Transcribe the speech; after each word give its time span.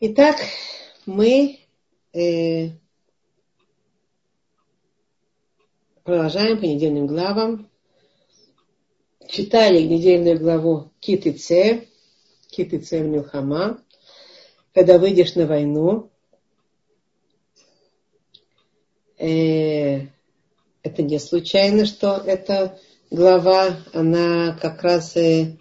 Итак, 0.00 0.36
мы 1.06 1.58
э, 2.12 2.68
продолжаем 6.04 6.60
по 6.60 6.66
недельным 6.66 7.08
главам. 7.08 7.68
Читали 9.28 9.82
недельную 9.82 10.38
главу 10.38 10.92
Китыце, 11.00 11.88
Китыце 12.46 13.00
Милхама, 13.00 13.82
когда 14.72 15.00
выйдешь 15.00 15.34
на 15.34 15.46
войну. 15.48 16.12
Э, 19.16 20.02
это 20.84 21.02
не 21.02 21.18
случайно, 21.18 21.86
что 21.86 22.22
эта 22.24 22.78
глава, 23.10 23.80
она 23.92 24.56
как 24.62 24.80
раз 24.82 25.16
э, 25.16 25.56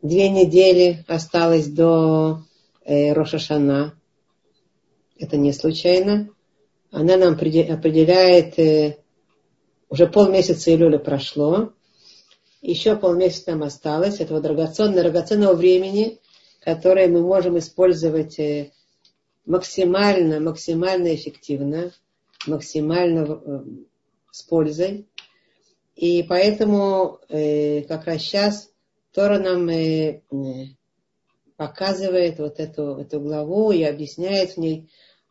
две 0.00 0.30
недели 0.30 1.04
осталась 1.06 1.66
до 1.66 2.47
э, 2.88 3.12
Рошашана. 3.12 3.94
Это 5.18 5.36
не 5.36 5.52
случайно. 5.52 6.30
Она 6.90 7.16
нам 7.16 7.34
определяет, 7.34 8.58
э, 8.58 8.98
уже 9.90 10.06
полмесяца 10.06 10.74
Илюля 10.74 10.98
прошло, 10.98 11.72
еще 12.62 12.96
полмесяца 12.96 13.52
нам 13.52 13.62
осталось, 13.62 14.20
этого 14.20 14.40
драгоценного, 14.40 15.02
драгоценного 15.02 15.54
времени, 15.54 16.18
которое 16.60 17.08
мы 17.08 17.20
можем 17.20 17.58
использовать 17.58 18.38
э, 18.38 18.72
максимально, 19.44 20.40
максимально 20.40 21.14
эффективно, 21.14 21.92
максимально 22.46 23.20
э, 23.20 23.60
с 24.30 24.42
пользой. 24.42 25.06
И 25.94 26.22
поэтому 26.22 27.18
как 27.28 28.06
раз 28.06 28.22
сейчас 28.22 28.70
Тора 29.12 29.38
нам 29.40 29.68
э, 29.68 30.22
показывает 31.58 32.38
вот 32.38 32.60
эту, 32.60 32.98
эту 32.98 33.20
главу 33.20 33.72
и 33.72 33.82
объясняет 33.82 34.52
в 34.52 34.58
ней 34.58 34.88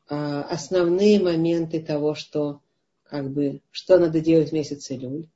а, 0.10 0.44
основные 0.44 1.22
моменты 1.22 1.82
того, 1.82 2.16
что 2.16 2.60
как 3.04 3.32
бы, 3.32 3.62
что 3.72 3.98
надо 3.98 4.20
делать 4.20 4.50
в 4.50 4.54
месяц 4.54 4.92
Илюль. 4.92 5.30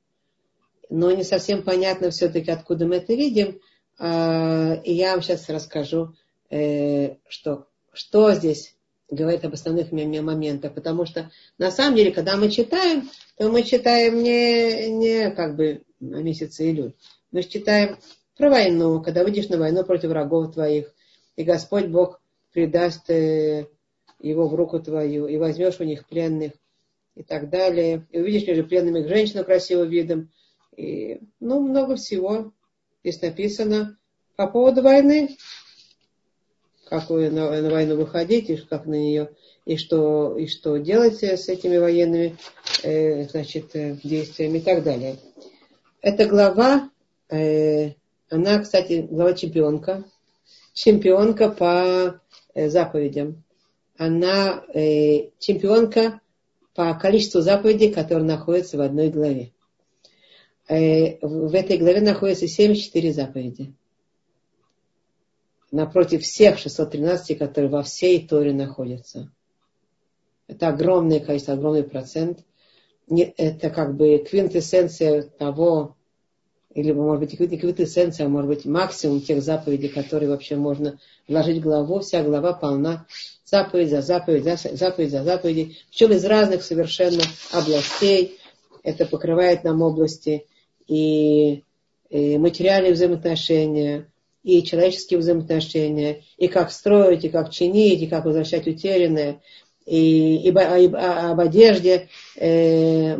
Но 0.90 1.10
не 1.10 1.24
совсем 1.24 1.62
понятно 1.62 2.10
все-таки, 2.10 2.50
откуда 2.50 2.86
мы 2.86 2.96
это 2.96 3.14
видим. 3.14 3.58
А, 3.98 4.74
и 4.84 4.92
я 4.92 5.12
вам 5.12 5.22
сейчас 5.22 5.48
расскажу, 5.48 6.14
э, 6.50 7.16
что, 7.26 7.68
что 7.94 8.34
здесь 8.34 8.76
говорит 9.10 9.46
об 9.46 9.54
основных 9.54 9.92
моментах. 9.92 10.74
Потому 10.74 11.06
что 11.06 11.30
на 11.56 11.70
самом 11.70 11.96
деле, 11.96 12.12
когда 12.12 12.36
мы 12.36 12.50
читаем, 12.50 13.08
то 13.38 13.48
мы 13.48 13.62
читаем 13.62 14.22
не, 14.22 14.90
не 14.90 15.30
как 15.30 15.56
бы 15.56 15.84
о 16.00 16.04
месяце 16.20 16.70
Илюль. 16.70 16.92
Мы 17.30 17.44
читаем 17.44 17.96
про 18.36 18.50
войну, 18.50 19.02
когда 19.02 19.24
выйдешь 19.24 19.48
на 19.48 19.58
войну 19.58 19.84
против 19.84 20.10
врагов 20.10 20.54
твоих, 20.54 20.92
и 21.36 21.44
Господь 21.44 21.86
Бог 21.86 22.20
придаст 22.52 23.08
э, 23.10 23.66
его 24.18 24.48
в 24.48 24.54
руку 24.54 24.80
твою, 24.80 25.26
и 25.26 25.36
возьмешь 25.36 25.80
у 25.80 25.84
них 25.84 26.06
пленных, 26.06 26.52
и 27.14 27.22
так 27.22 27.50
далее. 27.50 28.06
И 28.10 28.20
увидишь 28.20 28.46
между 28.46 28.64
пленными 28.64 29.06
женщину 29.06 29.44
красивым 29.44 29.88
видом. 29.88 30.30
И, 30.76 31.20
ну, 31.40 31.60
много 31.60 31.96
всего 31.96 32.52
здесь 33.02 33.20
написано 33.20 33.98
по 34.36 34.46
поводу 34.46 34.82
войны. 34.82 35.36
Как 36.88 37.10
вы 37.10 37.30
на, 37.30 37.60
на 37.60 37.70
войну 37.70 37.96
выходите, 37.96 38.56
как 38.68 38.86
на 38.86 38.94
нее, 38.94 39.30
и 39.64 39.76
что, 39.76 40.36
и 40.36 40.46
что 40.46 40.76
делать 40.76 41.22
с 41.22 41.48
этими 41.48 41.78
военными 41.78 42.36
э, 42.82 43.24
значит, 43.28 43.74
э, 43.74 43.96
действиями 44.02 44.58
и 44.58 44.60
так 44.60 44.82
далее. 44.82 45.16
Эта 46.02 46.26
глава 46.26 46.90
э, 47.30 47.92
она, 48.32 48.60
кстати, 48.60 49.06
глава 49.10 49.34
чемпионка. 49.34 50.04
Чемпионка 50.72 51.50
по 51.50 52.18
э, 52.54 52.70
заповедям. 52.70 53.44
Она 53.98 54.64
э, 54.72 55.32
чемпионка 55.38 56.22
по 56.74 56.94
количеству 56.94 57.42
заповедей, 57.42 57.92
которые 57.92 58.24
находятся 58.24 58.78
в 58.78 58.80
одной 58.80 59.10
главе. 59.10 59.52
Э, 60.66 61.18
в 61.20 61.54
этой 61.54 61.76
главе 61.76 62.00
находится 62.00 62.48
74 62.48 63.12
заповеди. 63.12 63.74
Напротив 65.70 66.22
всех 66.22 66.58
613, 66.58 67.36
которые 67.38 67.70
во 67.70 67.82
всей 67.82 68.26
Торе 68.26 68.54
находятся. 68.54 69.30
Это 70.46 70.68
огромное 70.68 71.20
количество, 71.20 71.52
огромный 71.52 71.84
процент. 71.84 72.46
Это 73.10 73.68
как 73.68 73.94
бы 73.94 74.24
квинтэссенция 74.26 75.22
того, 75.22 75.96
или, 76.74 76.92
может 76.92 77.20
быть, 77.20 77.38
не 77.38 77.58
квитэссенция, 77.58 78.26
а 78.26 78.28
может 78.28 78.48
быть, 78.48 78.64
максимум 78.64 79.20
тех 79.20 79.42
заповедей, 79.42 79.88
которые 79.88 80.30
вообще 80.30 80.56
можно 80.56 80.98
вложить 81.28 81.58
в 81.58 81.62
главу. 81.62 82.00
Вся 82.00 82.22
глава 82.22 82.54
полна 82.54 83.06
заповедь 83.44 83.90
за 83.90 84.00
заповедь, 84.00 84.44
за 84.44 84.56
заповедь 84.56 85.10
за 85.10 85.22
заповедей, 85.22 85.78
причем 85.90 86.12
из 86.12 86.24
разных 86.24 86.62
совершенно 86.62 87.22
областей. 87.52 88.38
Это 88.82 89.04
покрывает 89.04 89.64
нам 89.64 89.82
области 89.82 90.46
и, 90.88 91.62
и 92.08 92.38
материальные 92.38 92.94
взаимоотношения, 92.94 94.08
и 94.42 94.62
человеческие 94.62 95.20
взаимоотношения, 95.20 96.22
и 96.36 96.48
как 96.48 96.72
строить, 96.72 97.24
и 97.24 97.28
как 97.28 97.50
чинить, 97.50 98.02
и 98.02 98.06
как 98.06 98.24
возвращать 98.24 98.66
утерянное, 98.66 99.40
и, 99.84 100.36
и, 100.36 100.48
и 100.48 100.86
об 100.94 101.40
одежде, 101.40 102.08
э, 102.36 103.16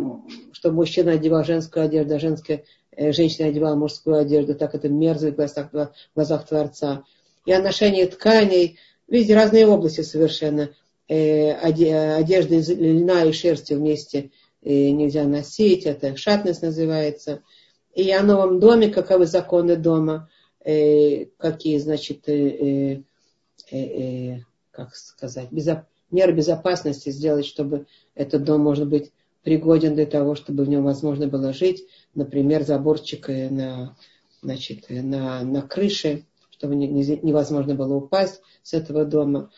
чтобы 0.52 0.76
мужчина 0.76 1.12
одевал 1.12 1.44
женскую 1.44 1.84
одежду, 1.84 2.14
а 2.14 2.18
женская 2.18 2.64
женщина 2.96 3.48
одевала 3.48 3.74
мужскую 3.74 4.16
одежду, 4.16 4.54
так 4.54 4.74
это 4.74 4.88
мерзость 4.88 5.34
в 5.34 5.36
глазах, 5.36 5.72
в 5.72 5.90
глазах 6.14 6.46
Творца. 6.46 7.04
И 7.46 7.52
о 7.52 7.62
ношении 7.62 8.04
тканей, 8.04 8.78
видите, 9.08 9.34
разные 9.34 9.66
области 9.66 10.02
совершенно. 10.02 10.70
Э, 11.08 11.52
одежды 11.52 12.56
из 12.56 12.70
льна 12.70 13.24
и 13.24 13.32
шерсти 13.32 13.74
вместе 13.74 14.30
э, 14.62 14.90
нельзя 14.90 15.24
носить, 15.24 15.84
это 15.84 16.16
шатность 16.16 16.62
называется. 16.62 17.42
И 17.94 18.10
о 18.12 18.22
новом 18.22 18.60
доме, 18.60 18.88
каковы 18.88 19.26
законы 19.26 19.76
дома, 19.76 20.30
какие, 20.64 21.76
значит, 21.78 22.24
как 24.70 24.94
сказать, 24.94 25.48
меры 26.10 26.32
безопасности 26.32 27.10
сделать, 27.10 27.44
чтобы 27.44 27.86
этот 28.14 28.44
дом, 28.44 28.62
может 28.62 28.88
быть, 28.88 29.12
пригоден 29.42 29.94
для 29.94 30.06
того, 30.06 30.34
чтобы 30.34 30.64
в 30.64 30.68
нем 30.68 30.84
возможно 30.84 31.26
было 31.26 31.52
жить, 31.52 31.84
например, 32.14 32.62
заборчик 32.62 33.28
на, 33.28 33.96
значит, 34.40 34.86
на, 34.88 35.42
на 35.42 35.62
крыше, 35.62 36.26
чтобы 36.50 36.76
не, 36.76 36.88
не, 36.88 37.04
невозможно 37.22 37.74
было 37.74 37.94
упасть 37.94 38.40
с 38.62 38.72
этого 38.72 39.04
дома. 39.04 39.50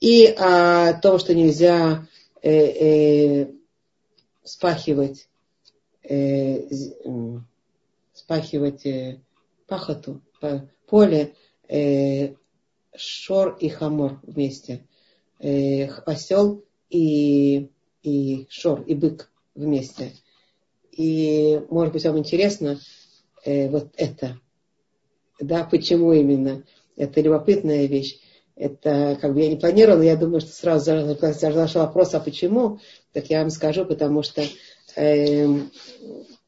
И 0.00 0.26
о 0.26 0.92
том, 0.94 1.18
что 1.18 1.34
нельзя 1.34 2.06
э, 2.42 2.50
э, 2.52 3.52
спахивать, 4.42 5.28
э, 6.02 6.68
спахивать 8.12 8.86
э, 8.86 9.20
пахоту, 9.66 10.20
поле, 10.86 11.34
э, 11.68 12.34
шор 12.96 13.56
и 13.60 13.68
хамор 13.68 14.20
вместе. 14.22 14.86
Э, 15.40 15.86
осел 15.86 16.64
и 16.90 17.70
и 18.04 18.46
шор, 18.50 18.82
и 18.82 18.94
бык 18.94 19.30
вместе. 19.54 20.12
И, 20.92 21.60
может 21.70 21.92
быть, 21.92 22.04
вам 22.04 22.18
интересно 22.18 22.78
э, 23.44 23.68
вот 23.68 23.88
это. 23.96 24.38
Да, 25.40 25.64
почему 25.64 26.12
именно? 26.12 26.62
Это 26.96 27.20
любопытная 27.20 27.86
вещь. 27.86 28.20
Это 28.54 29.18
как 29.20 29.34
бы 29.34 29.40
я 29.40 29.48
не 29.48 29.56
планировала, 29.56 30.02
я 30.02 30.14
думаю, 30.14 30.40
что 30.40 30.52
сразу 30.52 31.16
зашел 31.32 31.82
вопрос, 31.82 32.14
а 32.14 32.20
почему? 32.20 32.78
Так 33.12 33.28
я 33.30 33.40
вам 33.40 33.50
скажу, 33.50 33.84
потому 33.84 34.22
что 34.22 34.44
э, 34.94 35.46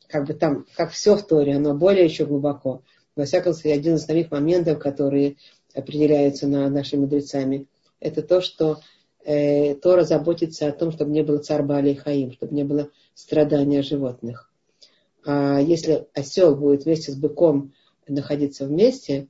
как 0.06 0.26
бы 0.26 0.34
там, 0.34 0.66
как 0.76 0.92
все 0.92 1.16
в 1.16 1.26
Торе, 1.26 1.56
оно 1.56 1.74
более 1.74 2.04
еще 2.04 2.24
глубоко. 2.26 2.82
Во 3.16 3.24
всяком 3.24 3.54
случае, 3.54 3.74
один 3.74 3.96
из 3.96 4.02
основных 4.02 4.30
моментов, 4.30 4.78
которые 4.78 5.36
определяются 5.74 6.46
на, 6.46 6.70
нашими 6.70 7.00
мудрецами, 7.00 7.66
это 7.98 8.22
то, 8.22 8.40
что 8.40 8.78
э, 9.26 9.74
Тора 9.74 10.04
заботится 10.04 10.68
о 10.68 10.72
том, 10.72 10.92
чтобы 10.92 11.10
не 11.10 11.22
было 11.22 11.38
царбали 11.38 11.90
и 11.90 11.96
хаим, 11.96 12.32
чтобы 12.32 12.54
не 12.54 12.64
было 12.64 12.90
страдания 13.14 13.82
животных. 13.82 14.50
А 15.24 15.60
если 15.60 16.06
осел 16.14 16.54
будет 16.54 16.84
вместе 16.84 17.10
с 17.10 17.16
быком 17.16 17.74
находиться 18.06 18.66
вместе, 18.66 19.28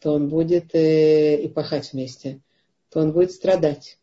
то 0.00 0.12
он 0.12 0.28
будет 0.28 0.74
э, 0.74 1.40
и 1.40 1.48
пахать 1.48 1.92
вместе, 1.92 2.40
то 2.90 3.00
он 3.00 3.12
будет 3.12 3.32
страдать. 3.32 3.98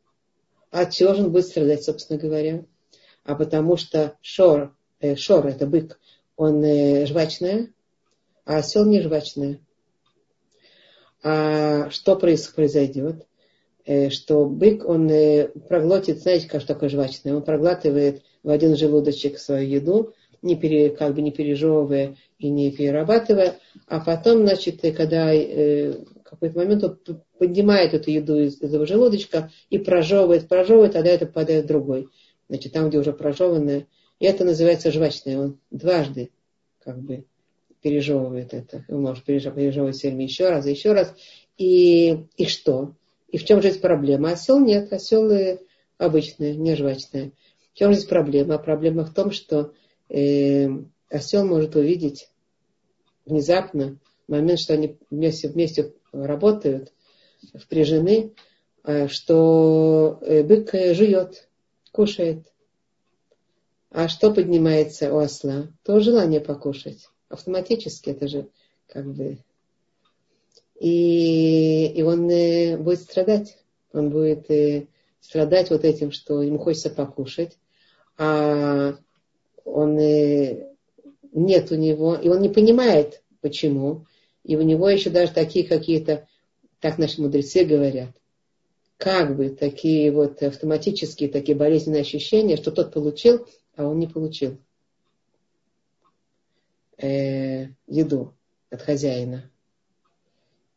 А 0.72 0.82
от 0.82 0.92
чего 0.92 1.14
же 1.14 1.24
он 1.24 1.32
будет 1.32 1.46
страдать, 1.46 1.84
собственно 1.84 2.20
говоря? 2.20 2.66
А 3.24 3.36
потому 3.36 3.78
что 3.78 4.18
шор, 4.22 4.76
э, 5.00 5.16
шор 5.16 5.46
это 5.46 5.68
бык, 5.68 6.00
он 6.36 6.64
э, 6.64 7.06
жвачная, 7.06 7.72
а 8.46 8.58
осел 8.58 8.86
не 8.86 9.02
жвачная. 9.02 9.60
А 11.24 11.90
что 11.92 12.16
произойдет? 12.16 13.26
Э, 13.86 14.10
что 14.10 14.46
бык, 14.46 14.88
он 14.88 15.10
э, 15.10 15.50
проглотит, 15.70 16.20
знаете, 16.20 16.48
как 16.48 16.66
такое 16.66 16.90
жвачное, 16.90 17.36
он 17.36 17.44
проглатывает 17.44 18.24
в 18.44 18.50
один 18.50 18.76
желудочек 18.76 19.38
свою 19.38 19.68
еду, 19.68 20.14
не 20.42 20.56
пере, 20.56 20.90
как 20.90 21.16
бы 21.16 21.22
не 21.22 21.32
пережевывая 21.32 22.16
и 22.40 22.50
не 22.50 22.72
перерабатывая, 22.72 23.60
а 23.88 24.00
потом, 24.00 24.40
значит, 24.46 24.84
э, 24.84 24.92
когда 24.92 25.34
э, 25.34 25.94
какой-то 26.24 26.58
момент 26.58 26.84
он 26.84 27.22
поднимает 27.38 27.94
эту 27.94 28.12
еду 28.12 28.38
из 28.38 28.62
этого 28.62 28.86
желудочка 28.86 29.52
и 29.70 29.78
прожевывает, 29.78 30.48
прожевывает, 30.48 30.94
тогда 30.94 31.12
это 31.12 31.28
попадает 31.28 31.66
в 31.66 31.68
другой. 31.68 32.10
Значит, 32.50 32.74
там, 32.74 32.90
где 32.90 33.00
уже 33.00 33.14
прожеванное. 33.14 33.88
И 34.20 34.26
это 34.26 34.44
называется 34.46 34.92
жвачное. 34.92 35.40
Он 35.40 35.60
дважды 35.72 36.32
как 36.84 37.00
бы 37.00 37.26
пережевывает 37.82 38.54
это. 38.54 38.86
Он 38.90 39.02
может 39.02 39.24
пережевывать 39.24 39.96
все 39.96 40.10
время 40.10 40.26
еще 40.26 40.50
раз 40.50 40.66
еще 40.66 40.94
раз. 40.94 41.14
И, 41.58 42.26
и 42.38 42.46
что? 42.46 42.96
И 43.36 43.38
в 43.38 43.44
чем 43.44 43.62
же 43.62 43.70
здесь 43.70 43.82
проблема? 43.82 44.32
Осел 44.32 44.62
нет. 44.62 44.94
Осел 44.94 45.30
обычный, 45.98 46.56
не 46.56 46.74
жвачный. 46.74 47.34
В 47.74 47.78
чем 47.78 47.92
же 47.92 47.98
здесь 47.98 48.08
проблема? 48.08 48.58
Проблема 48.58 49.04
в 49.04 49.14
том, 49.14 49.32
что 49.32 49.74
э, 50.08 50.70
осел 51.10 51.46
может 51.46 51.76
увидеть 51.76 52.30
внезапно 53.26 53.98
момент, 54.30 54.62
что 54.62 54.76
они 54.76 54.98
вместе, 55.10 55.50
вместе 55.50 55.92
работают, 56.14 56.94
впряжены, 57.54 58.32
э, 58.86 59.10
что 59.10 60.18
э, 60.22 60.42
бык 60.42 60.74
э, 60.74 60.94
жует, 60.94 61.50
кушает. 61.92 62.54
А 63.92 64.08
что 64.08 64.32
поднимается 64.32 65.14
у 65.14 65.18
осла? 65.18 65.68
То 65.84 66.00
желание 66.00 66.40
покушать. 66.40 67.10
Автоматически 67.28 68.12
это 68.12 68.30
же 68.30 68.48
как 68.88 69.14
бы... 69.14 69.40
И, 70.80 71.88
и 71.88 72.02
он 72.04 72.28
будет 72.84 73.02
страдать. 73.02 73.58
Он 73.94 74.10
будет 74.10 74.48
страдать 75.22 75.70
вот 75.70 75.86
этим, 75.86 76.12
что 76.12 76.42
ему 76.42 76.60
хочется 76.60 76.90
покушать, 76.90 77.58
а 78.18 78.96
он 79.64 79.98
нет 79.98 81.72
у 81.72 81.76
него, 81.76 82.16
и 82.16 82.30
он 82.30 82.42
не 82.42 82.50
понимает, 82.50 83.22
почему. 83.42 84.06
И 84.44 84.56
у 84.56 84.62
него 84.62 84.90
еще 84.90 85.10
даже 85.10 85.32
такие 85.32 85.66
какие-то, 85.66 86.28
так 86.80 86.98
наши 86.98 87.22
мудрецы 87.22 87.66
говорят, 87.66 88.12
как 88.98 89.36
бы 89.36 89.50
такие 89.50 90.12
вот 90.12 90.42
автоматические, 90.44 91.30
такие 91.30 91.58
болезненные 91.58 92.02
ощущения, 92.02 92.56
что 92.56 92.72
тот 92.72 92.94
получил, 92.94 93.48
а 93.76 93.86
он 93.86 94.00
не 94.00 94.08
получил 94.08 94.58
э, 96.98 97.68
еду 97.88 98.34
от 98.70 98.82
хозяина. 98.82 99.52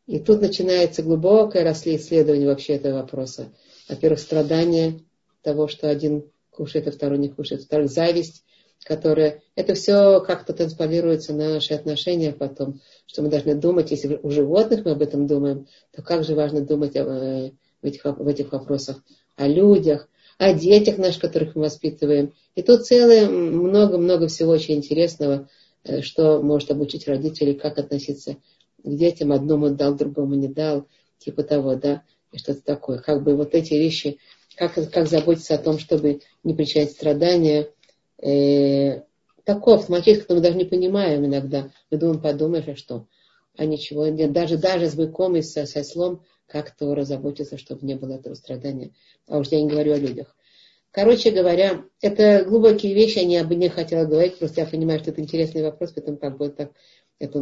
И 0.09 0.17
тут 0.17 0.41
начинается 0.41 1.03
глубокое 1.03 1.63
исследование 1.97 2.47
вообще 2.47 2.73
этого 2.73 2.95
вопроса. 2.95 3.53
Во-первых, 3.87 4.19
страдание 4.19 5.01
того, 5.43 5.67
что 5.67 5.87
один 5.87 6.23
кушает, 6.49 6.87
а 6.87 6.91
второй 6.91 7.19
не 7.19 7.29
кушает. 7.29 7.61
Во-вторых, 7.61 7.91
зависть, 7.91 8.43
которая... 8.83 9.43
Это 9.53 9.75
все 9.75 10.19
как-то 10.21 10.53
трансформируется 10.53 11.31
на 11.33 11.53
наши 11.53 11.75
отношения 11.75 12.31
потом, 12.31 12.81
что 13.05 13.21
мы 13.21 13.29
должны 13.29 13.53
думать, 13.53 13.91
если 13.91 14.19
у 14.23 14.31
животных 14.31 14.83
мы 14.83 14.93
об 14.93 15.03
этом 15.03 15.27
думаем, 15.27 15.67
то 15.91 16.01
как 16.01 16.23
же 16.23 16.33
важно 16.33 16.61
думать 16.61 16.95
э, 16.95 17.51
в 17.83 17.85
этих, 17.85 18.03
в 18.03 18.27
этих 18.27 18.51
вопросах 18.51 19.03
о 19.35 19.47
людях, 19.47 20.09
о 20.39 20.53
детях 20.53 20.97
наших, 20.97 21.21
которых 21.21 21.53
мы 21.53 21.61
воспитываем. 21.65 22.33
И 22.55 22.63
тут 22.63 22.83
целое 22.83 23.29
много-много 23.29 24.27
всего 24.27 24.53
очень 24.53 24.77
интересного, 24.77 25.47
э, 25.83 26.01
что 26.01 26.41
может 26.41 26.71
обучить 26.71 27.07
родителей, 27.07 27.53
как 27.53 27.77
относиться 27.77 28.37
детям. 28.83 29.31
Одному 29.31 29.69
дал, 29.69 29.95
другому 29.95 30.35
не 30.35 30.47
дал, 30.47 30.87
типа 31.19 31.43
того, 31.43 31.75
да, 31.75 32.03
и 32.31 32.37
что-то 32.37 32.61
такое. 32.61 32.99
Как 32.99 33.23
бы 33.23 33.35
вот 33.35 33.53
эти 33.55 33.73
вещи, 33.73 34.19
как, 34.55 34.73
как 34.91 35.07
заботиться 35.07 35.55
о 35.55 35.59
том, 35.59 35.79
чтобы 35.79 36.21
не 36.43 36.53
причинять 36.53 36.91
страдания, 36.91 37.69
э, 38.21 39.01
такой 39.43 39.75
автоматически, 39.75 40.23
что 40.23 40.35
мы 40.35 40.41
даже 40.41 40.57
не 40.57 40.65
понимаем 40.65 41.25
иногда. 41.25 41.71
Мы 41.89 41.97
думаем, 41.97 42.21
подумаешь, 42.21 42.67
а 42.67 42.75
что? 42.75 43.07
А 43.57 43.65
ничего 43.65 44.07
нет. 44.07 44.31
Даже, 44.31 44.57
даже 44.57 44.87
с 44.87 44.95
быком 44.95 45.35
и 45.35 45.41
со, 45.41 45.65
со 45.65 45.83
слом 45.83 46.23
как 46.47 46.75
Тора 46.75 47.03
заботится, 47.03 47.57
чтобы 47.57 47.85
не 47.85 47.95
было 47.95 48.13
этого 48.13 48.33
страдания. 48.33 48.91
А 49.27 49.37
уж 49.37 49.47
я 49.49 49.61
не 49.61 49.67
говорю 49.67 49.93
о 49.93 49.97
людях. 49.97 50.35
Короче 50.91 51.29
говоря, 51.29 51.83
это 52.01 52.43
глубокие 52.45 52.95
вещи, 52.95 53.19
я 53.19 53.43
бы 53.43 53.53
не 53.53 53.69
хотела 53.69 54.05
говорить, 54.05 54.39
просто 54.39 54.61
я 54.61 54.67
понимаю, 54.67 54.99
что 54.99 55.11
это 55.11 55.21
интересный 55.21 55.61
вопрос, 55.61 55.91
поэтому 55.93 56.17
как 56.17 56.37
бы 56.37 56.49
так 56.49 56.71
это 57.19 57.41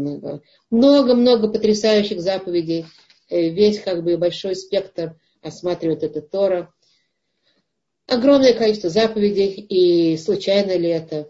много-много 0.69 1.47
потрясающих 1.49 2.21
заповедей, 2.21 2.85
э, 3.29 3.49
весь 3.49 3.79
как 3.79 4.03
бы 4.03 4.17
большой 4.17 4.55
спектр 4.55 5.19
осматривает 5.41 6.03
это 6.03 6.21
Тора 6.21 6.73
огромное 8.07 8.53
количество 8.53 8.89
заповедей, 8.89 9.51
и 9.51 10.17
случайно 10.17 10.75
ли 10.75 10.89
это? 10.89 11.29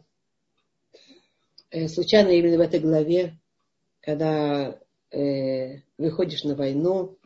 Э, 1.71 1.87
случайно 1.87 2.29
именно 2.29 2.57
в 2.57 2.61
этой 2.61 2.79
главе, 2.79 3.37
когда 4.01 4.79
э, 5.11 5.79
выходишь 5.97 6.43
на 6.43 6.55
войну 6.55 7.17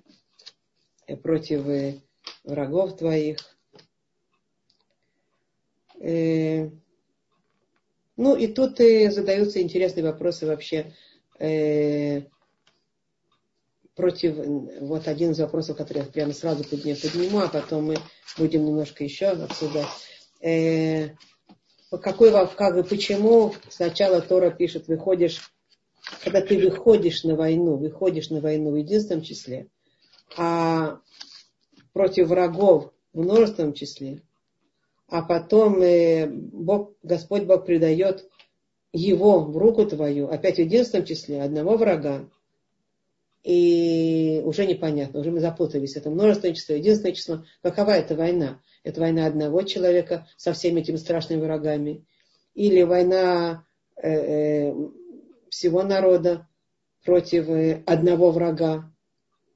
э, 1.05 1.15
против 1.15 2.01
врагов 2.43 2.97
твоих. 2.97 3.37
Э, 5.99 6.69
ну 8.17 8.35
и 8.35 8.47
тут 8.47 8.79
э, 8.79 9.11
задаются 9.11 9.61
интересные 9.61 10.03
вопросы 10.03 10.47
вообще. 10.47 10.93
Э, 11.41 12.21
против, 13.95 14.35
вот 14.81 15.07
один 15.07 15.31
из 15.31 15.39
вопросов, 15.39 15.75
который 15.75 15.99
я 15.99 16.05
прямо 16.05 16.33
сразу 16.33 16.63
подниму, 16.63 17.39
а 17.39 17.47
потом 17.47 17.85
мы 17.85 17.97
будем 18.37 18.63
немножко 18.63 19.03
еще 19.03 19.29
обсуждать. 19.29 19.87
Э, 20.41 21.09
какой, 21.89 22.31
как 22.31 22.87
почему 22.87 23.55
сначала 23.69 24.21
Тора 24.21 24.51
пишет, 24.51 24.87
выходишь, 24.87 25.51
когда 26.23 26.41
ты 26.41 26.59
выходишь 26.59 27.23
на 27.23 27.35
войну, 27.35 27.75
выходишь 27.75 28.29
на 28.29 28.39
войну 28.39 28.71
в 28.71 28.75
единственном 28.75 29.23
числе, 29.23 29.67
а 30.37 30.99
против 31.91 32.27
врагов 32.27 32.93
в 33.13 33.19
множественном 33.19 33.73
числе, 33.73 34.21
а 35.07 35.23
потом 35.23 35.81
э, 35.81 36.27
Бог, 36.27 36.91
Господь 37.01 37.43
Бог 37.43 37.65
предает 37.65 38.29
его 38.93 39.39
в 39.39 39.57
руку 39.57 39.85
твою, 39.85 40.27
опять 40.27 40.55
в 40.55 40.59
единственном 40.59 41.05
числе, 41.05 41.41
одного 41.41 41.77
врага, 41.77 42.25
и 43.43 44.41
уже 44.45 44.65
непонятно, 44.67 45.19
уже 45.19 45.31
мы 45.31 45.39
запутались. 45.39 45.95
Это 45.95 46.09
множественное 46.09 46.53
число, 46.53 46.75
единственное 46.75 47.13
число. 47.13 47.43
Какова 47.63 47.91
это 47.91 48.15
война? 48.15 48.59
Это 48.83 49.01
война 49.01 49.25
одного 49.25 49.63
человека 49.63 50.27
со 50.37 50.53
всеми 50.53 50.81
этими 50.81 50.97
страшными 50.97 51.41
врагами? 51.41 52.05
Или 52.53 52.83
война 52.83 53.65
э, 53.95 54.09
э, 54.11 54.73
всего 55.49 55.81
народа 55.81 56.47
против 57.03 57.49
э, 57.49 57.81
одного 57.87 58.31
врага? 58.31 58.91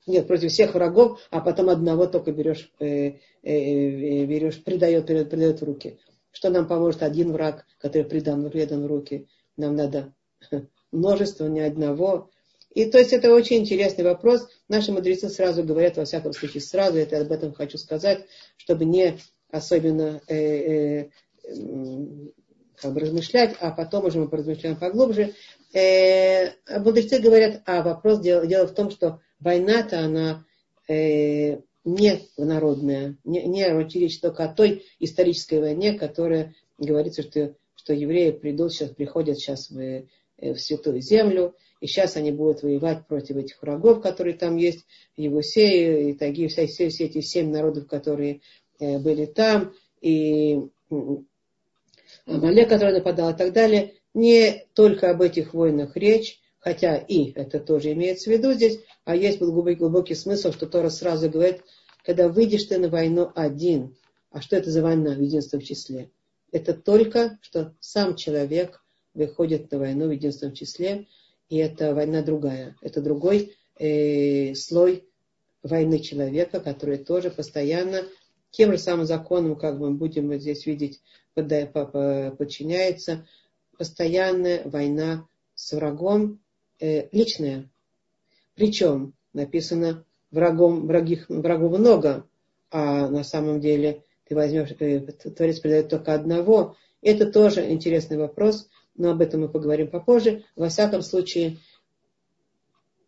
Нет, 0.08 0.28
против 0.28 0.52
всех 0.52 0.74
врагов, 0.74 1.20
а 1.30 1.42
потом 1.42 1.70
одного 1.70 2.08
только 2.08 2.32
берешь, 2.32 2.72
э, 2.80 2.86
э, 2.88 3.18
э 3.44 4.26
берешь 4.26 4.64
предает, 4.64 5.06
предает, 5.06 5.30
предает 5.30 5.62
в 5.62 5.64
руки. 5.64 6.00
Что 6.36 6.50
нам 6.50 6.68
поможет 6.68 7.02
один 7.02 7.32
враг, 7.32 7.66
который 7.78 8.04
предан, 8.04 8.50
предан 8.50 8.84
в 8.84 8.88
руки? 8.88 9.30
Нам 9.56 9.78
надо 9.78 10.14
множество, 10.92 11.48
не 11.48 11.62
одного. 11.62 12.30
И 12.72 12.84
то 12.84 12.98
есть 12.98 13.14
это 13.14 13.34
очень 13.34 13.60
интересный 13.60 14.04
вопрос. 14.04 14.50
Наши 14.68 14.92
мудрецы 14.92 15.30
сразу 15.30 15.64
говорят, 15.64 15.96
во 15.96 16.04
всяком 16.04 16.34
случае, 16.34 16.60
сразу, 16.60 16.98
это 16.98 17.22
об 17.22 17.32
этом 17.32 17.54
хочу 17.54 17.78
сказать, 17.78 18.26
чтобы 18.58 18.84
не 18.84 19.18
особенно 19.50 20.20
э, 20.28 20.36
э, 20.36 21.10
как 22.82 22.94
бы 22.94 23.00
размышлять, 23.00 23.56
а 23.62 23.72
потом 23.72 24.04
уже 24.04 24.20
мы 24.20 24.28
поразмышляем 24.28 24.76
поглубже. 24.76 25.34
Э, 25.74 26.50
мудрецы 26.80 27.20
говорят, 27.20 27.62
а 27.66 27.82
вопрос, 27.82 28.20
дело, 28.20 28.46
дело 28.46 28.68
в 28.68 28.74
том, 28.74 28.92
что 28.92 29.22
война-то 29.40 30.02
она 30.02 30.46
э, 30.90 31.62
не 31.86 32.22
народная, 32.36 33.18
не, 33.24 33.44
не 33.44 33.64
речь 34.00 34.20
только 34.20 34.44
о 34.44 34.54
той 34.54 34.86
исторической 35.00 35.60
войне, 35.60 35.94
которая 35.94 36.56
говорится, 36.78 37.22
что, 37.22 37.56
что 37.76 37.94
евреи 37.94 38.32
придут, 38.32 38.74
сейчас 38.74 38.90
приходят 38.90 39.38
сейчас 39.38 39.70
в, 39.70 39.80
э, 39.80 40.08
в 40.40 40.58
Святую 40.60 41.00
Землю, 41.02 41.56
и 41.80 41.88
сейчас 41.88 42.18
они 42.18 42.32
будут 42.32 42.64
воевать 42.64 43.06
против 43.08 43.38
этих 43.38 43.62
врагов, 43.62 44.02
которые 44.02 44.36
там 44.36 44.58
есть, 44.58 44.86
Евусеи, 45.16 46.10
и 46.10 46.14
Таги, 46.14 46.48
все, 46.48 46.66
все, 46.66 46.90
все 46.90 47.06
эти 47.06 47.22
семь 47.22 47.52
народов, 47.52 47.88
которые 47.88 48.42
э, 48.80 48.98
были 48.98 49.26
там, 49.26 49.74
и 50.02 50.60
Амалек, 52.26 52.70
который 52.70 52.94
нападал 52.94 53.32
и 53.32 53.38
так 53.38 53.54
далее. 53.54 53.94
Не 54.14 54.66
только 54.74 55.12
об 55.12 55.22
этих 55.22 55.54
войнах 55.54 55.96
речь, 55.96 56.40
хотя 56.66 56.98
и 56.98 57.32
это 57.34 57.60
тоже 57.60 57.94
имеется 57.94 58.30
в 58.30 58.34
виду 58.34 58.52
здесь, 58.54 58.80
а 59.04 59.16
есть 59.16 59.38
глубокий, 59.38 59.76
глубокий 59.76 60.16
смысл, 60.16 60.52
что 60.52 60.66
Тора 60.66 60.90
сразу 60.90 61.30
говорит, 61.30 61.62
когда 62.04 62.28
выйдешь 62.28 62.64
ты 62.64 62.80
на 62.80 62.90
войну 62.90 63.32
один, 63.36 63.96
а 64.32 64.42
что 64.42 64.56
это 64.56 64.72
за 64.72 64.82
война 64.82 65.14
в 65.14 65.22
единственном 65.22 65.64
числе? 65.64 66.10
Это 66.52 66.74
только, 66.74 67.38
что 67.42 67.76
сам 67.80 68.16
человек 68.16 68.84
выходит 69.14 69.72
на 69.72 69.78
войну 69.78 70.08
в 70.08 70.12
единственном 70.12 70.56
числе, 70.56 71.06
и 71.50 71.58
это 71.58 71.94
война 71.94 72.24
другая. 72.24 72.76
Это 72.82 73.00
другой 73.00 73.56
э, 73.78 74.56
слой 74.56 75.08
войны 75.62 76.00
человека, 76.00 76.60
который 76.60 76.98
тоже 76.98 77.30
постоянно 77.30 78.02
тем 78.50 78.72
же 78.72 78.80
самым 78.80 79.06
законом, 79.06 79.56
как 79.56 79.78
мы 79.78 79.92
будем 79.92 80.34
здесь 80.40 80.66
видеть, 80.66 81.04
подчиняется 81.36 83.28
постоянная 83.78 84.64
война 84.68 85.28
с 85.54 85.72
врагом, 85.74 86.40
э, 86.80 87.08
личная. 87.12 87.70
Причем 88.56 89.14
написано 89.34 90.06
врагом, 90.32 90.88
врагих, 90.88 91.26
врагов 91.30 91.78
много, 91.78 92.28
а 92.72 93.08
на 93.10 93.24
самом 93.24 93.60
деле 93.60 94.04
ты 94.28 94.36
возьмешь, 94.36 94.72
э, 94.80 95.00
Творец 95.00 95.60
предает 95.60 95.90
только 95.90 96.14
одного. 96.14 96.76
Это 97.02 97.32
тоже 97.32 97.72
интересный 97.72 98.18
вопрос, 98.18 98.68
но 98.96 99.12
об 99.12 99.22
этом 99.22 99.42
мы 99.42 99.50
поговорим 99.50 99.90
попозже. 99.90 100.44
Во 100.56 100.70
всяком 100.70 101.02
случае, 101.02 101.58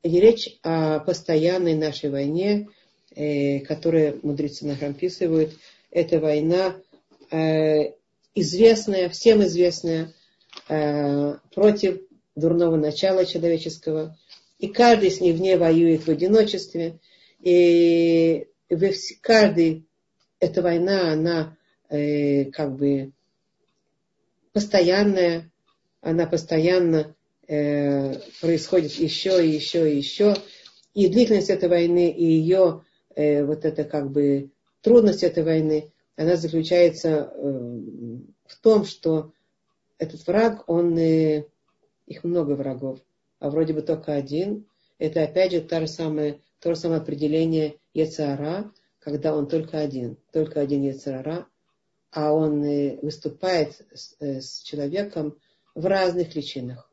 речь 0.04 0.58
о 0.64 1.00
постоянной 1.00 1.76
нашей 1.76 2.10
войне, 2.10 2.70
э, 3.16 3.60
которую 3.62 4.20
мудрецы 4.24 4.66
нам 4.66 4.78
описывают. 4.82 5.54
Это 5.92 6.20
война 6.20 6.76
э, 7.32 7.94
известная, 8.36 9.10
всем 9.10 9.42
известная, 9.44 10.14
против 11.54 12.02
дурного 12.38 12.78
начала 12.78 13.26
человеческого. 13.26 14.18
И 14.60 14.68
каждый 14.68 15.12
с 15.12 15.20
них 15.20 15.36
в 15.36 15.42
ней 15.42 15.58
воюет 15.58 16.04
в 16.04 16.10
одиночестве. 16.10 17.00
И 17.42 18.48
каждый 19.22 19.86
эта 20.40 20.62
война, 20.62 21.12
она 21.12 21.58
э, 21.90 22.46
как 22.46 22.76
бы 22.76 23.12
постоянная, 24.54 25.52
она 26.02 26.26
постоянно 26.26 27.16
э, 27.48 28.14
происходит 28.42 28.94
еще 28.94 29.46
и 29.46 29.50
еще 29.50 29.92
и 29.92 29.98
еще. 29.98 30.36
И 30.94 31.10
длительность 31.10 31.50
этой 31.50 31.70
войны, 31.70 32.10
и 32.10 32.24
ее 32.24 32.84
э, 33.16 33.44
вот 33.44 33.66
это 33.66 33.84
как 33.84 34.12
бы 34.12 34.50
трудность 34.82 35.24
этой 35.24 35.44
войны, 35.44 35.92
она 36.16 36.36
заключается 36.36 37.10
э, 37.10 37.42
в 38.48 38.56
том, 38.62 38.86
что 38.86 39.32
этот 40.00 40.26
враг, 40.28 40.64
он, 40.68 40.98
э, 40.98 41.46
их 42.08 42.24
много 42.24 42.54
врагов, 42.54 43.00
а 43.40 43.50
вроде 43.50 43.74
бы 43.74 43.82
только 43.82 44.14
один. 44.14 44.66
Это 44.98 45.24
опять 45.24 45.52
же 45.52 45.62
то 45.62 45.80
же 45.80 45.88
самое, 45.88 46.42
то 46.60 46.74
же 46.74 46.80
самое 46.80 47.02
определение 47.02 47.76
Ецара, 47.94 48.72
когда 49.00 49.36
он 49.36 49.48
только 49.48 49.80
один, 49.80 50.18
только 50.32 50.60
один 50.60 50.82
Ецарара, 50.84 51.48
а 52.12 52.34
он 52.34 52.62
выступает 53.02 53.82
с, 53.94 54.16
э, 54.20 54.42
с 54.42 54.62
человеком 54.62 55.38
в 55.76 55.86
разных 55.86 56.36
личинах. 56.36 56.92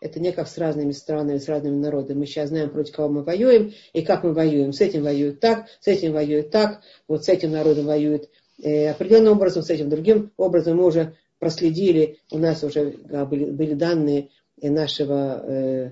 Это 0.00 0.20
не 0.20 0.32
как 0.32 0.48
с 0.48 0.58
разными 0.58 0.92
странами, 0.92 1.38
с 1.38 1.48
разными 1.48 1.76
народами. 1.76 2.18
Мы 2.18 2.26
сейчас 2.26 2.50
знаем, 2.50 2.68
против 2.68 2.94
кого 2.94 3.08
мы 3.08 3.22
воюем 3.22 3.72
и 3.94 4.02
как 4.02 4.22
мы 4.22 4.34
воюем. 4.34 4.74
С 4.74 4.82
этим 4.82 5.02
воюют 5.02 5.40
так, 5.40 5.66
с 5.80 5.86
этим 5.86 6.12
воюют 6.12 6.50
так, 6.50 6.82
вот 7.08 7.24
с 7.24 7.28
этим 7.30 7.52
народом 7.52 7.86
воюют 7.86 8.28
э, 8.62 8.90
определенным 8.90 9.32
образом, 9.32 9.62
с 9.62 9.70
этим 9.70 9.88
другим 9.88 10.30
образом. 10.36 10.76
Мы 10.76 10.84
уже 10.84 11.16
проследили, 11.44 12.20
у 12.30 12.38
нас 12.38 12.64
уже 12.64 12.98
а, 13.10 13.26
были, 13.26 13.50
были 13.50 13.74
данные 13.74 14.30
нашего, 14.62 15.44
э, 15.44 15.90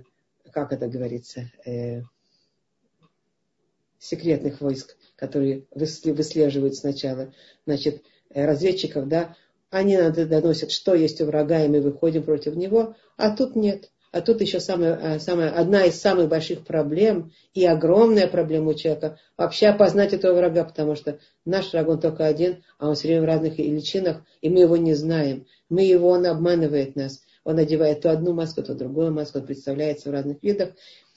как 0.50 0.72
это 0.72 0.88
говорится, 0.88 1.52
э, 1.66 2.00
секретных 3.98 4.62
войск, 4.62 4.96
которые 5.14 5.66
выслеживают 5.74 6.74
сначала, 6.74 7.34
значит, 7.66 8.02
э, 8.30 8.46
разведчиков, 8.46 9.08
да, 9.08 9.36
они 9.68 9.98
нам 9.98 10.14
доносят, 10.14 10.70
что 10.70 10.94
есть 10.94 11.20
у 11.20 11.26
врага, 11.26 11.62
и 11.62 11.68
мы 11.68 11.82
выходим 11.82 12.22
против 12.22 12.56
него, 12.56 12.96
а 13.18 13.36
тут 13.36 13.54
нет. 13.54 13.90
А 14.12 14.20
тут 14.20 14.42
еще 14.42 14.60
самая, 14.60 15.16
э, 15.16 15.18
самая, 15.18 15.50
одна 15.50 15.84
из 15.84 15.98
самых 15.98 16.28
больших 16.28 16.64
проблем 16.64 17.32
и 17.54 17.64
огромная 17.64 18.28
проблема 18.28 18.70
у 18.70 18.74
человека 18.74 19.18
вообще 19.38 19.68
опознать 19.68 20.12
этого 20.12 20.36
врага, 20.36 20.64
потому 20.64 20.94
что 20.94 21.18
наш 21.46 21.72
враг, 21.72 21.88
он 21.88 21.98
только 21.98 22.26
один, 22.26 22.62
а 22.78 22.90
он 22.90 22.94
все 22.94 23.08
время 23.08 23.22
в 23.22 23.26
разных 23.26 23.58
личинах, 23.58 24.22
и 24.42 24.50
мы 24.50 24.60
его 24.60 24.76
не 24.76 24.92
знаем. 24.92 25.46
Мы 25.70 25.84
его, 25.84 26.10
он 26.10 26.26
обманывает 26.26 26.94
нас. 26.94 27.24
Он 27.44 27.58
одевает 27.58 28.02
то 28.02 28.10
одну 28.10 28.34
маску, 28.34 28.62
то 28.62 28.74
другую 28.74 29.12
маску, 29.12 29.38
он 29.38 29.46
представляется 29.46 30.10
в 30.10 30.12
разных 30.12 30.42
видах. 30.42 30.74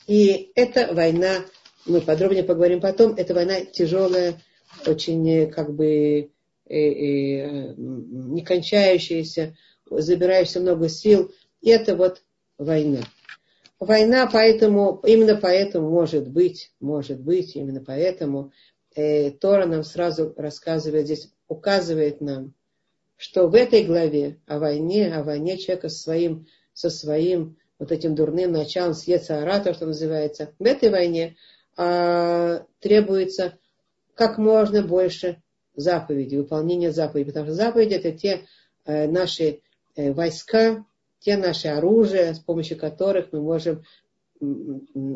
И 0.08 0.52
это 0.56 0.94
война 0.94 1.46
мы 1.86 2.00
подробнее 2.00 2.44
поговорим 2.44 2.80
потом. 2.80 3.14
Эта 3.16 3.34
война 3.34 3.60
тяжелая, 3.66 4.42
очень 4.88 5.30
э, 5.30 5.48
как 5.48 5.76
бы 5.76 6.32
э, 6.68 6.76
э, 6.76 7.74
не 7.78 8.42
кончающаяся, 8.42 9.56
забирающая 9.90 10.62
много 10.62 10.88
сил. 10.88 11.32
И 11.62 11.70
это 11.70 11.96
вот 11.96 12.22
война. 12.58 13.02
Война 13.80 14.30
поэтому, 14.32 15.02
именно 15.06 15.36
поэтому 15.36 15.90
может 15.90 16.28
быть, 16.30 16.72
может 16.80 17.20
быть, 17.20 17.56
именно 17.56 17.84
поэтому 17.84 18.52
э, 18.96 19.32
Тора 19.32 19.66
нам 19.66 19.84
сразу 19.84 20.34
рассказывает 20.38 21.06
здесь, 21.06 21.30
указывает 21.48 22.22
нам, 22.22 22.54
что 23.18 23.48
в 23.48 23.56
этой 23.56 23.84
главе 23.84 24.40
о 24.48 24.60
войне, 24.60 25.14
о 25.14 25.24
войне 25.24 25.58
человека 25.58 25.90
со 25.90 26.02
своим, 26.02 26.48
со 26.74 26.90
своим 26.90 27.58
вот 27.80 27.92
этим 27.92 28.16
дурным 28.16 28.52
началом, 28.52 28.94
с 28.94 29.06
Ецаара, 29.06 29.60
то, 29.60 29.74
что 29.74 29.86
называется, 29.86 30.54
в 30.60 30.64
этой 30.64 30.90
войне 30.90 31.36
а, 31.78 32.66
требуется 32.80 33.58
как 34.14 34.38
можно 34.38 34.82
больше 34.82 35.42
заповедей, 35.76 36.38
выполнения 36.38 36.92
заповедей, 36.92 37.28
потому 37.28 37.48
что 37.48 37.56
заповеди 37.56 37.96
это 37.96 38.12
те 38.14 38.46
э, 38.86 39.08
наши 39.08 39.60
э, 39.96 40.14
войска, 40.14 40.86
те 41.26 41.38
наши 41.38 41.68
оружия, 41.68 42.34
с 42.34 42.40
помощью 42.40 42.78
которых 42.78 43.34
мы 43.34 43.42
можем 43.42 43.84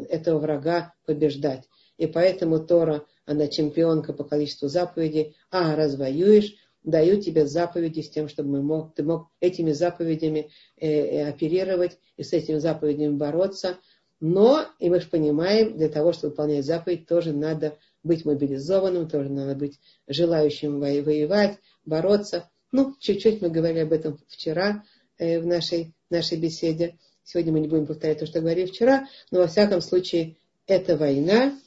этого 0.09 0.39
врага 0.39 0.93
побеждать. 1.05 1.69
И 1.97 2.07
поэтому 2.07 2.59
Тора, 2.59 3.05
она 3.25 3.47
чемпионка 3.47 4.13
по 4.13 4.23
количеству 4.23 4.67
заповедей. 4.67 5.35
А, 5.51 5.75
развоюешь, 5.75 6.55
даю 6.83 7.21
тебе 7.21 7.45
заповеди 7.45 8.01
с 8.01 8.09
тем, 8.09 8.27
чтобы 8.27 8.49
мы 8.49 8.61
мог, 8.63 8.95
ты 8.95 9.03
мог 9.03 9.29
этими 9.39 9.71
заповедями 9.71 10.49
э, 10.77 10.87
э, 10.87 11.29
оперировать 11.29 11.99
и 12.17 12.23
с 12.23 12.33
этими 12.33 12.57
заповедями 12.57 13.15
бороться– 13.15 13.77
но, 14.19 14.65
и 14.79 14.89
мы 14.89 14.99
же 14.99 15.07
понимаем, 15.07 15.77
для 15.77 15.89
того, 15.89 16.11
чтобы 16.11 16.31
выполнять 16.31 16.65
заповедь, 16.65 17.07
тоже 17.07 17.31
надо 17.31 17.77
быть 18.03 18.25
мобилизованным, 18.25 19.07
тоже 19.07 19.29
надо 19.29 19.55
быть 19.55 19.79
желающим 20.07 20.79
воевать, 20.79 21.57
бороться. 21.85 22.49
Ну, 22.71 22.95
чуть-чуть 22.99 23.41
мы 23.41 23.49
говорили 23.49 23.79
об 23.79 23.93
этом 23.93 24.19
вчера 24.27 24.83
в 25.19 25.45
нашей, 25.45 25.93
нашей 26.09 26.37
беседе. 26.37 26.97
Сегодня 27.23 27.53
мы 27.53 27.59
не 27.59 27.67
будем 27.67 27.85
повторять 27.85 28.19
то, 28.19 28.25
что 28.25 28.41
говорили 28.41 28.65
вчера, 28.65 29.07
но 29.29 29.39
во 29.39 29.47
всяком 29.47 29.81
случае 29.81 30.37
это 30.65 30.97
война, 30.97 31.59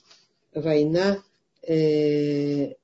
война, 0.55 1.19
э, 1.63 2.75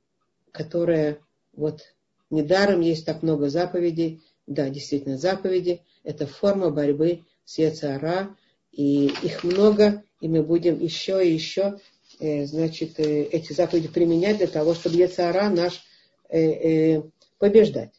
которая 0.53 1.19
вот 1.55 1.83
недаром 2.31 2.81
есть 2.81 3.05
так 3.07 3.23
много 3.23 3.49
заповедей. 3.49 4.23
Да, 4.47 4.69
действительно, 4.71 5.19
заповеди– 5.19 5.83
это 6.05 6.27
форма 6.27 6.71
борьбы 6.71 7.25
с 7.45 7.59
Яцара, 7.59 8.37
и 8.73 9.07
их 9.23 9.45
много, 9.45 10.05
и 10.21 10.29
мы 10.29 10.43
будем 10.43 10.79
еще 10.79 11.27
и 11.27 11.33
еще, 11.33 11.81
э, 12.21 12.47
значит, 12.47 12.99
э, 13.01 13.25
эти 13.25 13.53
заповеди 13.53 13.89
применять 13.89 14.39
для 14.39 14.47
того, 14.47 14.75
чтобы 14.75 14.97
Ецара 14.97 15.49
наш 15.51 15.83
э, 16.29 17.03
побеждать. 17.39 17.98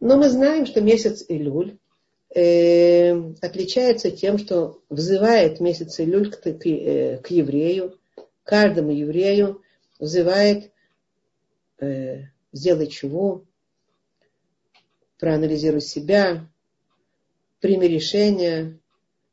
Но 0.00 0.16
мы 0.16 0.28
знаем, 0.28 0.66
что 0.66 0.80
месяц 0.80 1.24
Илюль 1.28 1.78
отличается 2.30 4.10
тем, 4.10 4.38
что 4.38 4.82
взывает 4.88 5.60
месяц 5.60 6.00
Илюль 6.00 6.30
к, 6.30 6.40
к, 6.40 6.52
к 6.58 7.30
еврею, 7.30 7.98
каждому 8.44 8.90
еврею 8.92 9.62
взывает 9.98 10.70
сделай 12.52 12.86
чего, 12.88 13.44
проанализируй 15.18 15.80
себя, 15.80 16.46
прими 17.60 17.86
решение, 17.88 18.78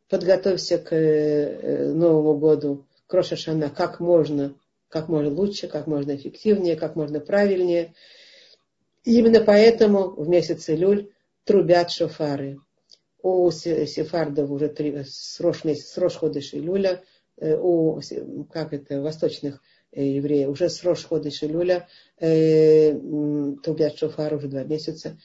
подготовься 0.09 0.77
к 0.77 0.93
э, 0.93 1.93
Новому 1.93 2.37
году, 2.37 2.85
к 3.07 3.13
Рошашана, 3.13 3.69
как 3.69 3.99
можно, 3.99 4.53
как 4.89 5.07
можно 5.07 5.29
лучше, 5.33 5.67
как 5.67 5.87
можно 5.87 6.15
эффективнее, 6.15 6.75
как 6.75 6.95
можно 6.95 7.19
правильнее. 7.19 7.93
И 9.03 9.17
именно 9.19 9.41
поэтому 9.41 10.09
в 10.11 10.27
месяц 10.27 10.69
Илюль 10.69 11.11
трубят 11.43 11.91
шофары. 11.91 12.59
У 13.21 13.49
сефардов 13.51 14.51
уже 14.51 14.69
три, 14.69 15.03
с 15.03 15.39
месяц, 15.63 15.87
с 15.87 16.15
Ходыш 16.15 16.53
Илюля, 16.53 17.03
э, 17.37 17.55
у 17.57 17.99
как 18.51 18.73
это, 18.73 19.01
восточных 19.01 19.61
э, 19.91 20.03
евреев, 20.03 20.49
уже 20.49 20.69
с 20.69 20.81
Ходыш 20.81 21.43
Илюля 21.43 21.87
э, 22.19 22.93
трубят 23.63 23.97
шофары 23.97 24.37
уже 24.37 24.47
два 24.47 24.63
месяца 24.63 25.17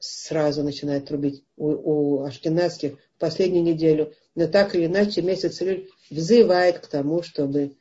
сразу 0.00 0.62
начинает 0.62 1.06
трубить 1.06 1.44
у, 1.56 1.68
у 1.68 2.22
ашкенадских 2.24 2.98
последнюю 3.18 3.62
неделю. 3.62 4.14
Но 4.34 4.48
так 4.48 4.74
или 4.74 4.86
иначе 4.86 5.22
месяц 5.22 5.60
Илюль 5.62 5.88
взывает 6.10 6.78
к 6.78 6.86
тому, 6.86 7.22
чтобы 7.22 7.76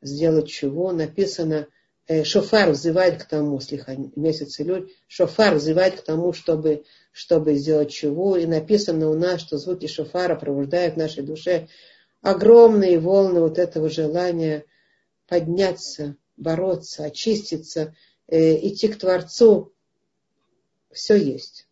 сделать 0.00 0.48
чего. 0.48 0.92
Написано, 0.92 1.66
шофар 2.24 2.70
взывает 2.70 3.22
к 3.22 3.26
тому, 3.26 3.60
слегка, 3.60 3.94
месяц 4.16 4.60
Илюль, 4.60 4.90
шофар 5.06 5.54
взывает 5.54 6.00
к 6.00 6.04
тому, 6.04 6.32
чтобы, 6.32 6.84
чтобы 7.12 7.54
сделать 7.54 7.90
чего. 7.90 8.36
И 8.36 8.46
написано 8.46 9.10
у 9.10 9.14
нас, 9.14 9.40
что 9.40 9.58
звуки 9.58 9.86
шофара 9.86 10.34
пробуждают 10.34 10.94
в 10.94 10.98
нашей 10.98 11.22
душе 11.22 11.68
огромные 12.22 12.98
волны 12.98 13.40
вот 13.40 13.58
этого 13.58 13.88
желания 13.88 14.64
подняться, 15.28 16.16
бороться, 16.36 17.04
очиститься, 17.04 17.94
э, 18.26 18.66
идти 18.66 18.88
к 18.88 18.98
Творцу, 18.98 19.72
все 20.90 21.16
есть. 21.16 21.66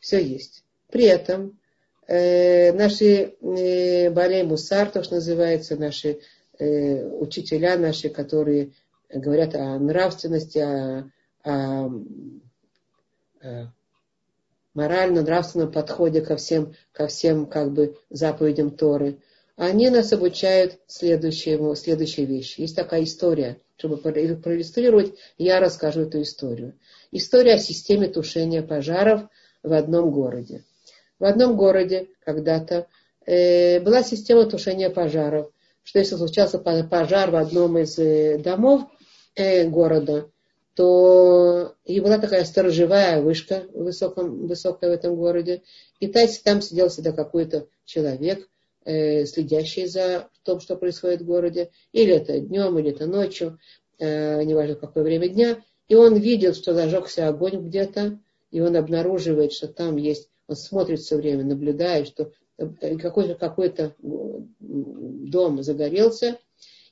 Все 0.00 0.22
есть. 0.22 0.64
При 0.90 1.04
этом 1.04 1.58
э, 2.06 2.72
наши 2.72 3.34
э, 3.40 4.10
Балей 4.10 4.42
Мусар, 4.42 4.90
то, 4.90 5.02
что 5.02 5.14
называется, 5.14 5.76
наши 5.76 6.20
э, 6.58 7.04
учителя 7.04 7.78
наши, 7.78 8.10
которые 8.10 8.72
говорят 9.20 9.54
о 9.54 9.78
нравственности, 9.78 10.58
о, 10.58 11.10
о, 11.44 11.90
о 13.42 13.72
морально-нравственном 14.74 15.72
подходе 15.72 16.20
ко 16.20 16.36
всем, 16.36 16.74
ко 16.92 17.06
всем 17.06 17.46
как 17.46 17.72
бы 17.72 17.96
заповедям 18.10 18.70
Торы. 18.70 19.18
Они 19.56 19.88
нас 19.88 20.12
обучают 20.12 20.78
следующему, 20.88 21.74
следующей 21.76 22.26
вещи. 22.26 22.60
Есть 22.60 22.76
такая 22.76 23.04
история. 23.04 23.60
Чтобы 23.76 23.96
проиллюстрировать, 23.96 25.14
я 25.36 25.58
расскажу 25.60 26.02
эту 26.02 26.22
историю. 26.22 26.74
История 27.10 27.54
о 27.54 27.58
системе 27.58 28.08
тушения 28.08 28.62
пожаров 28.62 29.22
в 29.62 29.72
одном 29.72 30.10
городе. 30.10 30.64
В 31.18 31.24
одном 31.24 31.56
городе 31.56 32.08
когда-то 32.24 32.86
э, 33.26 33.80
была 33.80 34.02
система 34.02 34.46
тушения 34.46 34.90
пожаров, 34.90 35.50
что 35.82 35.98
если 35.98 36.16
случался 36.16 36.58
пожар 36.58 37.30
в 37.30 37.36
одном 37.36 37.78
из 37.78 37.98
э, 37.98 38.38
домов 38.38 38.82
э, 39.36 39.68
города, 39.68 40.30
то 40.74 41.74
и 41.84 42.00
была 42.00 42.18
такая 42.18 42.44
сторожевая 42.44 43.22
вышка 43.22 43.64
высоком, 43.72 44.46
высокая 44.46 44.90
в 44.90 44.92
этом 44.92 45.14
городе. 45.16 45.62
И 46.00 46.08
там 46.08 46.60
сидел 46.60 46.88
всегда 46.88 47.12
какой-то 47.12 47.68
человек, 47.84 48.48
э, 48.84 49.24
следящий 49.26 49.86
за 49.86 50.28
том, 50.42 50.60
что 50.60 50.76
происходит 50.76 51.22
в 51.22 51.26
городе. 51.26 51.70
Или 51.92 52.14
это 52.14 52.38
днем, 52.40 52.78
или 52.78 52.90
это 52.90 53.06
ночью, 53.06 53.58
э, 53.98 54.42
неважно 54.42 54.74
какое 54.74 55.04
время 55.04 55.28
дня. 55.28 55.62
И 55.88 55.94
он 55.94 56.16
видел, 56.16 56.54
что 56.54 56.74
зажегся 56.74 57.28
огонь 57.28 57.68
где-то, 57.68 58.18
и 58.50 58.60
он 58.60 58.76
обнаруживает, 58.76 59.52
что 59.52 59.68
там 59.68 59.96
есть, 59.96 60.28
он 60.48 60.56
смотрит 60.56 61.00
все 61.00 61.16
время, 61.16 61.44
наблюдает, 61.44 62.08
что 62.08 62.32
э, 62.58 62.96
какой-то 62.96 63.34
какой 63.36 63.72
дом 64.00 65.62
загорелся, 65.62 66.38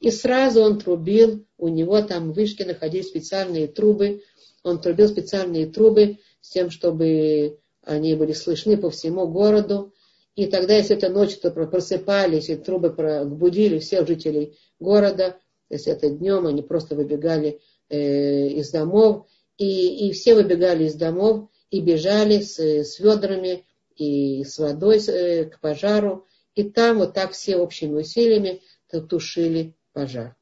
и 0.03 0.11
сразу 0.11 0.63
он 0.63 0.81
трубил, 0.81 1.47
у 1.59 1.69
него 1.69 2.03
там 2.03 2.33
в 2.33 2.35
вышке 2.35 2.65
находились 2.65 3.07
специальные 3.07 3.69
трубы, 3.69 4.25
он 4.65 4.81
трубил 4.81 5.07
специальные 5.07 5.67
трубы 5.67 6.19
с 6.41 6.51
тем, 6.51 6.71
чтобы 6.71 7.61
они 7.85 8.17
были 8.17 8.33
слышны 8.33 8.77
по 8.77 8.91
всему 8.91 9.29
городу. 9.29 9.95
И 10.35 10.47
тогда, 10.47 10.75
если 10.75 10.97
это 10.97 11.09
ночью, 11.09 11.39
то 11.41 11.53
просыпались, 11.53 12.49
и 12.49 12.57
трубы 12.57 12.91
будили 13.27 13.79
всех 13.79 14.09
жителей 14.09 14.59
города, 14.81 15.37
если 15.71 15.93
это 15.93 16.11
днем, 16.11 16.49
они 16.49 16.63
просто 16.63 16.97
выбегали 16.97 17.61
э, 17.89 18.49
из 18.49 18.71
домов, 18.73 19.29
и, 19.57 20.09
и 20.09 20.11
все 20.11 20.35
выбегали 20.35 20.85
из 20.85 20.97
домов 20.97 21.49
и 21.71 21.81
бежали 21.81 22.41
с, 22.41 22.59
с 22.59 22.99
ведрами 22.99 23.67
и 23.95 24.43
с 24.43 24.59
водой 24.59 24.99
э, 25.07 25.45
к 25.45 25.61
пожару, 25.61 26.27
и 26.57 26.65
там 26.65 26.99
вот 26.99 27.15
так 27.15 27.31
все 27.33 27.57
общими 27.57 28.01
усилиями 28.01 28.63
тушили 29.09 29.77
пожар. 29.93 30.37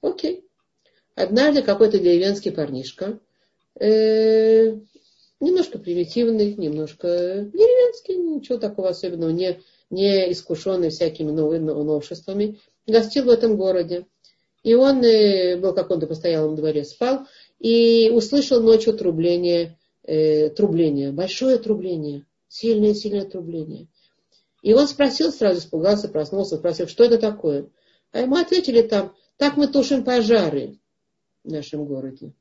Окей. 0.00 0.44
Однажды 1.14 1.62
какой-то 1.62 1.98
деревенский 1.98 2.52
парнишка, 2.52 3.18
э, 3.80 4.76
немножко 5.40 5.78
примитивный, 5.78 6.54
немножко 6.54 7.08
деревенский, 7.52 8.16
ничего 8.16 8.58
такого 8.58 8.90
особенного, 8.90 9.30
не, 9.30 9.60
не 9.90 10.30
искушенный 10.32 10.90
всякими 10.90 11.30
новыми 11.30 11.72
новшествами, 11.72 12.58
гостил 12.86 13.24
в 13.24 13.30
этом 13.30 13.56
городе. 13.56 14.06
И 14.62 14.74
он 14.74 15.02
э, 15.02 15.56
был 15.56 15.72
в 15.72 15.74
каком-то 15.74 16.06
постоялом 16.06 16.56
дворе, 16.56 16.84
спал, 16.84 17.26
и 17.58 18.10
услышал 18.12 18.60
ночью 18.60 18.94
трубление, 18.94 19.78
э, 20.04 20.50
трубление, 20.50 21.10
большое 21.10 21.58
трубление, 21.58 22.26
сильное-сильное 22.48 23.24
трубление. 23.24 23.88
И 24.62 24.72
он 24.72 24.88
спросил, 24.88 25.32
сразу 25.32 25.60
испугался, 25.60 26.08
проснулся, 26.08 26.56
спросил, 26.56 26.88
что 26.88 27.04
это 27.04 27.18
такое. 27.18 27.66
А 28.12 28.20
ему 28.20 28.36
ответили 28.36 28.82
там, 28.82 29.14
так 29.36 29.56
мы 29.56 29.68
тушим 29.68 30.04
пожары 30.04 30.78
в 31.44 31.50
нашем 31.50 31.84
городе. 31.84 32.32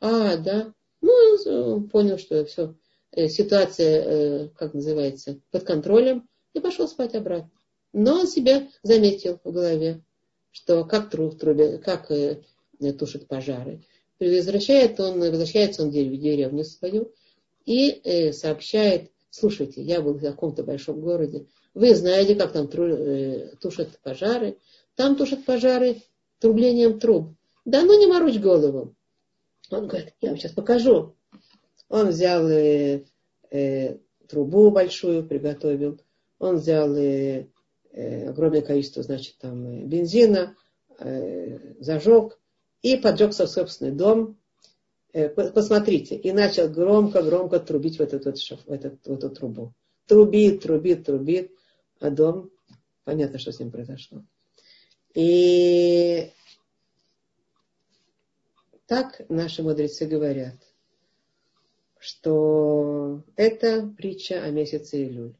А, 0.00 0.36
да. 0.36 0.72
Ну, 1.00 1.88
понял, 1.88 2.18
что 2.18 2.44
все, 2.44 2.74
э, 3.12 3.28
ситуация, 3.28 4.02
э, 4.02 4.48
как 4.56 4.74
называется, 4.74 5.40
под 5.50 5.64
контролем, 5.64 6.28
и 6.52 6.60
пошел 6.60 6.88
спать 6.88 7.14
обратно. 7.14 7.50
Но 7.92 8.20
он 8.20 8.26
себя 8.26 8.68
заметил 8.82 9.40
в 9.44 9.52
голове, 9.52 10.02
что 10.50 10.84
как 10.84 11.10
труд 11.10 11.38
трубе, 11.38 11.78
как 11.78 12.10
э, 12.10 12.42
тушат 12.98 13.26
пожары. 13.26 13.84
Возвращает 14.18 14.98
он, 14.98 15.20
возвращается 15.20 15.82
он 15.82 15.90
в 15.90 15.92
деревню 15.92 16.64
свою 16.64 17.12
и 17.66 18.32
сообщает, 18.32 19.10
слушайте, 19.28 19.82
я 19.82 20.00
был 20.00 20.14
в 20.14 20.22
каком-то 20.22 20.62
большом 20.62 21.00
городе, 21.00 21.46
вы 21.74 21.94
знаете, 21.94 22.34
как 22.34 22.52
там 22.52 22.68
тушат 23.60 23.98
пожары, 24.02 24.56
там 24.96 25.16
тушат 25.16 25.44
пожары 25.44 26.02
трублением 26.40 26.98
труб. 26.98 27.34
Да 27.64 27.82
ну 27.82 27.98
не 27.98 28.06
морочь 28.06 28.38
голову. 28.38 28.94
Он 29.70 29.86
говорит, 29.88 30.14
я 30.20 30.30
вам 30.30 30.38
сейчас 30.38 30.52
покажу. 30.52 31.16
Он 31.88 32.08
взял 32.08 32.48
э, 32.48 33.04
э, 33.50 33.98
трубу 34.28 34.70
большую, 34.70 35.26
приготовил. 35.26 36.00
Он 36.38 36.56
взял 36.56 36.94
э, 36.96 37.48
э, 37.92 38.28
огромное 38.28 38.62
количество, 38.62 39.02
значит, 39.02 39.38
там 39.38 39.66
э, 39.66 39.84
бензина, 39.84 40.56
э, 40.98 41.74
зажег 41.80 42.38
и 42.82 42.96
поджег 42.96 43.32
свой 43.32 43.48
собственный 43.48 43.92
дом. 43.92 44.38
Э, 45.12 45.28
посмотрите. 45.28 46.16
И 46.16 46.32
начал 46.32 46.68
громко-громко 46.68 47.58
трубить 47.60 47.98
в, 47.98 48.00
этот, 48.00 48.24
в, 48.24 48.28
этот, 48.28 48.66
в, 48.66 48.70
этот, 48.70 49.06
в 49.06 49.12
эту 49.12 49.30
трубу. 49.30 49.72
Трубит, 50.06 50.62
трубит, 50.62 51.06
трубит. 51.06 51.52
А 52.00 52.10
дом, 52.10 52.50
понятно, 53.04 53.38
что 53.38 53.50
с 53.52 53.58
ним 53.58 53.70
произошло. 53.70 54.22
И 55.16 56.30
так 58.86 59.22
наши 59.30 59.62
мудрецы 59.62 60.04
говорят, 60.04 60.56
что 61.98 63.22
это 63.34 63.86
притча 63.96 64.42
о 64.42 64.50
месяце 64.50 65.04
Илюль. 65.04 65.34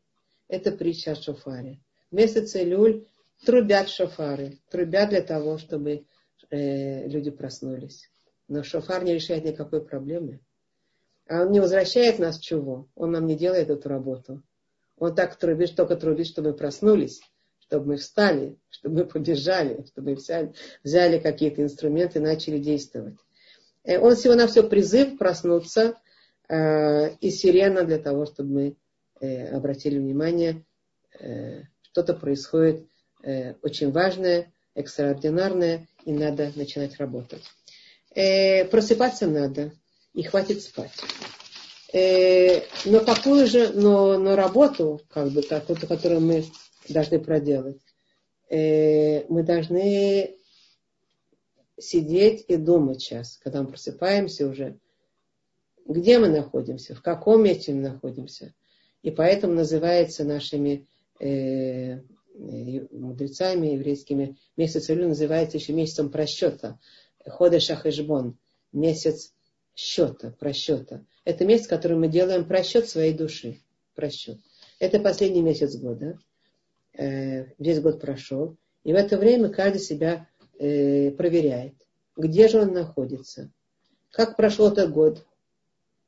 Это 0.49 0.73
притча 0.73 1.13
о 1.13 1.15
шофаре. 1.15 1.79
В 2.11 2.15
месяце 2.15 2.63
Илюль 2.63 3.05
трубят 3.45 3.91
шофары. 3.91 4.61
Трубят 4.71 5.11
для 5.11 5.21
того, 5.21 5.59
чтобы 5.59 6.07
э, 6.49 7.07
люди 7.07 7.31
проснулись. 7.31 8.11
Но 8.49 8.63
шофар 8.63 9.05
не 9.05 9.13
решает 9.13 9.45
никакой 9.45 9.85
проблемы. 9.85 10.41
А 11.29 11.43
он 11.43 11.51
не 11.51 11.61
возвращает 11.61 12.19
нас 12.19 12.39
чего? 12.39 12.89
Он 12.95 13.11
нам 13.11 13.27
не 13.27 13.37
делает 13.37 13.69
эту 13.69 13.91
работу. 13.91 14.43
Он 14.97 15.15
так 15.15 15.37
трубит, 15.37 15.77
только 15.77 15.97
трубит, 15.97 16.29
чтобы 16.29 16.53
мы 16.53 16.57
проснулись 16.57 17.21
чтобы 17.67 17.87
мы 17.87 17.97
встали, 17.97 18.57
чтобы 18.71 18.97
мы 18.97 19.05
побежали, 19.05 19.85
чтобы 19.89 20.11
мы 20.11 20.17
взяли, 20.17 20.53
взяли 20.85 21.19
какие-то 21.19 21.63
инструменты 21.63 22.19
и 22.19 22.23
начали 22.23 22.59
действовать. 22.59 23.17
Э, 23.85 23.99
он 23.99 24.15
всего 24.15 24.35
на 24.35 24.47
все 24.47 24.63
призыв 24.63 25.19
проснуться 25.19 25.95
э, 26.49 27.15
и 27.17 27.31
сирена 27.31 27.85
для 27.85 27.99
того, 27.99 28.27
чтобы 28.27 28.51
мы 28.51 28.77
э, 29.21 29.49
обратили 29.49 29.99
внимание, 29.99 30.65
э, 31.19 31.63
что-то 31.83 32.15
происходит 32.15 32.87
э, 33.23 33.55
очень 33.63 33.91
важное, 33.91 34.53
экстраординарное, 34.75 35.87
и 36.05 36.13
надо 36.13 36.53
начинать 36.55 36.97
работать. 36.99 37.43
Э, 38.15 38.65
просыпаться 38.67 39.27
надо, 39.27 39.73
и 40.15 40.23
хватит 40.23 40.63
спать. 40.63 40.93
Э, 41.93 42.61
но 42.85 43.01
какую 43.01 43.47
же, 43.47 43.73
но, 43.73 44.19
но 44.19 44.37
работу, 44.37 45.01
как 45.09 45.31
бы, 45.31 45.43
какую-то, 45.43 45.87
которую 45.87 46.21
мы 46.21 46.45
должны 46.93 47.19
проделать. 47.19 47.81
Э, 48.49 49.27
мы 49.29 49.43
должны 49.43 50.37
сидеть 51.79 52.45
и 52.49 52.57
думать 52.57 53.03
сейчас, 53.03 53.39
когда 53.39 53.63
мы 53.63 53.69
просыпаемся 53.69 54.49
уже, 54.49 54.79
где 55.85 56.19
мы 56.19 56.29
находимся, 56.29 56.95
в 56.95 57.03
каком 57.03 57.45
месте 57.45 57.73
мы 57.73 57.81
находимся. 57.81 58.55
И 59.03 59.11
поэтому 59.11 59.55
называется 59.55 60.25
нашими 60.25 60.87
э, 61.21 62.01
мудрецами 62.39 63.69
еврейскими 63.69 64.37
месяц 64.57 64.91
Илю 64.91 65.09
называется 65.09 65.57
еще 65.57 65.73
месяцем 65.73 66.11
просчета. 66.11 66.79
Хода 67.27 67.61
Шахешбон. 67.61 68.39
Месяц 68.73 69.33
счета, 69.75 70.33
просчета. 70.39 71.07
Это 71.25 71.45
месяц, 71.45 71.67
в 71.67 71.71
котором 71.71 72.01
мы 72.01 72.09
делаем 72.09 72.47
просчет 72.47 72.89
своей 72.89 73.13
души. 73.13 73.61
Просчет. 73.95 74.39
Это 74.79 75.01
последний 75.01 75.41
месяц 75.41 75.77
года 75.77 76.07
э, 76.07 76.26
весь 76.97 77.81
год 77.81 78.01
прошел, 78.01 78.57
и 78.85 78.93
в 78.93 78.97
это 78.97 79.19
время 79.19 79.49
каждый 79.49 79.81
себя 79.81 80.29
э, 80.59 81.11
проверяет, 81.11 81.75
где 82.17 82.49
же 82.49 82.61
он 82.61 82.73
находится, 82.73 83.51
как 84.13 84.37
прошел 84.37 84.69
этот 84.69 84.93
год 84.93 85.27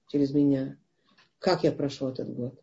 через 0.08 0.32
меня, 0.32 0.76
как 1.38 1.64
я 1.64 1.72
прошел 1.72 2.08
этот 2.08 2.32
год, 2.34 2.54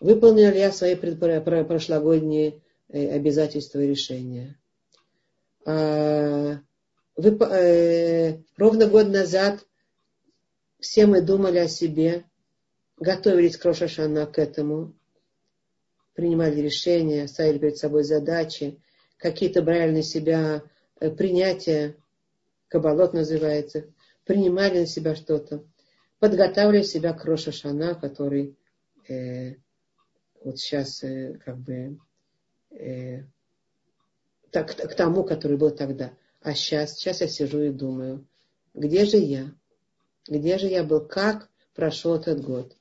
выполнил 0.00 0.50
ли 0.50 0.58
я 0.58 0.72
свои 0.72 0.96
прошлогодние 0.96 2.62
э, 2.88 3.14
обязательства 3.14 3.80
и 3.80 3.88
решения. 3.88 4.58
А, 5.66 6.60
э, 7.16 8.38
ровно 8.56 8.86
год 8.86 9.08
назад 9.08 9.66
все 10.80 11.06
мы 11.06 11.20
думали 11.20 11.58
о 11.58 11.68
себе, 11.68 12.24
готовились 12.96 13.56
к 13.56 13.64
Рошашана 13.64 14.26
к 14.26 14.38
этому, 14.38 14.94
принимали 16.18 16.60
решения, 16.60 17.28
ставили 17.28 17.58
перед 17.58 17.76
собой 17.76 18.02
задачи, 18.02 18.82
какие-то 19.18 19.62
брали 19.62 19.92
на 19.92 20.02
себя 20.02 20.64
э, 20.98 21.12
принятия, 21.12 21.94
кабалот 22.66 23.14
называется, 23.14 23.84
принимали 24.24 24.80
на 24.80 24.86
себя 24.86 25.14
что-то, 25.14 25.62
подготавливали 26.18 26.82
себя 26.82 27.12
к 27.12 27.24
Роша 27.24 27.52
Шана, 27.52 27.94
который 27.94 28.56
э, 29.08 29.54
вот 30.42 30.58
сейчас 30.58 31.04
э, 31.04 31.38
как 31.44 31.56
бы 31.58 32.00
э, 32.72 33.22
так, 34.50 34.74
к 34.74 34.94
тому, 34.96 35.22
который 35.22 35.56
был 35.56 35.70
тогда. 35.70 36.10
А 36.42 36.52
сейчас, 36.52 36.94
сейчас 36.94 37.20
я 37.20 37.28
сижу 37.28 37.60
и 37.60 37.70
думаю, 37.70 38.26
где 38.74 39.04
же 39.04 39.18
я? 39.18 39.52
Где 40.26 40.58
же 40.58 40.66
я 40.66 40.82
был? 40.82 41.06
Как 41.06 41.48
прошел 41.76 42.16
этот 42.16 42.42
год? 42.42 42.76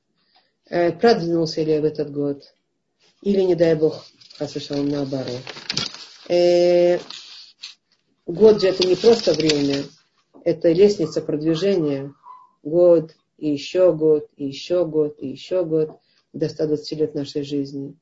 Э, 0.65 0.91
продвинулся 0.91 1.61
ли 1.61 1.73
я 1.73 1.81
в 1.81 1.85
этот 1.85 2.11
год? 2.11 2.51
Или, 3.21 3.41
не 3.41 3.55
дай 3.55 3.75
Бог, 3.75 4.05
послушал 4.37 4.83
наоборот. 4.83 5.41
Э, 6.29 6.99
год 8.25 8.61
же 8.61 8.67
это 8.67 8.87
не 8.87 8.95
просто 8.95 9.33
время, 9.33 9.83
это 10.43 10.71
лестница 10.71 11.21
продвижения. 11.21 12.13
Год, 12.63 13.15
и 13.37 13.49
еще 13.49 13.93
год, 13.93 14.29
и 14.35 14.45
еще 14.45 14.85
год, 14.85 15.15
и 15.19 15.27
еще 15.27 15.63
год 15.63 15.99
до 16.33 16.49
120 16.49 16.99
лет 16.99 17.15
нашей 17.15 17.43
жизни. 17.43 17.95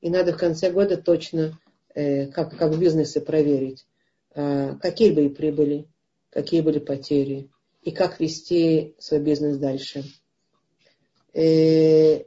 И 0.00 0.10
надо 0.10 0.32
в 0.32 0.36
конце 0.36 0.70
года 0.70 0.96
точно, 0.96 1.58
э, 1.94 2.26
как, 2.26 2.56
как 2.56 2.72
в 2.72 2.80
бизнесе, 2.80 3.20
проверить, 3.20 3.86
э, 4.34 4.74
какие 4.80 5.12
были 5.12 5.28
прибыли, 5.28 5.86
какие 6.30 6.60
были 6.60 6.78
потери, 6.78 7.50
и 7.82 7.90
как 7.90 8.20
вести 8.20 8.94
свой 8.98 9.20
бизнес 9.20 9.58
дальше. 9.58 10.04
Э, 11.34 12.24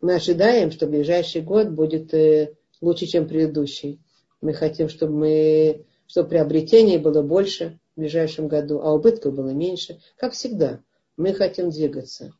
мы 0.00 0.14
ожидаем, 0.14 0.70
что 0.70 0.86
ближайший 0.86 1.42
год 1.42 1.68
будет 1.68 2.14
э, 2.14 2.54
лучше, 2.80 3.06
чем 3.06 3.28
предыдущий. 3.28 4.00
Мы 4.40 4.54
хотим, 4.54 4.88
чтобы, 4.88 5.12
мы, 5.12 5.86
чтобы 6.06 6.30
приобретений 6.30 6.98
было 6.98 7.22
больше 7.22 7.78
в 7.94 8.00
ближайшем 8.00 8.48
году, 8.48 8.80
а 8.80 8.92
убытков 8.92 9.34
было 9.34 9.50
меньше. 9.50 10.00
Как 10.16 10.32
всегда, 10.32 10.80
мы 11.16 11.34
хотим 11.34 11.70
двигаться. 11.70 12.32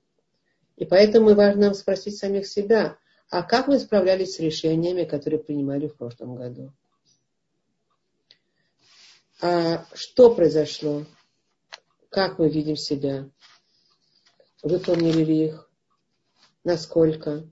И 0.77 0.87
поэтому 0.87 1.35
важно 1.35 1.66
нам 1.66 1.75
спросить 1.75 2.16
самих 2.16 2.46
себя, 2.46 2.96
а 3.29 3.42
как 3.42 3.68
мы 3.68 3.79
справлялись 3.79 4.35
с 4.35 4.40
решениями, 4.40 5.05
которые 5.05 5.38
принимали 5.40 5.87
в 5.87 5.96
прошлом 5.96 6.37
году? 6.37 6.73
А 9.42 9.87
что 9.94 10.35
произошло? 10.35 11.05
Как 12.09 12.38
мы 12.38 12.49
видим 12.49 12.77
себя? 12.77 13.29
Выполнили 14.62 15.25
ли 15.25 15.44
их? 15.46 15.69
Насколько? 16.64 17.49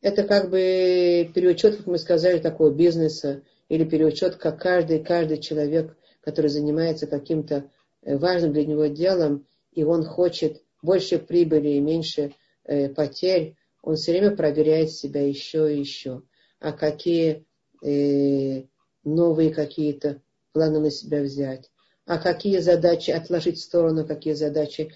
Это 0.00 0.22
как 0.24 0.50
бы 0.50 1.30
переучет, 1.34 1.76
как 1.76 1.86
мы 1.86 1.98
сказали, 1.98 2.38
такого 2.38 2.70
бизнеса, 2.70 3.42
или 3.68 3.84
переучет, 3.84 4.36
как 4.36 4.60
каждый, 4.60 5.02
каждый 5.04 5.38
человек, 5.38 5.96
который 6.22 6.48
занимается 6.48 7.06
каким-то 7.06 7.70
э, 8.02 8.16
важным 8.16 8.52
для 8.52 8.64
него 8.64 8.86
делом, 8.86 9.46
и 9.72 9.84
он 9.84 10.04
хочет 10.04 10.62
больше 10.82 11.18
прибыли 11.18 11.70
и 11.70 11.80
меньше 11.80 12.34
э, 12.64 12.88
потерь, 12.88 13.56
он 13.82 13.96
все 13.96 14.12
время 14.12 14.34
проверяет 14.34 14.92
себя 14.92 15.26
еще 15.26 15.74
и 15.74 15.80
еще. 15.80 16.22
А 16.60 16.72
какие 16.72 17.44
э, 17.82 18.64
новые 19.04 19.52
какие-то 19.52 20.20
планы 20.52 20.80
на 20.80 20.90
себя 20.90 21.22
взять, 21.22 21.70
а 22.06 22.18
какие 22.18 22.58
задачи 22.58 23.10
отложить 23.10 23.58
в 23.58 23.62
сторону, 23.62 24.06
какие 24.06 24.34
задачи 24.34 24.92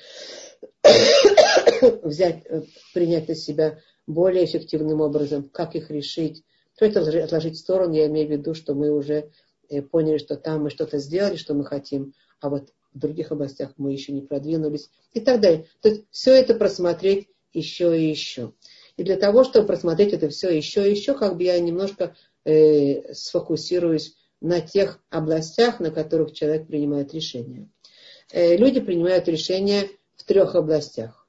взять, 2.02 2.44
э, 2.46 2.62
принять 2.94 3.28
на 3.28 3.34
себя 3.34 3.78
более 4.06 4.44
эффективным 4.44 5.00
образом, 5.00 5.48
как 5.48 5.74
их 5.74 5.90
решить. 5.90 6.44
То 6.78 6.86
это 6.86 7.00
отложить 7.24 7.56
в 7.56 7.60
сторону, 7.60 7.94
я 7.94 8.06
имею 8.06 8.28
в 8.28 8.30
виду, 8.30 8.54
что 8.54 8.74
мы 8.74 8.90
уже 8.90 9.30
э, 9.68 9.82
поняли, 9.82 10.18
что 10.18 10.36
там 10.36 10.62
мы 10.62 10.70
что-то 10.70 10.98
сделали, 10.98 11.36
что 11.36 11.54
мы 11.54 11.64
хотим, 11.64 12.14
а 12.40 12.48
вот 12.48 12.70
в 12.92 12.98
других 12.98 13.32
областях 13.32 13.72
мы 13.76 13.92
еще 13.92 14.12
не 14.12 14.22
продвинулись 14.22 14.90
и 15.12 15.20
так 15.20 15.40
далее. 15.40 15.66
То 15.80 15.88
есть 15.88 16.04
все 16.10 16.32
это 16.32 16.54
просмотреть 16.54 17.28
еще 17.52 17.98
и 17.98 18.08
еще. 18.08 18.52
И 18.96 19.02
для 19.02 19.16
того, 19.16 19.44
чтобы 19.44 19.66
просмотреть 19.66 20.12
это 20.12 20.28
все 20.28 20.50
еще 20.50 20.86
и 20.86 20.90
еще, 20.90 21.14
как 21.14 21.36
бы 21.36 21.44
я 21.44 21.58
немножко 21.58 22.14
э, 22.44 23.14
сфокусируюсь 23.14 24.16
на 24.40 24.60
тех 24.60 25.00
областях, 25.10 25.80
на 25.80 25.90
которых 25.90 26.32
человек 26.32 26.66
принимает 26.66 27.14
решения. 27.14 27.70
Э, 28.30 28.56
люди 28.56 28.80
принимают 28.80 29.28
решения 29.28 29.88
в 30.16 30.24
трех 30.24 30.54
областях. 30.54 31.21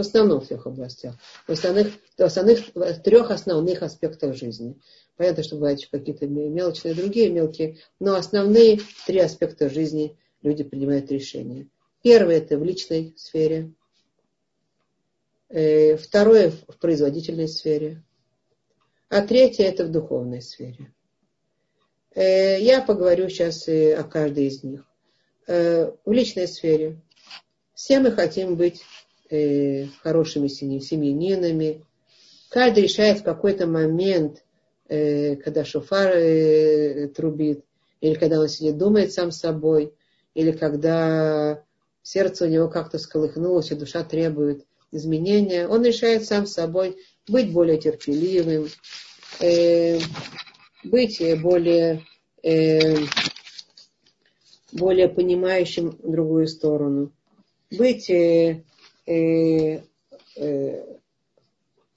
В 0.00 0.02
основном 0.02 0.40
в 0.40 0.46
трех 0.46 0.66
областях. 0.66 1.14
В 1.46 1.52
основных, 1.52 1.88
в 2.16 2.22
основных 2.22 2.74
в 2.74 3.02
трех 3.02 3.30
основных 3.30 3.82
аспектах 3.82 4.34
жизни. 4.34 4.80
Понятно, 5.18 5.42
что 5.42 5.56
бывают 5.56 5.86
какие-то 5.90 6.26
мелочные 6.26 6.94
другие 6.94 7.28
мелкие, 7.28 7.76
но 7.98 8.14
основные 8.14 8.80
три 9.06 9.18
аспекта 9.18 9.68
жизни 9.68 10.16
люди 10.40 10.64
принимают 10.64 11.12
решения. 11.12 11.68
Первое 12.02 12.38
это 12.38 12.56
в 12.56 12.64
личной 12.64 13.12
сфере. 13.18 13.74
Э, 15.50 15.98
второе 15.98 16.50
в 16.50 16.78
производительной 16.78 17.48
сфере. 17.48 18.02
А 19.10 19.20
третье 19.20 19.64
это 19.64 19.84
в 19.84 19.90
духовной 19.90 20.40
сфере. 20.40 20.94
Э, 22.14 22.58
я 22.58 22.80
поговорю 22.80 23.28
сейчас 23.28 23.68
о 23.68 24.02
каждой 24.04 24.46
из 24.46 24.64
них. 24.64 24.82
Э, 25.46 25.92
в 26.06 26.10
личной 26.10 26.48
сфере. 26.48 27.02
Все 27.74 28.00
мы 28.00 28.12
хотим 28.12 28.56
быть 28.56 28.82
хорошими 30.02 30.48
семьянинами. 30.48 31.84
Каждый 32.50 32.84
решает 32.84 33.20
в 33.20 33.22
какой-то 33.22 33.66
момент, 33.66 34.42
когда 34.88 35.64
шофар 35.64 36.12
трубит, 37.14 37.64
или 38.00 38.14
когда 38.14 38.40
он 38.40 38.48
сидит, 38.48 38.76
думает 38.76 39.12
сам 39.12 39.30
собой, 39.30 39.94
или 40.34 40.52
когда 40.52 41.62
сердце 42.02 42.46
у 42.46 42.48
него 42.48 42.68
как-то 42.68 42.98
сколыхнулось, 42.98 43.70
и 43.70 43.74
душа 43.74 44.02
требует 44.02 44.66
изменения, 44.92 45.68
он 45.68 45.84
решает 45.84 46.24
сам 46.24 46.46
собой 46.46 46.96
быть 47.28 47.52
более 47.52 47.78
терпеливым, 47.78 48.68
э, 49.40 49.98
быть 50.84 51.22
более, 51.40 52.04
э, 52.42 52.96
более 54.72 55.08
понимающим 55.08 55.98
другую 56.02 56.48
сторону, 56.48 57.12
быть 57.70 58.10
э, 58.10 58.64
э, 59.10 59.82
э, 60.36 60.84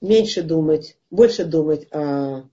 меньше 0.00 0.42
думать, 0.42 0.96
больше 1.10 1.44
думать 1.44 1.86
о, 1.92 2.48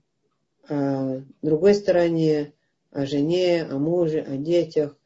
о 0.68 1.22
другой 1.42 1.74
стороне, 1.74 2.52
о 2.92 3.06
жене, 3.06 3.64
о 3.64 3.78
муже, 3.78 4.20
о 4.20 4.36
детях, 4.36 4.96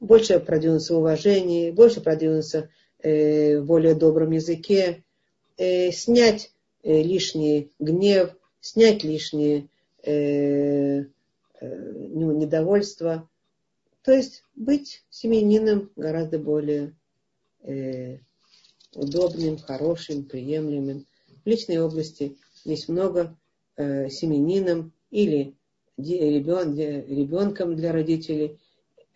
больше 0.00 0.40
продвинуться 0.40 0.94
в 0.94 0.98
уважении, 0.98 1.70
больше 1.70 2.00
продвинуться 2.00 2.68
э, 3.00 3.60
в 3.60 3.66
более 3.66 3.94
добром 3.94 4.32
языке, 4.32 5.04
э, 5.56 5.90
снять 5.92 6.52
э, 6.82 7.00
лишний 7.00 7.70
гнев, 7.78 8.34
снять 8.60 9.04
лишнее 9.04 9.68
э, 10.02 11.00
э, 11.00 11.04
недовольство. 11.60 13.28
То 14.02 14.12
есть 14.12 14.44
быть 14.56 15.04
семьянином 15.10 15.90
гораздо 15.96 16.38
более 16.38 16.94
э, 17.62 18.18
удобным, 18.96 19.58
хорошим, 19.58 20.24
приемлемым. 20.24 21.06
В 21.44 21.48
личной 21.48 21.78
области 21.78 22.36
есть 22.64 22.88
много 22.88 23.36
э, 23.76 24.08
семьянином 24.08 24.92
или 25.10 25.54
ребен, 25.96 26.76
ребенком 26.76 27.76
для 27.76 27.92
родителей, 27.92 28.58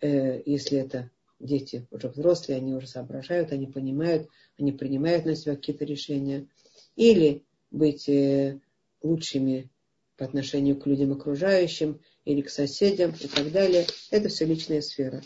Э, 0.01 0.41
если 0.45 0.79
это 0.79 1.09
дети 1.39 1.87
уже 1.91 2.09
взрослые, 2.09 2.57
они 2.57 2.73
уже 2.73 2.87
соображают, 2.87 3.51
они 3.51 3.67
понимают, 3.67 4.27
они 4.57 4.71
принимают 4.71 5.25
на 5.25 5.35
себя 5.35 5.55
какие-то 5.55 5.85
решения. 5.85 6.47
Или 6.95 7.43
быть 7.71 8.07
э, 8.09 8.59
лучшими 9.01 9.69
по 10.17 10.25
отношению 10.25 10.77
к 10.77 10.85
людям 10.85 11.13
окружающим 11.13 12.01
или 12.25 12.41
к 12.41 12.49
соседям 12.49 13.13
и 13.19 13.27
так 13.27 13.51
далее. 13.51 13.85
Это 14.11 14.29
все 14.29 14.45
личная 14.45 14.81
сфера. 14.81 15.21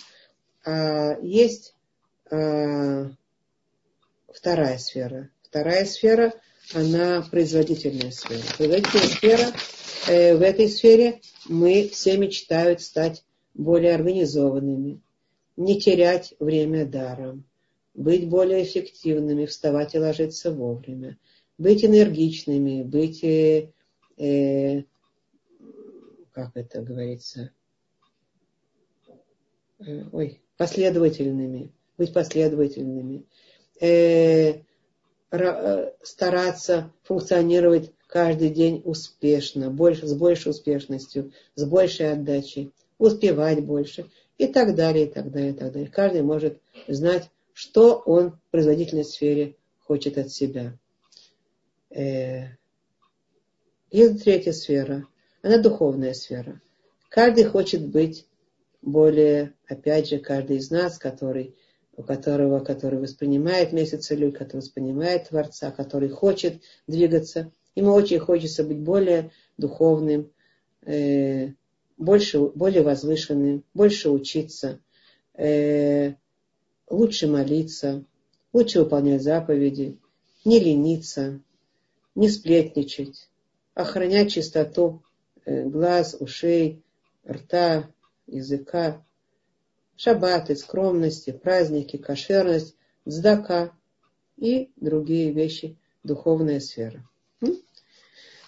А 0.66 1.18
есть 1.22 1.74
а, 2.30 3.10
вторая 4.34 4.78
сфера. 4.78 5.30
Вторая 5.44 5.86
сфера, 5.86 6.34
она 6.74 7.22
производительная 7.30 8.12
сфера. 8.12 8.42
Производительная 8.58 9.08
сфера, 9.08 9.52
э, 10.08 10.36
в 10.36 10.42
этой 10.42 10.68
сфере 10.70 11.22
мы 11.48 11.90
все 11.92 12.18
мечтают 12.18 12.82
стать 12.82 13.24
более 13.54 13.94
организованными, 13.94 15.02
не 15.58 15.80
терять 15.80 16.34
время 16.40 16.86
даром, 16.86 17.46
быть 17.94 18.28
более 18.28 18.64
эффективными, 18.64 19.46
вставать 19.46 19.94
и 19.94 20.00
ложиться 20.00 20.52
вовремя, 20.52 21.18
быть 21.58 21.86
энергичными, 21.86 22.84
быть, 22.84 23.24
э, 23.24 23.72
э, 24.18 24.84
как 26.32 26.56
это 26.56 26.82
говорится, 26.82 27.52
э, 29.80 30.04
ой, 30.12 30.42
последовательными, 30.58 31.72
быть 31.98 32.14
последовательными, 32.14 33.26
э, 33.80 34.62
э 35.32 35.92
стараться 36.04 36.92
функционировать 37.04 37.92
каждый 38.08 38.50
день 38.50 38.82
успешно, 38.86 39.72
больше, 39.72 40.06
с 40.06 40.14
большей 40.14 40.52
успешностью, 40.52 41.32
с 41.56 41.64
большей 41.66 42.12
отдачей, 42.12 42.72
успевать 43.00 43.66
больше 43.66 44.10
и 44.38 44.48
так 44.48 44.76
далее, 44.76 45.08
и 45.08 45.10
так 45.10 45.32
далее, 45.32 45.52
и 45.52 45.56
так 45.56 45.72
далее. 45.72 45.90
Каждый 45.90 46.22
может 46.22 46.62
знать, 46.88 47.30
что 47.54 47.96
он 48.06 48.32
в 48.32 48.52
производительной 48.52 49.06
сфере 49.06 49.56
хочет 49.80 50.18
от 50.18 50.32
себя. 50.32 50.78
Э, 51.90 52.50
и 53.90 54.08
третья 54.10 54.52
сфера, 54.52 55.08
она 55.42 55.58
духовная 55.58 56.14
сфера. 56.14 56.62
Каждый 57.10 57.44
хочет 57.46 57.88
быть 57.88 58.28
более, 58.82 59.54
опять 59.68 60.10
же, 60.10 60.18
каждый 60.18 60.58
из 60.58 60.72
нас, 60.72 60.98
который, 60.98 61.56
у 61.96 62.04
которого, 62.04 62.60
который 62.60 63.00
воспринимает 63.00 63.72
месяц 63.72 64.12
Илюль, 64.12 64.32
который 64.32 64.58
воспринимает 64.58 65.30
Творца, 65.30 65.72
который 65.72 66.10
хочет 66.10 66.62
двигаться, 66.88 67.52
ему 67.76 67.92
очень 67.94 68.20
хочется 68.20 68.64
быть 68.64 68.80
более 68.80 69.32
духовным, 69.58 70.32
э, 70.82 71.50
больше, 71.98 72.40
более 72.40 72.82
возвышенным, 72.82 73.64
больше 73.74 74.10
учиться, 74.10 74.80
э, 75.36 76.14
лучше 76.90 77.28
молиться, 77.28 78.04
лучше 78.52 78.80
выполнять 78.80 79.22
заповеди, 79.22 80.00
не 80.46 80.60
лениться, 80.60 81.42
не 82.16 82.30
сплетничать, 82.30 83.30
охранять 83.76 84.32
чистоту 84.32 85.04
э, 85.46 85.64
глаз, 85.64 86.16
ушей, 86.20 86.84
рта, 87.28 87.90
языка, 88.28 89.04
шаббаты, 89.96 90.56
скромности, 90.56 91.32
праздники, 91.32 91.98
кошерность, 91.98 92.76
дздака 93.06 93.72
и 94.38 94.72
другие 94.76 95.32
вещи, 95.32 95.78
духовная 96.04 96.60
сфера. 96.60 97.08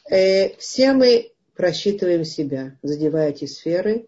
Э, 0.10 0.56
все 0.58 0.94
мы 0.94 1.32
просчитываем 1.56 2.26
себя, 2.26 2.78
задевая 2.82 3.32
эти 3.32 3.46
сферы, 3.46 4.08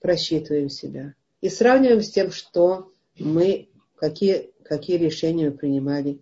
просчитываем 0.00 0.68
себя 0.68 1.14
и 1.40 1.48
сравниваем 1.48 2.02
с 2.02 2.10
тем, 2.10 2.30
что 2.30 2.90
мы, 3.18 3.68
какие, 3.96 4.50
какие 4.62 4.96
решения 4.96 5.50
мы 5.50 5.56
принимали 5.56 6.20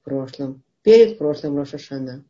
в 0.00 0.04
прошлом, 0.04 0.62
перед 0.82 1.18
прошлым 1.18 1.56
Рошашана. 1.56 2.24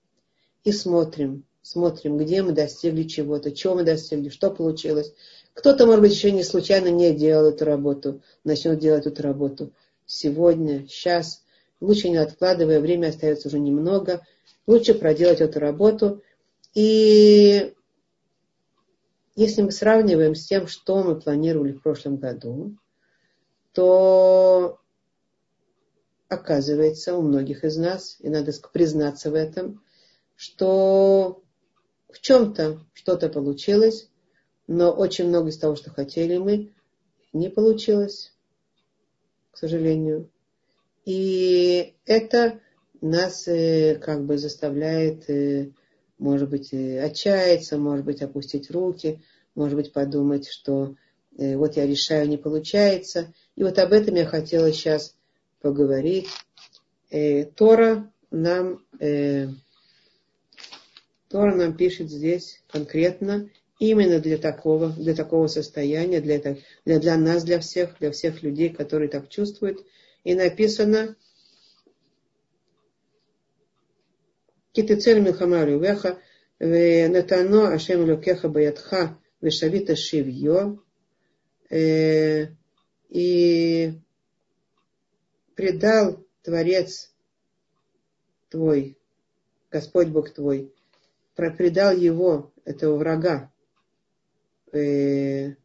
И 0.64 0.72
смотрим, 0.72 1.44
смотрим, 1.62 2.16
где 2.16 2.42
мы 2.42 2.52
достигли 2.52 3.04
чего-то, 3.04 3.52
чего 3.52 3.76
мы 3.76 3.84
достигли, 3.84 4.30
что 4.30 4.50
получилось. 4.50 5.14
Кто-то, 5.56 5.86
может 5.86 6.02
быть, 6.02 6.12
еще 6.12 6.32
не 6.32 6.44
случайно 6.44 6.88
не 6.88 7.14
делал 7.14 7.48
эту 7.48 7.64
работу, 7.64 8.22
начнет 8.44 8.78
делать 8.78 9.06
эту 9.06 9.22
работу 9.22 9.72
сегодня, 10.04 10.86
сейчас. 10.86 11.42
Лучше 11.80 12.10
не 12.10 12.18
откладывая, 12.18 12.78
время 12.78 13.08
остается 13.08 13.48
уже 13.48 13.58
немного. 13.58 14.22
Лучше 14.66 14.94
проделать 14.94 15.40
эту 15.40 15.58
работу. 15.58 16.22
И 16.74 17.74
если 19.34 19.62
мы 19.62 19.70
сравниваем 19.70 20.34
с 20.34 20.44
тем, 20.44 20.66
что 20.66 21.02
мы 21.02 21.18
планировали 21.18 21.72
в 21.72 21.80
прошлом 21.80 22.18
году, 22.18 22.76
то 23.72 24.78
оказывается 26.28 27.16
у 27.16 27.22
многих 27.22 27.64
из 27.64 27.78
нас, 27.78 28.16
и 28.20 28.28
надо 28.28 28.52
признаться 28.74 29.30
в 29.30 29.34
этом, 29.34 29.82
что 30.34 31.42
в 32.10 32.20
чем-то 32.20 32.78
что-то 32.92 33.30
получилось, 33.30 34.10
но 34.66 34.90
очень 34.90 35.28
много 35.28 35.48
из 35.48 35.58
того, 35.58 35.76
что 35.76 35.90
хотели 35.90 36.38
мы, 36.38 36.72
не 37.32 37.48
получилось, 37.48 38.32
к 39.50 39.58
сожалению. 39.58 40.30
И 41.04 41.94
это 42.04 42.60
нас 43.00 43.46
э, 43.46 43.96
как 43.96 44.24
бы 44.24 44.38
заставляет, 44.38 45.28
э, 45.30 45.70
может 46.18 46.48
быть, 46.50 46.72
э, 46.72 47.00
отчаяться, 47.00 47.78
может 47.78 48.04
быть, 48.04 48.22
опустить 48.22 48.70
руки, 48.70 49.22
может 49.54 49.76
быть, 49.76 49.92
подумать, 49.92 50.48
что 50.48 50.96
вот 51.38 51.76
я 51.76 51.86
решаю, 51.86 52.28
не 52.28 52.38
получается– 52.38 53.34
и 53.56 53.62
вот 53.62 53.78
об 53.78 53.92
этом 53.92 54.14
я 54.14 54.26
хотела 54.26 54.70
сейчас 54.72 55.16
поговорить. 55.60 56.28
Тора 57.56 58.12
нам, 58.30 58.84
Тора 61.28 61.54
нам 61.54 61.76
пишет 61.76 62.10
здесь 62.10 62.62
конкретно 62.68 63.48
именно 63.78 64.20
для 64.20 64.38
такого, 64.38 64.90
для 64.90 65.14
такого 65.14 65.46
состояния, 65.48 66.20
для, 66.20 66.38
для, 66.38 66.98
для 66.98 67.16
нас, 67.16 67.44
для 67.44 67.60
всех, 67.60 67.96
для 68.00 68.10
всех 68.10 68.42
людей, 68.42 68.70
которые 68.70 69.08
так 69.08 69.28
чувствуют. 69.28 69.84
И 70.24 70.34
написано 70.34 71.16
Китицер 74.72 75.20
Милхамару 75.20 75.78
Веха 75.78 76.18
Нетано 76.58 77.72
Ашем 77.72 78.08
Лукеха 78.10 78.48
Баятха 78.48 79.18
Вешавита 79.40 79.94
Шивьё 79.94 80.78
э, 81.70 82.46
и 83.08 83.92
предал 85.54 86.24
Творец 86.42 87.12
твой, 88.48 88.98
Господь 89.70 90.08
Бог 90.08 90.30
твой, 90.30 90.72
предал 91.34 91.94
его, 91.94 92.52
этого 92.64 92.96
врага, 92.96 93.50
э, 94.76 95.56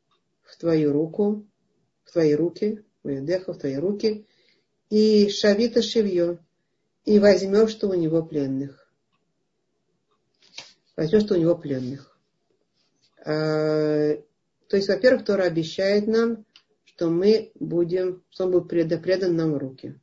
в 0.44 0.58
твою 0.58 0.92
руку, 0.92 1.46
в 2.04 2.12
твои 2.12 2.34
руки, 2.34 2.84
в 3.04 3.54
твои 3.56 3.76
руки, 3.76 4.26
и 4.90 5.30
шавита 5.30 5.82
шевье, 5.82 6.40
и 7.06 7.20
возьмешь 7.20 7.72
что 7.72 7.88
у 7.88 7.94
него 7.94 8.24
пленных. 8.24 8.92
Возьмешь 10.96 11.24
что 11.24 11.36
у 11.36 11.38
него 11.38 11.56
пленных. 11.56 12.20
А, 13.26 14.16
то 14.68 14.78
есть, 14.78 14.88
во-первых, 14.88 15.26
Тора 15.26 15.44
обещает 15.44 16.08
нам, 16.08 16.46
что 16.86 17.10
мы 17.10 17.52
будем, 17.56 18.24
что 18.30 18.46
он 18.46 18.52
будет 18.52 18.70
предан 18.70 19.36
нам 19.36 19.54
в 19.54 19.58
руки. 19.58 20.00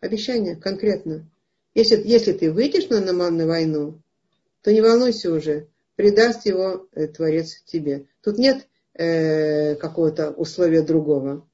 Обещание 0.00 0.56
конкретно. 0.56 1.28
Если, 1.74 1.96
если 2.04 2.32
ты 2.32 2.52
выйдешь 2.52 2.88
на, 2.88 3.00
на, 3.00 3.30
на 3.30 3.46
войну, 3.46 4.02
то 4.62 4.72
не 4.72 4.80
волнуйся 4.80 5.32
уже, 5.32 5.68
предаст 6.02 6.46
его 6.46 6.88
э, 6.92 7.06
Творец 7.06 7.62
тебе. 7.64 8.06
Тут 8.22 8.36
нет 8.36 8.66
э, 8.94 9.76
какого-то 9.76 10.32
условия 10.32 10.82
другого. 10.82 11.48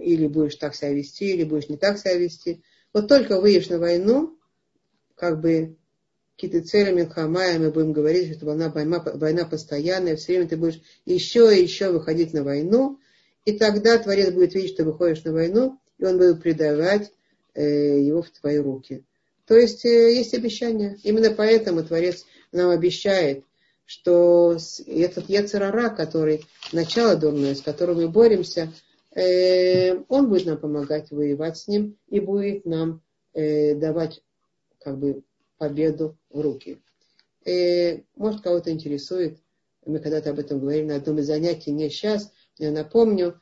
Или 0.00 0.26
будешь 0.28 0.56
так 0.56 0.74
себя 0.74 0.94
вести, 0.94 1.34
или 1.34 1.44
будешь 1.44 1.68
не 1.68 1.76
так 1.76 1.98
себя 1.98 2.16
вести. 2.16 2.62
Вот 2.94 3.08
только 3.08 3.38
выйдешь 3.38 3.68
на 3.68 3.78
войну, 3.78 4.38
как 5.14 5.42
бы 5.42 5.76
какие-то 6.34 6.66
цели 6.66 6.90
Милхамая, 6.90 7.58
мы 7.58 7.70
будем 7.70 7.92
говорить, 7.92 8.34
что 8.34 8.46
война, 8.46 8.70
война, 8.70 9.02
война 9.04 9.44
постоянная, 9.44 10.16
все 10.16 10.32
время 10.32 10.48
ты 10.48 10.56
будешь 10.56 10.80
еще 11.04 11.54
и 11.54 11.62
еще 11.62 11.90
выходить 11.90 12.32
на 12.32 12.44
войну, 12.44 12.98
и 13.44 13.52
тогда 13.52 13.98
Творец 13.98 14.32
будет 14.32 14.54
видеть, 14.54 14.72
что 14.72 14.84
выходишь 14.84 15.22
на 15.24 15.32
войну, 15.32 15.78
и 15.98 16.04
он 16.06 16.16
будет 16.16 16.42
предавать 16.42 17.12
э, 17.52 18.00
его 18.00 18.22
в 18.22 18.30
твои 18.30 18.56
руки. 18.56 19.04
То 19.46 19.54
есть 19.54 19.84
э, 19.84 20.14
есть 20.14 20.32
обещание. 20.32 20.96
Именно 21.02 21.32
поэтому 21.32 21.84
Творец 21.84 22.24
нам 22.52 22.70
обещает, 22.70 23.44
что 23.84 24.56
этот 24.86 25.28
Яцерара, 25.28 25.90
который 25.90 26.44
начало 26.72 27.16
дурное, 27.16 27.54
с 27.54 27.60
которым 27.60 27.96
мы 27.96 28.08
боремся, 28.08 28.72
э, 29.14 29.96
он 30.08 30.28
будет 30.28 30.46
нам 30.46 30.58
помогать 30.58 31.10
воевать 31.10 31.58
с 31.58 31.68
ним 31.68 31.98
и 32.08 32.20
будет 32.20 32.64
нам 32.64 33.02
э, 33.34 33.74
давать 33.74 34.22
как 34.78 34.98
бы 34.98 35.22
победу 35.58 36.16
в 36.30 36.40
руки. 36.40 36.80
Э, 37.44 38.00
может, 38.16 38.42
кого-то 38.42 38.70
интересует, 38.70 39.38
мы 39.84 39.98
когда-то 39.98 40.30
об 40.30 40.38
этом 40.38 40.60
говорили 40.60 40.86
на 40.86 40.96
одном 40.96 41.18
из 41.18 41.26
занятий, 41.26 41.72
не 41.72 41.90
сейчас– 41.90 42.30
я 42.58 42.70
напомню, 42.70 43.40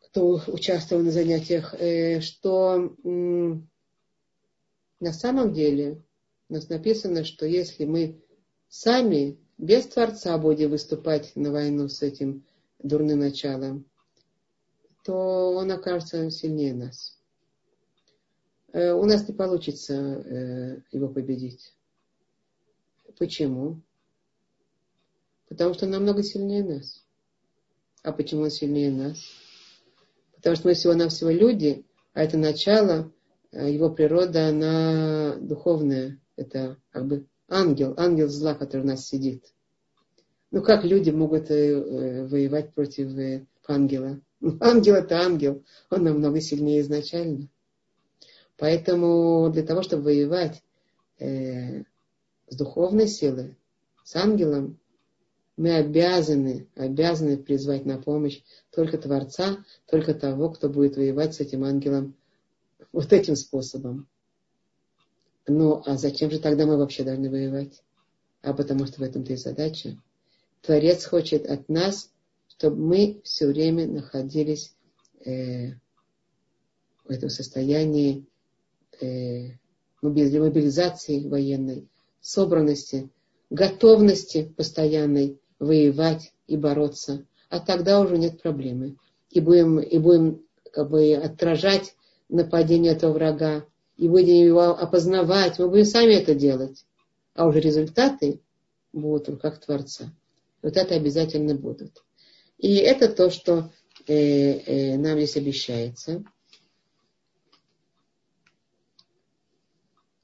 кто 0.00 0.40
участвовал 0.46 1.02
на 1.02 1.10
занятиях, 1.10 1.74
э, 1.74 2.20
что 2.20 2.94
на 3.04 5.12
самом 5.12 5.52
деле 5.52 6.02
у 6.48 6.54
нас 6.54 6.68
написано, 6.68 7.24
что 7.24 7.46
если 7.46 7.84
мы 7.84 8.20
сами 8.68 9.38
без 9.58 9.86
Творца 9.86 10.36
будем 10.38 10.70
выступать 10.70 11.34
на 11.36 11.50
войну 11.50 11.88
с 11.88 12.02
этим 12.02 12.44
дурным 12.78 13.20
началом, 13.20 13.84
то 15.04 15.52
он 15.54 15.70
окажется 15.70 16.30
сильнее 16.30 16.74
нас. 16.74 17.18
Э, 18.72 18.92
у 18.92 19.04
нас 19.04 19.28
не 19.28 19.34
получится 19.34 19.94
э, 19.94 20.80
его 20.92 21.08
победить. 21.08 21.74
Почему? 23.18 23.80
Потому 25.48 25.74
что 25.74 25.86
он 25.86 25.92
намного 25.92 26.22
сильнее 26.22 26.62
нас. 26.62 27.04
А 28.02 28.12
почему 28.12 28.42
он 28.42 28.50
сильнее 28.50 28.90
нас? 28.90 29.18
Потому 30.36 30.56
что 30.56 30.68
мы 30.68 30.74
всего-навсего 30.74 31.30
люди, 31.30 31.84
а 32.12 32.22
это 32.22 32.38
начало, 32.38 33.12
э, 33.50 33.70
его 33.70 33.90
природа, 33.90 34.48
она 34.48 35.36
духовная. 35.36 36.20
Это 36.38 36.78
как 36.90 37.06
бы 37.06 37.26
ангел, 37.48 37.94
ангел 37.96 38.28
зла, 38.28 38.54
который 38.54 38.82
у 38.82 38.86
нас 38.86 39.06
сидит. 39.06 39.52
Ну 40.50 40.62
как 40.62 40.84
люди 40.84 41.10
могут 41.10 41.50
э, 41.50 41.72
э, 41.72 42.26
воевать 42.26 42.72
против 42.74 43.08
ангела? 43.66 44.20
Ну, 44.40 44.56
ангел 44.60 44.94
это 44.94 45.18
ангел, 45.18 45.64
он 45.90 46.04
намного 46.04 46.40
сильнее 46.40 46.82
изначально. 46.82 47.48
Поэтому 48.56 49.50
для 49.52 49.64
того, 49.64 49.82
чтобы 49.82 50.04
воевать, 50.04 50.62
с 51.18 51.84
духовной 52.56 53.08
силой, 53.08 53.56
с 54.04 54.14
ангелом, 54.14 54.78
мы 55.58 55.74
обязаны, 55.74 56.68
обязаны 56.76 57.36
призвать 57.36 57.84
на 57.84 57.98
помощь 57.98 58.40
только 58.70 58.96
Творца, 58.96 59.64
только 59.86 60.14
того, 60.14 60.50
кто 60.50 60.68
будет 60.68 60.96
воевать 60.96 61.34
с 61.34 61.40
этим 61.40 61.64
ангелом 61.64 62.14
вот 62.92 63.12
этим 63.12 63.34
способом. 63.34 64.08
Ну, 65.48 65.82
а 65.86 65.96
зачем 65.96 66.30
же 66.30 66.38
тогда 66.38 66.66
мы 66.66 66.76
вообще 66.76 67.04
должны 67.04 67.30
воевать? 67.30 67.82
А 68.42 68.52
потому 68.52 68.86
что 68.86 69.00
в 69.00 69.02
этом-то 69.02 69.32
и 69.32 69.36
задача. 69.36 69.96
Творец 70.60 71.06
хочет 71.06 71.46
от 71.46 71.68
нас, 71.68 72.10
чтобы 72.48 72.76
мы 72.76 73.20
все 73.24 73.46
время 73.46 73.86
находились 73.86 74.74
э, 75.24 75.70
в 77.04 77.10
этом 77.10 77.30
состоянии 77.30 78.26
э, 79.00 79.52
мобилизации 80.02 81.26
военной, 81.26 81.88
собранности, 82.20 83.08
готовности 83.48 84.52
постоянной 84.56 85.40
воевать 85.58 86.34
и 86.46 86.58
бороться, 86.58 87.24
а 87.48 87.60
тогда 87.60 88.00
уже 88.00 88.18
нет 88.18 88.42
проблемы. 88.42 88.96
И 89.30 89.40
будем, 89.40 89.80
и 89.80 89.98
будем 89.98 90.42
как 90.72 90.90
бы 90.90 91.14
отражать 91.14 91.94
нападение 92.28 92.92
этого 92.92 93.12
врага, 93.12 93.64
и 93.98 94.08
будем 94.08 94.46
его 94.46 94.62
опознавать, 94.78 95.58
мы 95.58 95.68
будем 95.68 95.84
сами 95.84 96.12
это 96.12 96.34
делать. 96.34 96.86
А 97.34 97.46
уже 97.46 97.60
результаты 97.60 98.40
будут 98.92 99.26
в 99.26 99.30
руках 99.32 99.60
Творца. 99.60 100.14
Вот 100.62 100.76
это 100.76 100.94
обязательно 100.94 101.54
будут. 101.54 102.04
И 102.58 102.76
это 102.76 103.08
то, 103.08 103.28
что 103.28 103.72
э, 104.06 104.14
э, 104.14 104.96
нам 104.96 105.18
здесь 105.18 105.36
обещается. 105.36 106.24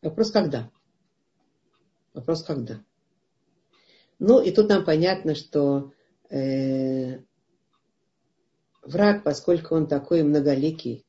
Вопрос 0.02 0.30
когда? 0.30 0.70
Вопрос 2.12 2.44
когда? 2.44 2.80
Ну, 4.20 4.40
и 4.40 4.52
тут 4.52 4.68
нам 4.68 4.84
понятно, 4.84 5.34
что 5.34 5.92
э, 6.30 7.18
враг, 8.82 9.24
поскольку 9.24 9.74
он 9.74 9.88
такой 9.88 10.22
многоликий, 10.22 11.04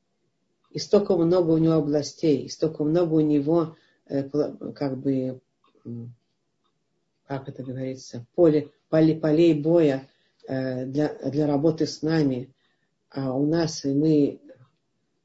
и 0.75 0.79
столько 0.79 1.15
много 1.15 1.51
у 1.51 1.57
него 1.57 1.75
областей, 1.75 2.43
и 2.43 2.49
столько 2.49 2.83
много 2.83 3.13
у 3.13 3.21
него, 3.21 3.77
э, 4.07 4.23
как 4.73 4.97
бы, 4.97 5.39
как 7.25 7.47
это 7.47 7.63
говорится, 7.63 8.25
поле, 8.35 8.71
поле, 8.89 9.15
полей 9.15 9.53
боя 9.53 10.09
э, 10.49 10.85
для, 10.85 11.13
для 11.13 11.47
работы 11.47 11.87
с 11.87 12.01
нами, 12.01 12.53
а 13.09 13.33
у 13.33 13.45
нас 13.45 13.85
и 13.85 13.93
мы 13.93 14.41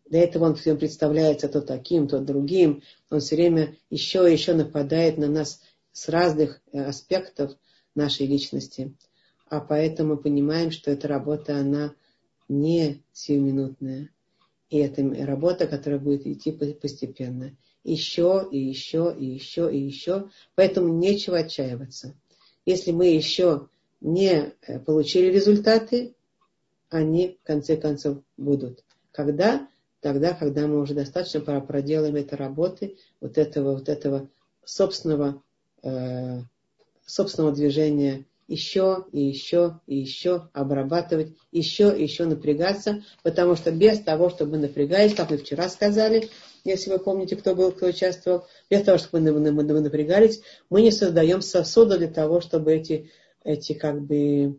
для 0.08 0.22
этого 0.22 0.44
он 0.44 0.54
всем 0.54 0.78
представляется 0.78 1.48
то 1.48 1.62
таким, 1.62 2.06
то 2.06 2.20
другим. 2.20 2.82
Он 3.10 3.18
все 3.18 3.34
время 3.34 3.76
еще 3.90 4.28
и 4.28 4.32
еще 4.32 4.54
нападает 4.54 5.18
на 5.18 5.26
нас 5.26 5.60
с 5.90 6.08
разных 6.08 6.60
э, 6.72 6.80
аспектов 6.80 7.56
нашей 7.96 8.26
личности. 8.26 8.94
А 9.48 9.58
поэтому 9.60 10.16
понимаем, 10.16 10.70
что 10.70 10.92
эта 10.92 11.08
работа, 11.08 11.56
она 11.56 11.92
не 12.48 13.02
сиюминутная. 13.12 14.10
И 14.70 14.78
это 14.78 15.02
работа, 15.26 15.66
которая 15.66 15.98
будет 15.98 16.26
идти 16.26 16.52
постепенно. 16.52 17.56
Еще, 17.82 18.48
и 18.50 18.58
еще, 18.58 19.14
и 19.16 19.24
еще, 19.26 19.72
и 19.72 19.78
еще. 19.78 20.30
Поэтому 20.54 20.88
нечего 20.94 21.38
отчаиваться. 21.38 22.14
Если 22.64 22.92
мы 22.92 23.08
еще 23.08 23.68
не 24.00 24.52
э, 24.62 24.78
получили 24.78 25.32
результаты, 25.32 26.14
они 26.88 27.38
в 27.42 27.46
конце 27.46 27.76
концов 27.76 28.18
будут. 28.36 28.84
Когда? 29.12 29.68
Тогда, 30.00 30.34
когда 30.34 30.66
мы 30.66 30.80
уже 30.80 30.94
достаточно 30.94 31.40
проделаем 31.60 32.16
этой 32.16 32.36
работы, 32.36 32.96
вот 33.20 33.38
этого, 33.38 33.74
вот 33.74 33.88
этого 33.88 34.30
собственного 34.64 35.42
э, 35.82 36.42
собственного 37.04 37.52
движения 37.52 38.24
еще 38.50 39.06
и 39.12 39.22
еще 39.22 39.78
и 39.86 39.96
еще 39.96 40.48
обрабатывать, 40.52 41.36
еще 41.52 41.96
и 41.96 42.02
еще 42.02 42.24
напрягаться, 42.24 43.04
потому 43.22 43.54
что 43.54 43.70
без 43.70 44.00
того, 44.00 44.28
чтобы 44.28 44.52
мы 44.52 44.58
напрягались, 44.58 45.14
как 45.14 45.30
мы 45.30 45.36
вчера 45.36 45.68
сказали, 45.68 46.28
если 46.64 46.90
вы 46.90 46.98
помните, 46.98 47.36
кто 47.36 47.54
был, 47.54 47.70
кто 47.70 47.86
участвовал, 47.86 48.44
без 48.68 48.82
того, 48.82 48.98
чтобы 48.98 49.20
мы, 49.20 49.52
мы, 49.52 49.62
мы 49.62 49.80
напрягались, 49.80 50.42
мы 50.68 50.82
не 50.82 50.90
создаем 50.90 51.42
сосуда 51.42 51.96
для 51.96 52.08
того, 52.08 52.40
чтобы 52.40 52.74
эти, 52.74 53.08
эти 53.44 53.72
как 53.72 54.02
бы 54.02 54.58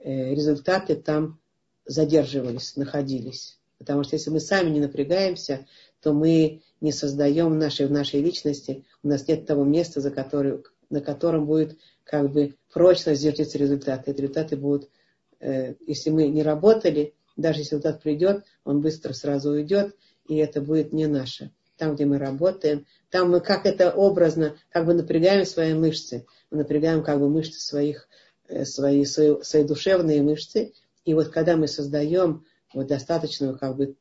э, 0.00 0.34
результаты 0.34 0.96
там 0.96 1.38
задерживались, 1.86 2.74
находились. 2.74 3.60
Потому 3.78 4.02
что 4.02 4.16
если 4.16 4.30
мы 4.30 4.40
сами 4.40 4.70
не 4.70 4.80
напрягаемся, 4.80 5.64
то 6.02 6.12
мы 6.12 6.62
не 6.80 6.90
создаем 6.90 7.56
нашей, 7.56 7.86
в 7.86 7.92
нашей 7.92 8.20
личности, 8.20 8.84
у 9.04 9.08
нас 9.08 9.28
нет 9.28 9.46
того 9.46 9.62
места, 9.62 10.00
за 10.00 10.10
которое, 10.10 10.60
на 10.90 11.00
котором 11.00 11.46
будет 11.46 11.78
как 12.04 12.30
бы 12.30 12.54
прочно 12.72 13.14
зиждется 13.14 13.58
результаты. 13.58 14.10
Эти 14.10 14.20
результаты 14.20 14.56
будут, 14.56 14.88
э, 15.40 15.74
если 15.86 16.10
мы 16.10 16.28
не 16.28 16.42
работали, 16.42 17.14
даже 17.36 17.60
если 17.60 17.76
результат 17.76 18.02
придет, 18.02 18.44
он 18.64 18.80
быстро 18.80 19.12
сразу 19.12 19.50
уйдет, 19.50 19.94
и 20.26 20.36
это 20.36 20.60
будет 20.60 20.92
не 20.92 21.06
наше. 21.06 21.52
Там, 21.76 21.94
где 21.94 22.06
мы 22.06 22.18
работаем, 22.18 22.86
там 23.10 23.30
мы 23.30 23.40
как 23.40 23.64
это 23.64 23.92
образно, 23.92 24.56
как 24.70 24.84
бы 24.86 24.94
напрягаем 24.94 25.44
свои 25.46 25.74
мышцы, 25.74 26.26
мы 26.50 26.58
напрягаем 26.58 27.04
как 27.04 27.20
бы 27.20 27.28
мышцы 27.28 27.60
своих, 27.60 28.08
э, 28.48 28.64
свои, 28.64 29.04
свои, 29.04 29.40
свои 29.42 29.64
душевные 29.64 30.22
мышцы, 30.22 30.72
и 31.04 31.14
вот 31.14 31.28
когда 31.28 31.56
мы 31.56 31.68
создаем 31.68 32.44
вот 32.74 32.88
достаточную 32.88 33.58
как 33.58 33.76
бы 33.76 33.96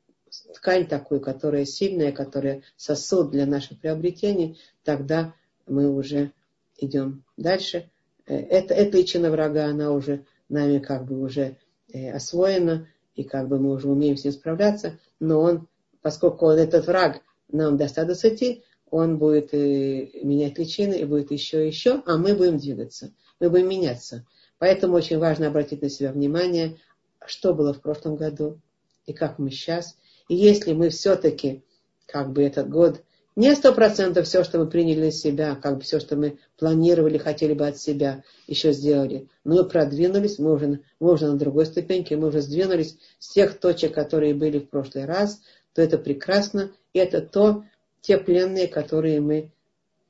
ткань 0.54 0.88
такую, 0.88 1.22
которая 1.22 1.66
сильная, 1.66 2.12
которая 2.12 2.64
сосуд 2.76 3.32
для 3.32 3.46
наших 3.46 3.80
приобретений, 3.80 4.60
тогда 4.84 5.34
мы 5.68 5.90
уже 5.90 6.32
идем 6.78 7.24
дальше. 7.38 7.90
Э, 8.26 8.36
это, 8.36 8.74
эта 8.74 8.98
личина 8.98 9.32
врага, 9.32 9.66
она 9.66 9.92
уже 9.92 10.26
нами 10.50 10.80
как 10.80 11.06
бы 11.06 11.20
уже 11.20 11.58
э, 11.92 12.12
освоена, 12.12 12.88
и 13.16 13.24
как 13.24 13.48
бы 13.48 13.60
мы 13.60 13.74
уже 13.74 13.90
умеем 13.90 14.16
с 14.16 14.24
ним 14.24 14.34
справляться, 14.34 15.00
но 15.20 15.42
он, 15.42 15.68
поскольку 16.02 16.46
он, 16.46 16.58
этот 16.58 16.88
враг 16.88 17.22
нам 17.52 17.78
до 17.78 17.88
20, 17.88 18.64
он 18.92 19.18
будет 19.18 19.54
э, 19.54 20.10
менять 20.24 20.58
личины 20.58 20.96
и 20.96 21.06
будет 21.06 21.32
еще 21.32 21.66
и 21.66 21.68
еще, 21.68 22.04
а 22.06 22.18
мы 22.18 22.36
будем 22.36 22.58
двигаться, 22.58 23.14
мы 23.40 23.50
будем 23.50 23.70
меняться. 23.70 24.26
Поэтому 24.60 24.96
очень 24.96 25.20
важно 25.20 25.48
обратить 25.48 25.82
на 25.82 25.90
себя 25.90 26.12
внимание, 26.12 26.78
что 27.26 27.54
было 27.54 27.74
в 27.74 27.82
прошлом 27.82 28.16
году 28.16 28.60
и 29.06 29.14
как 29.14 29.40
мы 29.40 29.52
сейчас. 29.52 29.98
И 30.30 30.36
если 30.36 30.74
мы 30.74 30.90
все-таки 30.90 31.64
как 32.06 32.32
бы 32.32 32.44
этот 32.44 32.70
год 32.70 33.04
не 33.38 33.56
сто 33.56 33.72
процентов 33.72 34.26
все, 34.26 34.44
что 34.44 34.58
мы 34.58 34.68
приняли 34.68 35.00
на 35.00 35.12
себя, 35.12 35.56
как 35.56 35.78
бы 35.78 35.82
все, 35.84 36.00
что 36.00 36.16
мы 36.16 36.40
планировали, 36.58 37.20
хотели 37.20 37.54
бы 37.54 37.68
от 37.68 37.78
себя, 37.78 38.24
еще 38.48 38.74
сделали. 38.74 39.28
Но 39.44 39.58
мы 39.58 39.70
продвинулись, 39.70 40.40
мы 40.40 40.54
уже, 40.54 40.80
мы 41.00 41.14
уже 41.14 41.28
на 41.28 41.38
другой 41.38 41.68
ступеньке, 41.68 42.18
мы 42.18 42.30
уже 42.30 42.42
сдвинулись 42.42 42.98
с 43.20 43.30
тех 43.30 43.60
точек, 43.60 43.94
которые 43.94 44.34
были 44.34 44.58
в 44.58 44.68
прошлый 44.68 45.06
раз, 45.06 45.40
то 45.76 45.84
это 45.84 46.00
прекрасно. 46.00 46.72
И 46.94 47.00
это 47.00 47.22
то, 47.22 47.64
те 48.02 48.18
пленные, 48.18 48.68
которые 48.68 49.22
мы, 49.22 49.52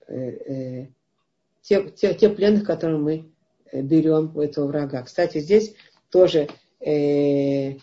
э, 0.08 0.16
э, 0.16 0.88
те, 1.64 1.90
те, 1.90 2.14
те 2.14 2.30
пленных, 2.30 2.64
которые 2.64 2.98
мы 2.98 3.26
э, 3.74 3.82
берем 3.82 4.32
у 4.36 4.42
этого 4.42 4.68
врага. 4.68 5.04
Кстати, 5.04 5.40
здесь 5.40 5.76
тоже 6.12 6.48
э, 6.80 7.74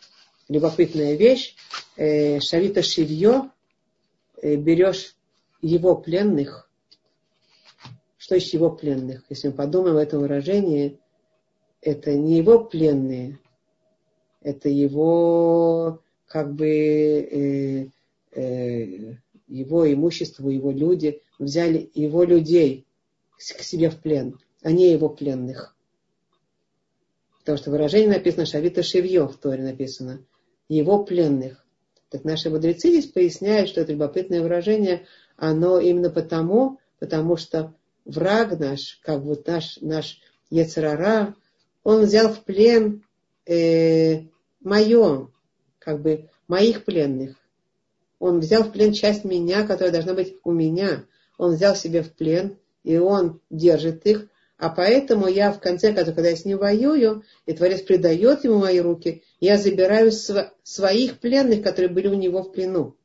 любопытная 0.48 1.16
вещь. 1.16 1.54
Э, 1.98 2.40
шавита 2.40 2.82
шивье 2.82 3.50
э, 4.40 4.56
берешь 4.56 5.13
его 5.64 5.96
пленных, 5.96 6.70
что 8.18 8.34
есть 8.34 8.52
его 8.52 8.70
пленных? 8.70 9.24
Если 9.28 9.48
мы 9.48 9.54
подумаем 9.54 9.96
в 9.96 9.98
этом 9.98 10.20
выражении, 10.20 10.98
это 11.80 12.14
не 12.14 12.36
его 12.36 12.64
пленные, 12.64 13.38
это 14.42 14.68
его 14.68 16.02
как 16.26 16.54
бы 16.54 16.68
э, 16.68 17.88
э, 18.32 19.14
его 19.48 19.92
имущество, 19.92 20.48
его 20.48 20.70
люди, 20.70 21.22
взяли 21.38 21.90
его 21.94 22.24
людей 22.24 22.86
к 23.38 23.42
себе 23.42 23.90
в 23.90 24.00
плен, 24.00 24.38
а 24.62 24.70
не 24.70 24.90
его 24.92 25.08
пленных. 25.08 25.76
Потому 27.40 27.58
что 27.58 27.70
выражение 27.70 28.08
написано 28.08 28.46
Шавита 28.46 28.82
Шевье 28.82 29.26
в 29.26 29.36
Торе 29.36 29.62
написано. 29.62 30.24
Его 30.68 31.04
пленных. 31.04 31.62
Так 32.08 32.24
наши 32.24 32.48
мудрецы 32.48 32.88
здесь 32.88 33.06
поясняют, 33.06 33.68
что 33.68 33.80
это 33.80 33.92
любопытное 33.92 34.42
выражение– 34.42 35.06
оно 35.36 35.78
именно 35.78 36.10
потому, 36.10 36.78
потому 36.98 37.36
что 37.36 37.74
враг 38.04 38.58
наш, 38.58 39.00
как 39.02 39.22
вот 39.22 39.46
наш, 39.46 39.78
наш 39.80 40.20
Ецарара, 40.50 41.34
он 41.82 42.02
взял 42.02 42.32
в 42.32 42.44
плен 42.44 43.04
э, 43.46 44.22
мое, 44.60 45.28
как 45.78 46.00
бы 46.02 46.28
моих 46.48 46.84
пленных. 46.84 47.36
Он 48.18 48.40
взял 48.40 48.64
в 48.64 48.72
плен 48.72 48.92
часть 48.92 49.24
меня, 49.24 49.66
которая 49.66 49.92
должна 49.92 50.14
быть 50.14 50.36
у 50.44 50.52
меня. 50.52 51.04
Он 51.36 51.54
взял 51.54 51.76
себе 51.76 52.02
в 52.02 52.12
плен, 52.12 52.56
и 52.84 52.96
он 52.96 53.40
держит 53.50 54.06
их. 54.06 54.28
А 54.56 54.70
поэтому 54.70 55.26
я 55.26 55.52
в 55.52 55.60
конце 55.60 55.92
концов, 55.92 56.14
когда 56.14 56.30
я 56.30 56.36
с 56.36 56.44
ним 56.44 56.58
воюю, 56.58 57.24
и 57.44 57.52
Творец 57.52 57.82
предает 57.82 58.44
ему 58.44 58.58
мои 58.58 58.80
руки, 58.80 59.24
я 59.40 59.58
забираю 59.58 60.12
св- 60.12 60.52
своих 60.62 61.18
пленных, 61.18 61.62
которые 61.62 61.92
были 61.92 62.06
у 62.06 62.14
него 62.14 62.42
в 62.42 62.52
плену. 62.52 62.96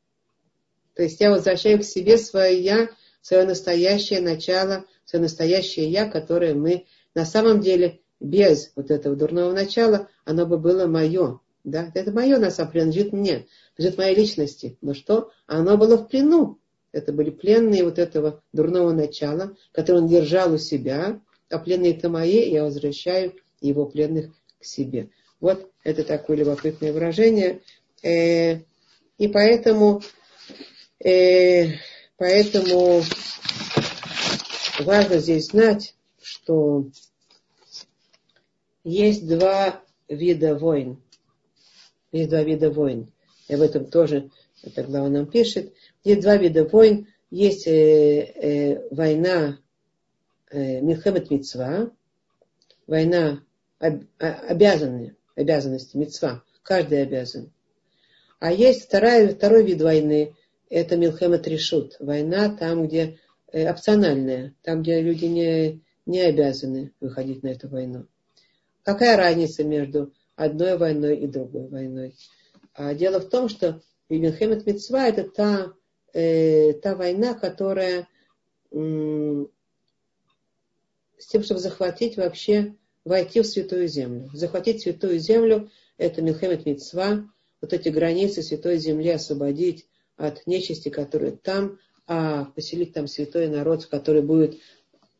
То 1.00 1.04
есть 1.04 1.22
я 1.22 1.32
возвращаю 1.32 1.80
к 1.80 1.86
себе 1.86 2.18
свое 2.18 2.60
я, 2.60 2.89
свое 3.22 3.45
настоящее 3.45 4.20
начало, 4.20 4.84
свое 5.06 5.24
настоящее 5.24 5.89
я, 5.89 6.06
которое 6.10 6.54
мы 6.54 6.88
на 7.16 7.24
самом 7.24 7.62
деле 7.62 8.02
без 8.20 8.74
вот 8.76 8.91
этого 8.91 9.16
дурного 9.16 9.54
начала, 9.54 10.10
оно 10.26 10.45
бы 10.45 10.58
было 10.58 10.88
мое. 10.88 11.39
Да? 11.64 11.89
Это 11.95 12.12
мое, 12.12 12.38
на 12.38 12.52
самом 12.52 12.74
деле, 12.74 12.82
принадлежит 12.84 13.14
мне, 13.14 13.47
принадлежит 13.78 13.97
моей 13.97 14.16
личности. 14.18 14.78
Но 14.82 14.93
что? 14.93 15.32
Оно 15.47 15.78
было 15.78 15.95
в 15.95 16.10
плену. 16.10 16.60
Это 16.91 17.14
были 17.14 17.30
пленные 17.30 17.86
вот 17.86 17.97
этого 17.97 18.43
дурного 18.52 18.91
начала, 18.91 19.56
которое 19.72 20.00
он 20.00 20.10
держал 20.10 20.54
у 20.54 20.58
себя, 20.58 21.22
а 21.50 21.60
пленные 21.60 21.95
это 21.95 22.10
мои, 22.10 22.52
я 22.52 22.66
возвращаю 22.66 23.36
его 23.62 23.86
пленных 23.86 24.34
к 24.60 24.66
себе. 24.66 25.12
Вот 25.39 25.72
это 25.86 26.04
такое 26.04 26.36
любопытное 26.36 26.91
выражение. 26.91 27.62
Э, 28.04 28.60
и 29.18 29.28
поэтому, 29.30 30.02
э, 31.04 31.78
поэтому 32.18 33.02
важно 34.80 35.18
здесь 35.20 35.47
знать, 35.47 35.95
что 36.22 36.86
есть 38.84 39.28
два 39.28 39.82
вида 40.08 40.56
войн. 40.56 41.02
Есть 42.12 42.30
два 42.30 42.43
вида 42.43 42.72
войн. 42.72 43.12
И 43.47 43.54
об 43.54 43.62
этом 43.62 43.86
тоже 43.86 44.30
эта 44.64 44.84
глава 44.84 45.10
нам 45.10 45.28
пишет. 45.28 45.74
Есть 46.04 46.22
два 46.22 46.38
вида 46.38 46.66
войн. 46.66 47.08
Есть 47.30 47.68
э, 47.68 47.72
э, 47.72 48.88
война 48.89 49.60
э, 50.50 50.82
Милхемет 50.82 51.30
Мицва, 51.30 51.91
война 52.88 53.43
об, 53.78 54.04
обязанные, 54.18 55.16
обязанности 55.36 55.95
Мицва. 55.95 56.43
Каждый 56.64 57.04
обязан. 57.04 57.52
А 58.39 58.52
есть 58.52 58.86
вторая, 58.86 59.30
второй 59.30 59.64
вид 59.64 59.82
войны, 59.82 60.36
это 60.70 60.97
Милхемет 60.97 61.47
Решут. 61.47 61.97
Война 61.99 62.55
там, 62.55 62.88
где 62.88 63.20
э, 63.51 63.70
опциональная, 63.70 64.53
там, 64.61 64.82
где 64.82 65.01
люди 65.01 65.26
не, 65.26 65.82
не 66.05 66.22
обязаны 66.22 66.93
выходить 66.99 67.43
на 67.43 67.49
эту 67.49 67.67
войну. 67.67 68.05
Какая 68.84 69.17
разница 69.17 69.63
между 69.63 70.13
одной 70.36 70.78
войной 70.78 71.17
и 71.17 71.28
другой 71.28 71.67
войной? 71.67 72.15
А 72.74 72.93
дело 72.93 73.20
в 73.20 73.30
том, 73.30 73.49
что 73.49 73.82
Милхемет 74.09 74.65
Мицва 74.65 75.07
это 75.07 75.24
та, 75.24 75.74
э, 76.13 76.74
та 76.74 76.95
война, 76.95 77.34
которая 77.34 78.07
э, 78.72 79.45
с 81.17 81.28
тем, 81.28 81.43
чтобы 81.43 81.59
захватить 81.59 82.17
вообще, 82.17 82.76
войти 83.05 83.41
в 83.41 83.45
Святую 83.45 83.88
Землю. 83.88 84.30
Захватить 84.34 84.82
Святую 84.82 85.20
Землю– 85.20 85.70
это 85.97 86.22
Милхемет 86.22 86.65
Мицва, 86.65 87.28
вот 87.61 87.74
эти 87.74 87.89
границы 87.89 88.41
Святой 88.41 88.78
Земли 88.78 89.09
освободить 89.09 89.86
от 90.20 90.45
нечисти, 90.45 90.89
которые 90.89 91.32
там, 91.32 91.80
а 92.05 92.45
поселить 92.55 92.93
там 92.93 93.07
святой 93.07 93.47
народ, 93.47 93.86
который 93.86 94.22
будет 94.22 94.59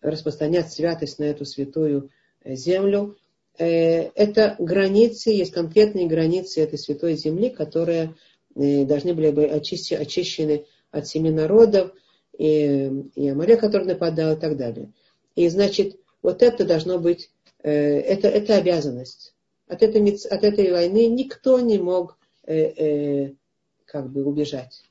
распространять 0.02 0.72
святость 0.72 1.20
на 1.20 1.24
эту 1.24 1.46
святую 1.46 2.12
э, 2.44 2.56
землю. 2.56 3.18
Э, 3.58 4.10
это 4.16 4.56
границы, 4.60 5.30
есть 5.32 5.54
конкретные 5.54 6.08
границы 6.08 6.62
этой 6.62 6.78
святой 6.78 7.16
земли, 7.16 7.50
которые 7.50 8.16
э, 8.56 8.84
должны 8.86 9.14
были 9.14 9.32
быть 9.32 9.52
очищены 9.52 10.66
от 10.92 11.08
семи 11.08 11.32
народов, 11.32 11.94
и, 12.38 12.92
и 13.16 13.30
Амалек, 13.30 13.62
который 13.62 13.88
нападал, 13.88 14.36
и 14.36 14.40
так 14.40 14.58
далее. 14.58 14.92
И 15.36 15.48
значит, 15.48 15.98
вот 16.22 16.42
это 16.42 16.66
должно 16.66 16.98
быть, 16.98 17.30
это, 17.62 18.28
это 18.30 18.56
обязанность. 18.56 19.36
От 19.68 19.84
этой, 19.84 20.02
от 20.30 20.44
этой 20.44 20.72
войны 20.72 21.08
никто 21.08 21.60
не 21.60 21.78
мог 21.78 22.18
как 22.46 24.10
бы 24.10 24.24
убежать. 24.24 24.89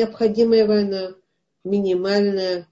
Необходимая 0.00 0.66
война, 0.66 1.14
минимальная, 1.62 2.66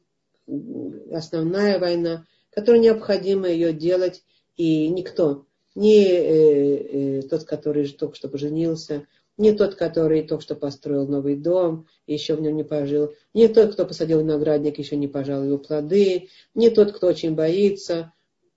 основная 1.12 1.78
война, 1.78 2.24
которая 2.48 2.80
необходимо 2.80 3.46
ее 3.46 3.74
делать, 3.74 4.22
и 4.56 4.88
никто, 4.88 5.44
не 5.74 6.06
э, 6.06 7.18
э, 7.18 7.22
тот, 7.28 7.44
который 7.44 7.86
только 7.86 8.16
что 8.16 8.30
поженился, 8.30 9.06
не 9.36 9.52
тот, 9.52 9.74
который 9.74 10.26
только 10.26 10.42
что 10.42 10.54
построил 10.54 11.06
новый 11.06 11.36
дом, 11.36 11.86
еще 12.06 12.34
в 12.34 12.40
нем 12.40 12.56
не 12.56 12.64
пожил, 12.64 13.12
не 13.34 13.46
тот, 13.48 13.74
кто 13.74 13.84
посадил 13.84 14.20
виноградник, 14.20 14.78
еще 14.78 14.96
не 14.96 15.06
пожал 15.06 15.44
его 15.44 15.58
плоды, 15.58 16.30
не 16.54 16.70
тот, 16.70 16.92
кто 16.92 17.08
очень 17.08 17.34
боится. 17.34 18.14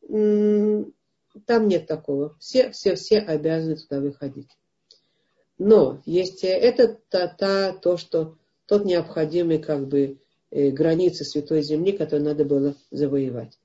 Там 0.07 1.67
нет 1.67 1.87
такого. 1.87 2.37
Все, 2.39 2.71
все, 2.71 2.95
все 2.95 3.19
обязаны 3.19 3.75
туда 3.75 3.99
выходить. 3.99 4.47
Но 5.57 6.01
есть 6.05 6.45
это 6.45 6.97
та, 7.09 7.27
та, 7.27 7.73
то, 7.73 7.97
что 7.97 8.37
тот 8.71 8.85
необходимый 8.85 9.59
как 9.59 9.89
бы 9.89 10.19
э, 10.49 10.69
границы 10.69 11.25
Святой 11.25 11.61
Земли, 11.61 11.91
которую 11.91 12.23
надо 12.23 12.45
было 12.45 12.73
завоевать. 12.89 13.59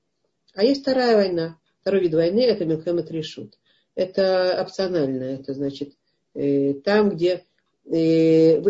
А 0.53 0.65
есть 0.65 0.81
вторая 0.81 1.15
война. 1.15 1.57
Второй 1.79 2.01
вид 2.01 2.13
войны 2.13 2.41
это 2.41 2.65
Милхемет 2.65 3.09
Решут. 3.09 3.57
Это 3.95 4.61
опциональное, 4.61 5.35
это 5.35 5.53
значит 5.53 5.93
э, 6.35 6.73
там, 6.83 7.11
где 7.11 7.45
э, 7.89 8.61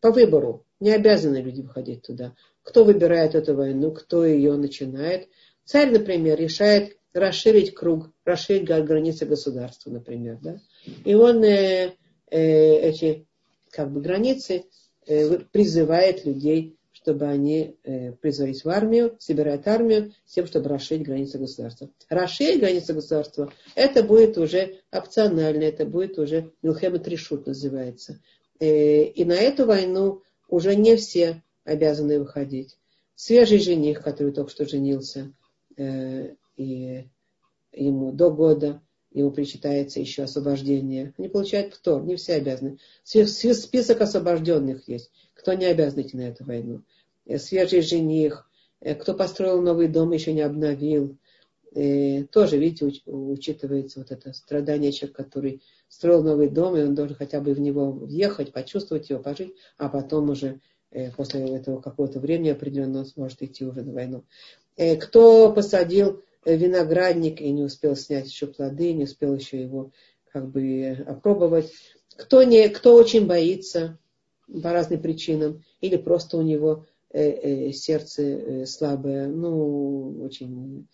по 0.00 0.10
выбору 0.10 0.64
не 0.80 0.90
обязаны 0.90 1.42
люди 1.42 1.60
выходить 1.60 2.00
туда. 2.00 2.34
Кто 2.62 2.84
выбирает 2.84 3.34
эту 3.34 3.54
войну, 3.54 3.92
кто 3.92 4.24
ее 4.24 4.54
начинает. 4.54 5.28
Царь, 5.66 5.90
например, 5.90 6.40
решает 6.40 6.96
расширить 7.12 7.74
круг, 7.74 8.10
расширить 8.24 8.64
границы 8.64 9.26
государства, 9.26 9.90
например. 9.90 10.38
Да? 10.40 10.56
И 11.04 11.14
он 11.14 11.44
э, 11.44 11.92
Э, 12.34 12.76
эти 12.88 13.28
как 13.70 13.92
бы 13.92 14.00
границы, 14.00 14.64
призывает 15.06 16.24
людей, 16.24 16.76
чтобы 16.92 17.26
они 17.26 17.76
э, 17.84 18.12
призвались 18.12 18.64
в 18.64 18.68
армию, 18.68 19.16
собирает 19.18 19.68
армию 19.68 20.12
с 20.24 20.32
тем, 20.32 20.46
чтобы 20.46 20.68
расширить 20.68 21.04
границы 21.04 21.38
государства. 21.38 21.90
Расширить 22.08 22.60
границы 22.60 22.94
государства, 22.94 23.52
это 23.74 24.02
будет 24.02 24.38
уже 24.38 24.80
опционально, 24.90 25.64
это 25.64 25.84
будет 25.84 26.18
уже 26.18 26.52
Милхема 26.62 26.98
Тришут 26.98 27.46
называется. 27.46 28.20
И 28.60 29.24
на 29.26 29.34
эту 29.34 29.66
войну 29.66 30.22
уже 30.48 30.76
не 30.76 30.96
все 30.96 31.42
обязаны 31.64 32.20
выходить. 32.20 32.78
Свежий 33.16 33.58
жених, 33.58 34.02
который 34.02 34.32
только 34.32 34.50
что 34.50 34.66
женился, 34.66 35.32
и 35.76 37.08
ему 37.72 38.12
до 38.12 38.30
года, 38.30 38.80
ему 39.14 39.30
причитается 39.30 40.00
еще 40.00 40.24
освобождение. 40.24 41.14
Они 41.16 41.28
получают 41.28 41.74
кто? 41.74 42.00
Не 42.00 42.16
все 42.16 42.34
обязаны. 42.34 42.78
Список 43.04 44.00
освобожденных 44.00 44.86
есть. 44.88 45.10
Кто 45.34 45.54
не 45.54 45.66
обязан 45.66 46.02
идти 46.02 46.16
на 46.16 46.22
эту 46.22 46.44
войну? 46.44 46.82
Э, 47.24 47.38
свежий 47.38 47.80
жених, 47.80 48.50
э, 48.80 48.94
кто 48.94 49.14
построил 49.14 49.62
новый 49.62 49.88
дом, 49.88 50.10
еще 50.12 50.32
не 50.32 50.42
обновил. 50.42 51.16
Э, 51.74 52.24
тоже, 52.24 52.58
видите, 52.58 53.02
учитывается 53.06 54.00
вот 54.00 54.10
это 54.10 54.32
страдание 54.32 54.90
человека, 54.90 55.22
который 55.22 55.62
строил 55.88 56.24
новый 56.24 56.48
дом, 56.48 56.76
и 56.76 56.82
он 56.82 56.96
должен 56.96 57.16
хотя 57.16 57.40
бы 57.40 57.54
в 57.54 57.60
него 57.60 57.92
въехать, 57.92 58.52
почувствовать 58.52 59.10
его, 59.10 59.22
пожить, 59.22 59.54
а 59.78 59.88
потом 59.88 60.30
уже 60.30 60.60
после 61.16 61.40
этого 61.56 61.80
какого-то 61.80 62.20
времени 62.20 62.50
определенного 62.50 63.02
сможет 63.02 63.42
идти 63.42 63.64
уже 63.64 63.82
на 63.82 63.92
войну. 63.92 64.24
Кто 64.76 65.52
посадил 65.52 66.22
виноградник 66.44 67.40
и 67.40 67.50
не 67.50 67.62
успел 67.62 67.96
снять 67.96 68.26
еще 68.26 68.46
плоды, 68.46 68.92
не 68.92 69.04
успел 69.04 69.34
еще 69.34 69.60
его 69.60 69.92
как 70.32 70.50
бы 70.50 71.04
опробовать. 71.06 71.72
Кто, 72.16 72.42
не, 72.42 72.68
кто 72.68 72.94
очень 72.94 73.26
боится 73.26 73.98
по 74.62 74.72
разным 74.72 75.00
причинам, 75.00 75.62
или 75.80 75.96
просто 75.96 76.36
у 76.36 76.42
него 76.42 76.86
э, 77.10 77.68
э, 77.68 77.72
сердце 77.72 78.22
э, 78.22 78.66
слабое, 78.66 79.28
ну, 79.28 80.22
очень 80.22 80.86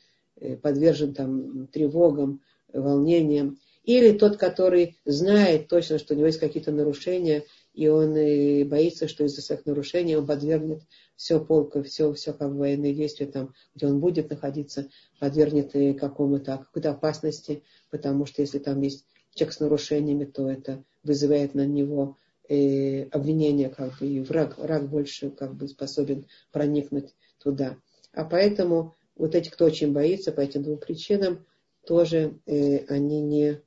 подвержен 0.63 1.13
там 1.13 1.67
тревогам, 1.67 2.41
волнениям, 2.73 3.59
или 3.85 4.17
тот, 4.17 4.37
который 4.37 4.97
знает 5.05 5.69
точно, 5.69 5.99
что 5.99 6.15
у 6.15 6.17
него 6.17 6.29
есть 6.29 6.39
какие-то 6.39 6.73
нарушения, 6.73 7.45
и 7.73 7.89
он 7.89 8.17
и 8.17 8.65
боится, 8.65 9.09
что 9.09 9.25
из-за 9.25 9.43
своих 9.43 9.65
нарушений 9.67 10.17
он 10.17 10.27
подвергнет 10.27 10.83
все 11.17 11.39
полка, 11.45 11.83
все, 11.83 12.13
все 12.13 12.33
как 12.33 12.53
военные 12.53 12.95
действия, 12.95 13.27
там, 13.27 13.55
где 13.75 13.87
он 13.87 14.01
будет 14.01 14.31
находиться, 14.31 14.89
подвергнет 15.19 15.99
какому-то, 15.99 16.59
какой-то 16.59 16.91
опасности, 16.91 17.63
потому 17.91 18.27
что 18.27 18.43
если 18.43 18.59
там 18.59 18.81
есть 18.81 19.05
человек 19.35 19.55
с 19.55 19.61
нарушениями, 19.61 20.25
то 20.25 20.51
это 20.51 20.83
вызывает 21.03 21.55
на 21.55 21.67
него 21.67 22.17
э, 22.49 23.05
обвинение, 23.05 23.69
как 23.69 23.99
бы, 23.99 24.07
и 24.07 24.21
враг, 24.21 24.59
враг 24.59 24.89
больше 24.89 25.31
как 25.31 25.55
бы 25.55 25.69
способен 25.69 26.27
проникнуть 26.53 27.15
туда. 27.39 27.77
А 28.13 28.25
поэтому 28.25 28.95
вот 29.15 29.35
эти, 29.35 29.49
кто 29.49 29.67
очень 29.67 29.93
боится 29.93 30.33
по 30.33 30.41
этим 30.41 30.63
двум 30.63 30.79
причинам, 30.79 31.47
тоже 31.87 32.39
э, 32.47 32.85
они 32.87 33.21
не, 33.21 33.61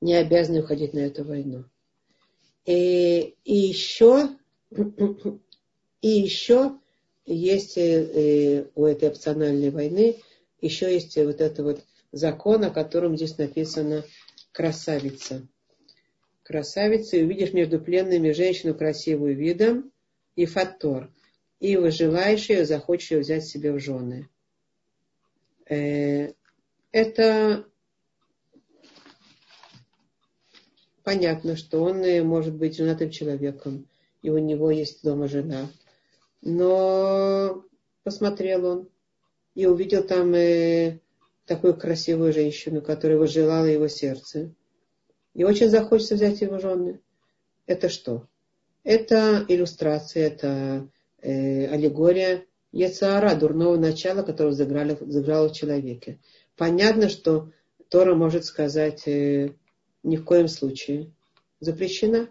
не 0.00 0.14
обязаны 0.14 0.60
уходить 0.60 0.94
на 0.94 1.00
эту 1.00 1.24
войну. 1.24 1.64
И, 2.64 3.34
еще, 3.44 4.28
и 6.00 6.08
еще 6.08 6.78
есть 7.26 7.76
э, 7.76 8.66
у 8.74 8.84
этой 8.84 9.08
опциональной 9.08 9.70
войны, 9.70 10.16
еще 10.60 10.92
есть 10.92 11.16
вот 11.16 11.40
это 11.40 11.62
вот 11.62 11.84
закон, 12.12 12.64
о 12.64 12.70
котором 12.70 13.16
здесь 13.16 13.36
написано 13.38 14.04
красавица. 14.52 15.46
Красавица, 16.44 17.16
и 17.16 17.24
увидишь 17.24 17.52
между 17.52 17.80
пленными 17.80 18.32
женщину 18.32 18.74
красивую 18.74 19.36
видом 19.36 19.90
и 20.36 20.46
фатор. 20.46 21.10
и 21.58 21.76
выживаешь 21.76 22.48
ее, 22.48 22.64
захочешь 22.64 23.12
ее 23.12 23.20
взять 23.20 23.44
себе 23.46 23.72
в 23.72 23.78
жены. 23.78 24.28
Э, 25.68 26.32
это 26.90 27.66
понятно, 31.04 31.56
что 31.56 31.82
он 31.82 32.02
может 32.26 32.54
быть 32.54 32.76
женатым 32.76 33.10
человеком, 33.10 33.86
и 34.22 34.30
у 34.30 34.38
него 34.38 34.70
есть 34.70 35.02
дома 35.02 35.28
жена. 35.28 35.68
Но 36.40 37.64
посмотрел 38.02 38.66
он 38.66 38.88
и 39.54 39.66
увидел 39.66 40.02
там 40.02 40.34
э, 40.34 40.98
такую 41.46 41.76
красивую 41.76 42.32
женщину, 42.32 42.82
которая 42.82 43.18
возжелала 43.18 43.66
его 43.66 43.88
сердце. 43.88 44.54
И 45.34 45.44
очень 45.44 45.70
захочется 45.70 46.14
взять 46.14 46.40
его 46.40 46.58
жены. 46.58 47.00
Это 47.66 47.88
что? 47.88 48.26
Это 48.84 49.44
иллюстрация, 49.48 50.26
это 50.26 50.88
э, 51.20 51.66
аллегория 51.66 52.44
Ецаара, 52.72 53.34
дурного 53.34 53.76
начала, 53.76 54.22
которое 54.22 54.52
заграло, 54.52 54.96
заграло 55.00 55.48
в 55.48 55.52
человеке. 55.52 56.18
Понятно, 56.56 57.08
что 57.08 57.50
Тора 57.88 58.14
может 58.14 58.44
сказать 58.44 59.06
э, 59.06 59.54
ни 60.02 60.16
в 60.16 60.24
коем 60.24 60.48
случае 60.48 61.12
запрещена. 61.60 62.28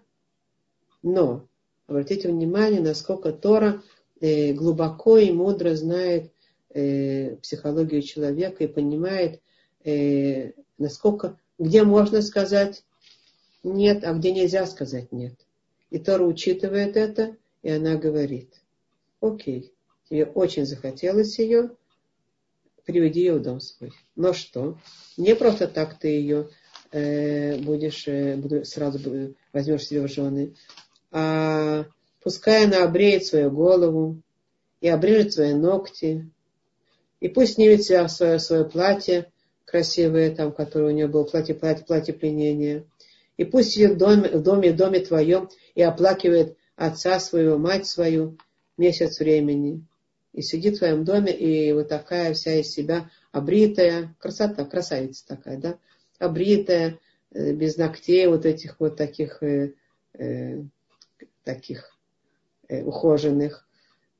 Но 1.03 1.47
обратите 1.87 2.29
внимание, 2.29 2.81
насколько 2.81 3.31
Тора 3.31 3.81
э, 4.19 4.53
глубоко 4.53 5.17
и 5.17 5.31
мудро 5.31 5.75
знает 5.75 6.31
э, 6.69 7.35
психологию 7.37 8.01
человека 8.01 8.63
и 8.63 8.67
понимает, 8.67 9.41
э, 9.83 10.51
насколько, 10.77 11.39
где 11.57 11.83
можно 11.83 12.21
сказать 12.21 12.83
нет, 13.63 14.03
а 14.03 14.13
где 14.13 14.31
нельзя 14.31 14.65
сказать 14.65 15.11
нет. 15.11 15.33
И 15.89 15.99
Тора 15.99 16.23
учитывает 16.23 16.95
это, 16.95 17.35
и 17.63 17.69
она 17.69 17.95
говорит, 17.95 18.61
окей, 19.19 19.73
тебе 20.09 20.25
очень 20.25 20.65
захотелось 20.65 21.37
ее, 21.39 21.71
приведи 22.85 23.21
ее 23.21 23.35
в 23.35 23.41
дом 23.41 23.59
свой. 23.59 23.91
Но 24.15 24.33
что? 24.33 24.77
Не 25.17 25.35
просто 25.35 25.67
так 25.67 25.99
ты 25.99 26.09
ее 26.09 26.49
э, 26.91 27.57
будешь, 27.57 28.07
э, 28.07 28.35
буду, 28.35 28.65
сразу 28.65 29.35
возьмешь 29.53 29.85
себе 29.85 30.01
в 30.01 30.07
жены, 30.07 30.53
а 31.11 31.85
пускай 32.23 32.65
она 32.65 32.83
обреет 32.83 33.25
свою 33.25 33.51
голову 33.51 34.21
и 34.79 34.87
обрежет 34.87 35.33
свои 35.33 35.53
ногти, 35.53 36.29
и 37.19 37.27
пусть 37.27 37.55
снимет 37.55 37.83
себя 37.83 38.07
свое, 38.07 38.39
свое 38.39 38.65
платье 38.65 39.31
красивое, 39.65 40.35
там, 40.35 40.51
которое 40.51 40.91
у 40.91 40.95
нее 40.95 41.07
было, 41.07 41.23
платье, 41.23 41.55
платье, 41.55 41.85
платье 41.85 42.13
пленения, 42.13 42.85
и 43.37 43.45
пусть 43.45 43.71
сидит 43.71 43.93
в 43.93 43.97
доме, 43.97 44.29
в 44.29 44.43
доме, 44.43 44.71
в 44.71 44.75
доме 44.75 44.99
твоем 44.99 45.49
и 45.75 45.81
оплакивает 45.81 46.57
отца 46.75 47.19
своего, 47.19 47.57
мать 47.57 47.87
свою 47.87 48.37
месяц 48.77 49.19
времени. 49.19 49.85
И 50.33 50.41
сидит 50.41 50.75
в 50.75 50.79
твоем 50.79 51.03
доме, 51.03 51.35
и 51.35 51.73
вот 51.73 51.89
такая 51.89 52.33
вся 52.33 52.55
из 52.55 52.71
себя 52.71 53.09
обритая, 53.31 54.15
красота, 54.19 54.65
красавица 54.65 55.27
такая, 55.27 55.57
да, 55.57 55.77
обритая, 56.21 56.99
э, 57.33 57.53
без 57.53 57.77
ногтей, 57.77 58.27
вот 58.27 58.45
этих 58.45 58.79
вот 58.79 58.95
таких, 58.95 59.41
э, 59.43 59.73
э, 60.13 60.63
таких 61.43 61.97
ухоженных, 62.69 63.67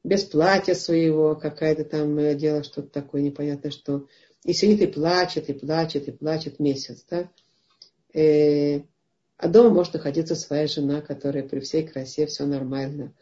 без 0.04 0.26
платья 0.26 0.74
своего, 0.74 1.36
какая-то 1.36 1.86
там 1.86 2.38
дело, 2.38 2.64
что-то 2.64 2.90
такое 2.90 3.22
непонятное, 3.22 3.72
что. 3.72 4.08
И 4.44 4.52
сидит 4.52 4.82
и 4.82 4.88
плачет, 4.88 5.50
и 5.50 5.54
плачет, 5.54 6.10
и 6.10 6.12
плачет 6.12 6.60
месяц, 6.60 7.06
да. 7.10 7.30
А 9.38 9.48
дома 9.48 9.70
может 9.70 9.94
находиться 9.94 10.36
своя 10.36 10.68
жена, 10.68 11.02
которая 11.02 11.48
при 11.48 11.62
всей 11.62 11.88
красе 11.88 12.26
все 12.26 12.46
нормально. 12.46 13.14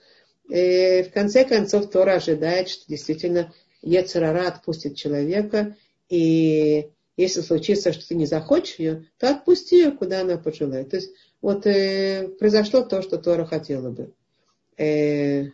И 0.50 1.06
в 1.08 1.14
конце 1.14 1.46
концов 1.46 1.92
Тора 1.92 2.14
ожидает, 2.16 2.70
что 2.70 2.88
действительно 2.88 3.54
Ецерара 3.84 4.48
отпустит 4.48 4.96
человека, 4.96 5.76
и 6.10 6.90
если 7.20 7.42
случится, 7.42 7.92
что 7.92 8.08
ты 8.08 8.16
не 8.16 8.26
захочешь 8.26 8.80
ее, 8.80 9.06
то 9.18 9.30
отпусти 9.30 9.78
ее, 9.78 9.92
куда 9.92 10.22
она 10.22 10.38
пожелает. 10.38 10.92
То 10.92 10.96
есть 10.96 11.12
вот 11.42 11.68
э, 11.68 12.30
произошло 12.40 12.82
то, 12.82 13.02
что 13.02 13.18
Тора 13.18 13.46
хотела 13.46 13.90
бы. 13.90 14.14
Э, 14.78 15.48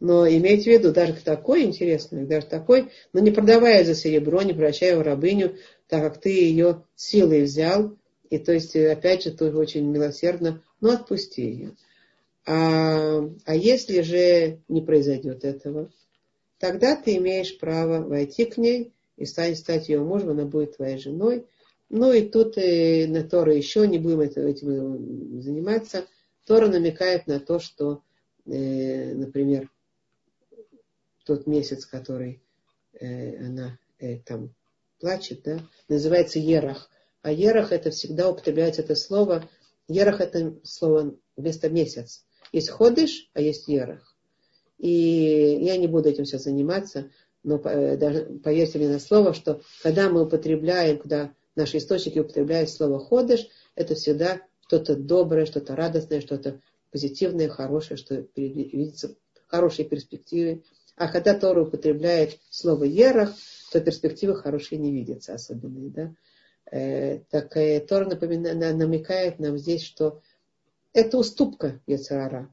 но 0.00 0.28
имейте 0.28 0.64
в 0.64 0.78
виду, 0.78 0.92
даже 0.92 1.14
такой 1.14 1.62
интересный, 1.62 2.26
даже 2.26 2.46
такой, 2.46 2.90
но 3.14 3.20
не 3.20 3.30
продавая 3.30 3.84
за 3.84 3.94
серебро, 3.94 4.42
не 4.42 4.52
превращая 4.52 4.98
в 4.98 5.02
рабыню, 5.02 5.56
так 5.88 6.02
как 6.02 6.20
ты 6.20 6.28
ее 6.28 6.84
силой 6.94 7.44
взял, 7.44 7.96
и 8.28 8.36
то 8.36 8.52
есть, 8.52 8.76
опять 8.76 9.22
же, 9.22 9.30
тоже 9.30 9.56
очень 9.56 9.86
милосердно, 9.86 10.62
но 10.82 10.90
отпусти 10.90 11.42
ее. 11.42 11.76
А, 12.44 13.22
а 13.46 13.54
если 13.54 14.02
же 14.02 14.60
не 14.68 14.82
произойдет 14.82 15.42
этого, 15.44 15.90
тогда 16.58 16.96
ты 16.96 17.16
имеешь 17.16 17.58
право 17.58 18.02
войти 18.02 18.44
к 18.44 18.56
ней 18.56 18.92
и 19.16 19.24
стать, 19.24 19.58
стать 19.58 19.88
ее 19.88 20.00
мужем, 20.00 20.30
она 20.30 20.44
будет 20.44 20.76
твоей 20.76 20.98
женой. 20.98 21.46
Ну 21.88 22.12
и 22.12 22.28
тут 22.28 22.58
и 22.58 23.04
э, 23.04 23.06
на 23.06 23.22
Тора 23.22 23.54
еще 23.54 23.86
не 23.86 23.98
будем 23.98 24.20
этим 24.20 25.40
заниматься. 25.40 26.06
Тора 26.44 26.68
намекает 26.68 27.26
на 27.26 27.40
то, 27.40 27.58
что, 27.58 28.02
э, 28.46 29.14
например, 29.14 29.70
тот 31.24 31.46
месяц, 31.46 31.86
который 31.86 32.42
э, 32.92 33.44
она 33.44 33.78
э, 33.98 34.18
там 34.18 34.54
плачет, 34.98 35.42
да, 35.42 35.60
называется 35.88 36.38
ерах. 36.38 36.90
А 37.22 37.32
ерах 37.32 37.72
это 37.72 37.90
всегда 37.90 38.30
употребляется 38.30 38.82
это 38.82 38.94
слово. 38.94 39.48
Ерах 39.88 40.20
это 40.20 40.58
слово 40.62 41.16
вместо 41.36 41.68
месяц. 41.68 42.24
Есть 42.52 42.70
ходыш, 42.70 43.28
а 43.34 43.40
есть 43.40 43.68
ерах. 43.68 44.15
И 44.78 45.58
я 45.62 45.76
не 45.76 45.86
буду 45.86 46.08
этим 46.08 46.24
сейчас 46.24 46.44
заниматься, 46.44 47.10
но 47.42 47.56
э, 47.64 48.38
поверьте 48.42 48.78
мне 48.78 48.88
на 48.88 48.98
слово, 48.98 49.32
что 49.32 49.62
когда 49.82 50.10
мы 50.10 50.24
употребляем, 50.24 50.98
когда 50.98 51.32
наши 51.54 51.78
источники 51.78 52.18
употребляют 52.18 52.70
слово 52.70 52.98
ходыш, 52.98 53.48
это 53.74 53.94
всегда 53.94 54.42
что-то 54.66 54.96
доброе, 54.96 55.46
что-то 55.46 55.76
радостное, 55.76 56.20
что-то 56.20 56.60
позитивное, 56.90 57.48
хорошее, 57.48 57.96
что 57.96 58.26
видится 58.36 59.14
хорошие 59.46 59.86
перспективы. 59.86 60.62
А 60.96 61.08
когда 61.08 61.38
Тора 61.38 61.62
употребляет 61.62 62.38
слово 62.50 62.84
ерах, 62.84 63.32
то 63.70 63.80
перспективы 63.80 64.36
хорошие 64.36 64.78
не 64.78 64.92
видятся 64.92 65.34
особенные. 65.34 65.90
Да? 65.90 66.14
Э, 66.70 67.20
так 67.30 67.56
э, 67.56 67.80
Тора 67.80 68.06
напоминает, 68.06 68.76
намекает 68.76 69.38
нам 69.38 69.58
здесь, 69.58 69.82
что 69.82 70.20
это 70.92 71.18
уступка 71.18 71.80
Яцерара. 71.86 72.50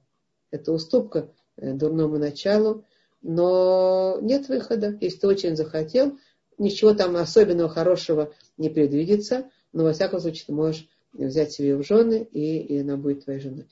Это 0.51 0.71
уступка 0.71 1.31
дурному 1.57 2.17
началу, 2.17 2.85
но 3.21 4.17
нет 4.21 4.49
выхода. 4.49 4.97
Если 4.99 5.19
ты 5.19 5.27
очень 5.27 5.55
захотел, 5.55 6.17
ничего 6.57 6.93
там 6.93 7.15
особенного 7.15 7.69
хорошего 7.69 8.33
не 8.57 8.69
предвидится, 8.69 9.49
но 9.71 9.83
во 9.83 9.93
всяком 9.93 10.19
случае 10.19 10.45
ты 10.47 10.53
можешь 10.53 10.87
взять 11.13 11.51
себе 11.51 11.75
в 11.75 11.83
жены, 11.83 12.27
и, 12.31 12.57
и 12.57 12.79
она 12.79 12.97
будет 12.97 13.23
твоей 13.23 13.39
женой. 13.39 13.67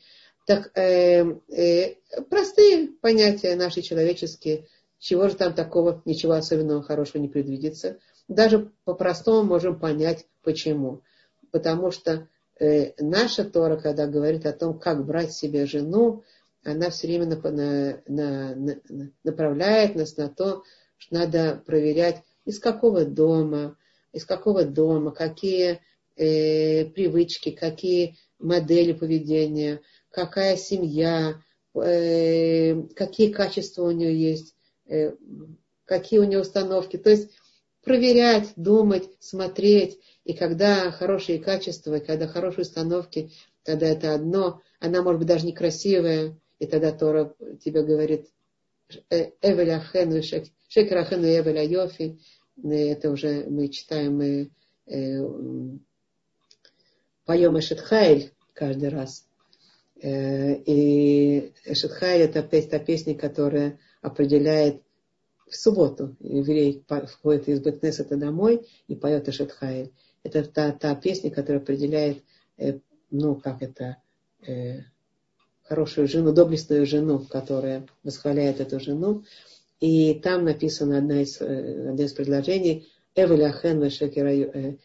Так 0.47 0.71
э, 0.75 1.23
э, 1.49 1.95
простые 2.29 2.88
понятия 3.01 3.55
наши 3.55 3.82
человеческие– 3.82 4.67
чего 5.01 5.27
же 5.27 5.36
там 5.36 5.53
такого, 5.53 6.01
ничего 6.05 6.34
особенного 6.34 6.84
хорошего 6.84 7.21
не 7.21 7.27
предвидится. 7.27 7.97
Даже 8.27 8.71
по-простому 8.86 9.43
можем 9.43 9.79
понять, 9.79 10.27
почему. 10.43 11.01
Потому 11.49 11.89
что 11.89 12.27
э, 12.59 12.93
наша 12.99 13.43
Тора, 13.43 13.77
когда 13.77 14.05
говорит 14.05 14.45
о 14.45 14.53
том, 14.53 14.79
как 14.79 15.03
брать 15.03 15.34
себе 15.34 15.65
жену, 15.65 16.23
она 16.64 16.89
все 16.89 17.07
время 17.07 17.26
на, 17.26 18.01
на, 18.07 18.55
на, 18.55 19.12
направляет 19.24 19.95
нас 19.95 20.18
на 20.18 20.30
то, 20.30 20.64
что 20.97 21.16
надо 21.16 21.62
проверять, 21.66 22.22
из 22.45 22.59
какого 22.59 23.05
дома, 23.05 23.78
из 24.14 24.26
какого 24.26 24.64
дома, 24.64 25.12
какие 25.12 25.82
э, 26.16 26.86
привычки, 26.86 27.51
какие 27.51 28.18
модели 28.39 28.93
поведения, 28.93 29.82
какая 30.09 30.57
семья, 30.57 31.41
э, 31.76 32.82
какие 32.95 33.32
качества 33.32 33.84
у 33.84 33.91
нее 33.91 34.16
есть. 34.16 34.55
Э, 34.88 35.14
какие 35.86 36.20
у 36.20 36.24
нее 36.24 36.39
установки. 36.39 36.97
То 36.97 37.09
есть 37.09 37.32
проверять, 37.84 38.53
думать, 38.55 39.09
смотреть. 39.20 39.99
И 40.24 40.34
когда 40.34 40.89
хорошие 40.91 41.38
качества, 41.39 41.99
когда 41.99 42.28
хорошие 42.28 42.62
установки, 42.62 43.32
тогда 43.64 43.88
это 43.88 44.14
одно. 44.14 44.62
Она 44.80 45.01
может 45.01 45.20
быть 45.20 45.28
даже 45.28 45.45
некрасивая. 45.45 46.38
И 46.62 46.68
тогда 46.68 46.91
Тора 46.91 47.34
тебе 47.66 47.82
говорит, 47.82 48.28
«Э, 49.09 49.32
Эвеля 49.41 49.80
Хену, 49.91 50.22
Шекера 50.22 51.03
Хену 51.05 51.26
Эвеля 51.26 51.66
Йофи. 51.66 52.20
Это 52.64 53.09
уже 53.09 53.45
мы 53.49 53.68
читаем, 53.70 54.18
мы 54.18 54.51
э, 54.86 55.24
поем 57.26 57.57
Эшетхайль 57.57 58.32
каждый 58.53 58.89
раз. 58.89 59.28
Э, 60.03 60.53
и 60.53 61.51
Эшетхайль 61.66 62.22
это 62.22 62.43
та 62.43 62.78
песня, 62.78 63.18
которая 63.18 63.80
определяет 64.03 64.84
в 65.47 65.55
субботу. 65.55 66.16
Еврей 66.20 66.86
входит 67.07 67.49
из 67.49 67.59
Бетнесета 67.59 68.18
домой 68.18 68.68
и 68.88 68.93
поет 68.93 69.28
Ашетхайль. 69.28 69.91
Это 70.22 70.43
та, 70.43 70.74
та 70.74 70.93
песня, 70.93 71.32
которая 71.32 71.64
определяет, 71.64 72.24
ну, 73.09 73.36
как 73.38 73.64
это, 73.64 73.97
хорошую 75.72 76.09
жену, 76.09 76.34
доблестную 76.34 76.86
жену, 76.86 77.19
которая 77.19 77.88
восхваляет 78.03 78.59
эту 78.59 78.82
жену. 78.82 79.24
И 79.80 80.15
там 80.15 80.43
написано 80.43 80.97
одна 80.97 81.22
из, 81.22 81.39
э, 81.39 81.91
одно 81.91 82.03
из 82.03 82.11
предложений 82.11 82.89
Эвеляхен 83.15 83.89
Шекерайофи. 83.89 84.76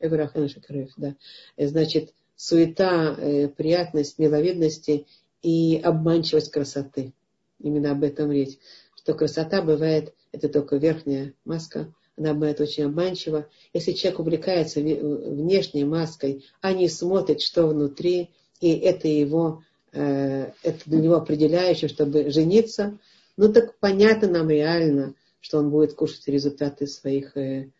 Эвеляхен 0.00 0.48
Шекерайофи, 0.50 0.92
да. 0.98 1.14
Значит, 1.56 2.12
суета, 2.36 3.16
приятность, 3.56 4.18
миловидности 4.18 5.06
и 5.42 5.80
обманчивость 5.82 6.50
красоты. 6.50 7.14
Именно 7.58 7.92
об 7.92 8.04
этом 8.04 8.30
речь. 8.30 8.58
Что 8.96 9.14
красота 9.14 9.62
бывает, 9.62 10.12
это 10.30 10.50
только 10.50 10.76
верхняя 10.76 11.32
маска, 11.46 11.90
она 12.16 12.34
бывает 12.34 12.60
очень 12.60 12.84
обманчива. 12.84 13.48
Если 13.72 13.92
человек 13.92 14.20
увлекается 14.20 14.80
внешней 14.80 15.84
маской, 15.84 16.44
а 16.60 16.72
не 16.72 16.88
смотрит, 16.88 17.40
что 17.40 17.66
внутри, 17.66 18.30
и 18.60 18.72
это 18.72 19.08
его, 19.08 19.62
э, 19.92 20.52
это 20.62 20.78
для 20.86 21.00
него 21.00 21.16
определяющее, 21.16 21.88
чтобы 21.88 22.30
жениться, 22.30 22.98
ну 23.36 23.52
так 23.52 23.78
понятно 23.78 24.28
нам 24.28 24.48
реально, 24.48 25.14
что 25.40 25.58
он 25.58 25.70
будет 25.70 25.94
кушать 25.94 26.26
результаты 26.28 26.86
своих, 26.86 27.36
э, 27.36 27.70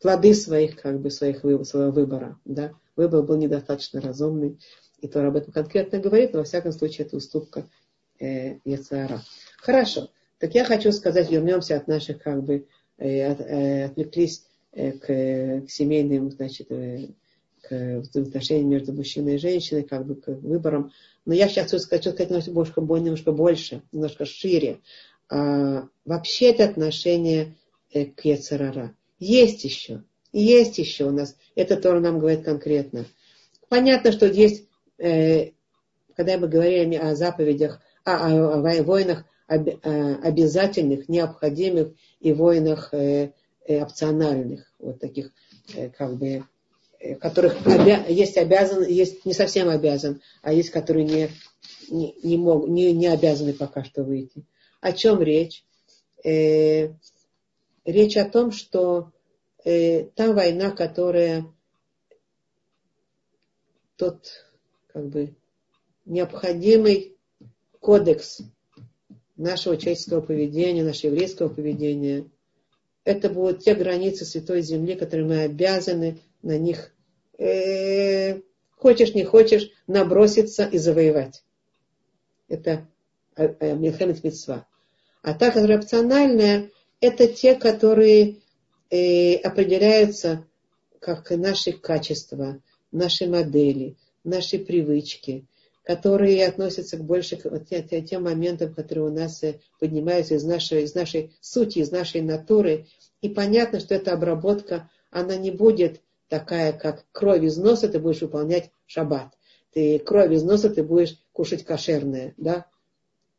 плоды 0.00 0.34
своих, 0.34 0.80
как 0.80 1.00
бы, 1.00 1.10
своих, 1.10 1.40
своего 1.40 1.92
выбора. 1.92 2.38
Да? 2.44 2.72
Выбор 2.96 3.22
был 3.22 3.36
недостаточно 3.36 4.00
разумный, 4.00 4.58
и 5.00 5.08
то 5.08 5.26
об 5.26 5.36
этом 5.36 5.52
конкретно 5.52 5.98
говорит, 5.98 6.32
но 6.32 6.40
во 6.40 6.44
всяком 6.44 6.72
случае 6.72 7.06
это 7.06 7.16
уступка 7.16 7.68
э, 8.18 8.58
Яцара. 8.64 9.22
Хорошо. 9.58 10.10
Так 10.38 10.54
я 10.54 10.64
хочу 10.64 10.90
сказать, 10.92 11.30
вернемся 11.30 11.76
от 11.76 11.86
наших 11.86 12.22
как 12.22 12.42
бы 12.42 12.66
отвлеклись 12.98 14.44
э, 14.72 14.92
к, 14.92 15.66
к 15.66 15.70
семейным, 15.70 16.30
значит, 16.30 16.68
к 16.68 18.00
взаимоотношениям 18.00 18.68
между 18.68 18.92
мужчиной 18.92 19.36
и 19.36 19.38
женщиной, 19.38 19.84
как 19.84 20.06
бы 20.06 20.16
к 20.16 20.28
выборам. 20.28 20.92
Но 21.24 21.34
я 21.34 21.48
сейчас 21.48 21.70
хочу 21.70 21.78
сказать, 21.82 22.04
хочу 22.04 22.14
сказать 22.14 22.46
немножко, 22.48 22.80
немножко 22.80 23.32
больше, 23.32 23.82
немножко 23.92 24.26
шире. 24.26 24.80
А, 25.30 25.88
вообще 26.04 26.50
это 26.50 26.64
отношение 26.64 27.54
к 27.90 28.24
Ецерара. 28.24 28.94
Есть 29.18 29.64
еще. 29.64 30.02
Есть 30.32 30.78
еще 30.78 31.06
у 31.06 31.10
нас. 31.10 31.36
Это 31.54 31.76
тоже 31.76 32.00
нам 32.00 32.18
говорит 32.18 32.44
конкретно. 32.44 33.06
Понятно, 33.68 34.12
что 34.12 34.26
есть, 34.26 34.68
когда 34.98 36.38
мы 36.38 36.48
говорим 36.48 37.00
о 37.00 37.14
заповедях, 37.14 37.80
о, 38.04 38.12
о, 38.12 38.58
о 38.58 38.82
войнах, 38.82 39.24
обязательных, 39.46 41.08
необходимых 41.08 41.92
и 42.20 42.32
войнах 42.32 42.92
э, 42.92 43.32
э, 43.66 43.82
опциональных, 43.82 44.72
вот 44.78 45.00
таких 45.00 45.32
э, 45.74 45.90
как 45.90 46.16
бы 46.16 46.44
которых 47.20 47.60
обя- 47.66 48.10
есть 48.10 48.38
обязан, 48.38 48.86
есть 48.86 49.26
не 49.26 49.34
совсем 49.34 49.68
обязан, 49.68 50.22
а 50.40 50.52
есть, 50.54 50.70
которые 50.70 51.04
не, 51.04 51.30
не, 51.90 52.14
не, 52.22 52.38
мог, 52.38 52.66
не, 52.66 52.92
не 52.92 53.08
обязаны 53.08 53.52
пока 53.52 53.84
что 53.84 54.02
выйти. 54.04 54.46
О 54.80 54.92
чем 54.92 55.20
речь? 55.20 55.64
Э, 56.24 56.94
речь 57.84 58.16
о 58.16 58.24
том, 58.24 58.52
что 58.52 59.12
э, 59.64 60.04
та 60.14 60.32
война, 60.32 60.70
которая 60.70 61.44
тот 63.96 64.46
как 64.86 65.08
бы 65.08 65.36
необходимый 66.06 67.16
кодекс 67.80 68.40
нашего 69.36 69.76
человеческого 69.76 70.20
поведения, 70.20 70.84
нашего 70.84 71.10
еврейского 71.10 71.48
поведения. 71.48 72.26
Это 73.04 73.28
будут 73.28 73.60
те 73.64 73.74
границы 73.74 74.24
Святой 74.24 74.62
Земли, 74.62 74.94
которые 74.94 75.26
мы 75.26 75.40
обязаны 75.40 76.20
на 76.42 76.56
них, 76.58 76.92
э, 77.38 78.40
хочешь 78.76 79.14
не 79.14 79.24
хочешь, 79.24 79.70
наброситься 79.86 80.64
и 80.64 80.78
завоевать. 80.78 81.42
Это 82.48 82.86
э, 83.36 83.54
э, 83.60 83.74
Милхемет 83.74 84.22
Митцва. 84.24 84.66
А 85.22 85.34
та, 85.34 85.50
которая 85.50 85.78
опциональная, 85.78 86.70
это 87.00 87.26
те, 87.26 87.54
которые 87.54 88.36
э, 88.90 89.36
определяются 89.36 90.46
как 91.00 91.30
наши 91.30 91.72
качества, 91.72 92.60
наши 92.92 93.26
модели, 93.26 93.96
наши 94.22 94.58
привычки, 94.58 95.46
которые 95.84 96.46
относятся 96.46 96.96
больше 96.96 97.36
к 97.36 97.64
тем, 97.66 98.04
тем 98.04 98.24
моментам, 98.24 98.74
которые 98.74 99.06
у 99.06 99.12
нас 99.12 99.42
э, 99.42 99.60
поднимаются 99.78 100.34
из 100.34 100.44
нашей, 100.44 100.84
из 100.84 100.94
нашей 100.94 101.36
сути, 101.40 101.80
из 101.80 101.92
нашей 101.92 102.22
натуры. 102.22 102.86
И 103.20 103.28
понятно, 103.28 103.80
что 103.80 103.94
эта 103.94 104.14
обработка, 104.14 104.90
она 105.10 105.36
не 105.36 105.50
будет 105.50 106.00
такая, 106.28 106.72
как 106.72 107.04
кровь 107.12 107.42
из 107.42 107.58
носа 107.58 107.88
ты 107.88 107.98
будешь 107.98 108.22
выполнять 108.22 108.70
шаббат. 108.86 109.34
Ты 109.72 109.98
кровь 109.98 110.32
из 110.32 110.42
носа 110.42 110.70
ты 110.70 110.82
будешь 110.82 111.18
кушать 111.32 111.64
кошерное, 111.64 112.32
да? 112.38 112.66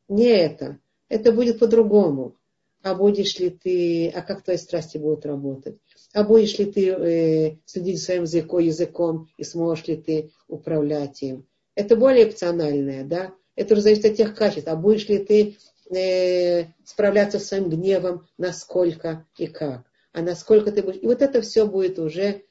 Не 0.07 0.27
это. 0.27 0.77
Это 1.09 1.31
будет 1.31 1.59
по-другому. 1.59 2.35
А 2.83 2.93
будешь 2.93 3.39
ли 3.39 3.49
ты, 3.49 4.09
а 4.09 4.21
как 4.21 4.43
твои 4.43 4.57
страсти 4.57 4.99
будут 4.99 5.25
работать? 5.25 5.77
А 6.13 6.23
будешь 6.23 6.59
ли 6.59 6.65
ты 6.65 6.89
э, 6.89 7.57
следить 7.65 7.97
за 7.97 8.05
своим 8.05 8.21
языком, 8.23 8.59
языком 8.59 9.29
и 9.37 9.43
сможешь 9.43 9.87
ли 9.87 9.95
ты 9.97 10.31
управлять 10.47 11.23
им? 11.23 11.47
Это 11.75 11.95
более 11.95 12.27
опциональное, 12.27 13.03
да? 13.03 13.33
Это 13.55 13.73
уже 13.73 13.83
зависит 13.83 14.05
от 14.05 14.15
тех 14.15 14.35
качеств. 14.35 14.67
А 14.67 14.75
будешь 14.75 15.07
ли 15.07 15.19
ты 15.19 15.57
э, 15.95 16.67
справляться 16.83 17.39
с 17.39 17.47
своим 17.47 17.69
гневом, 17.69 18.25
насколько 18.37 19.25
и 19.37 19.47
как? 19.47 19.85
А 20.13 20.21
насколько 20.21 20.71
ты 20.71 20.81
будешь... 20.81 21.01
И 21.01 21.05
вот 21.05 21.21
это 21.21 21.41
все 21.41 21.67
будет 21.67 21.99
уже 21.99 22.43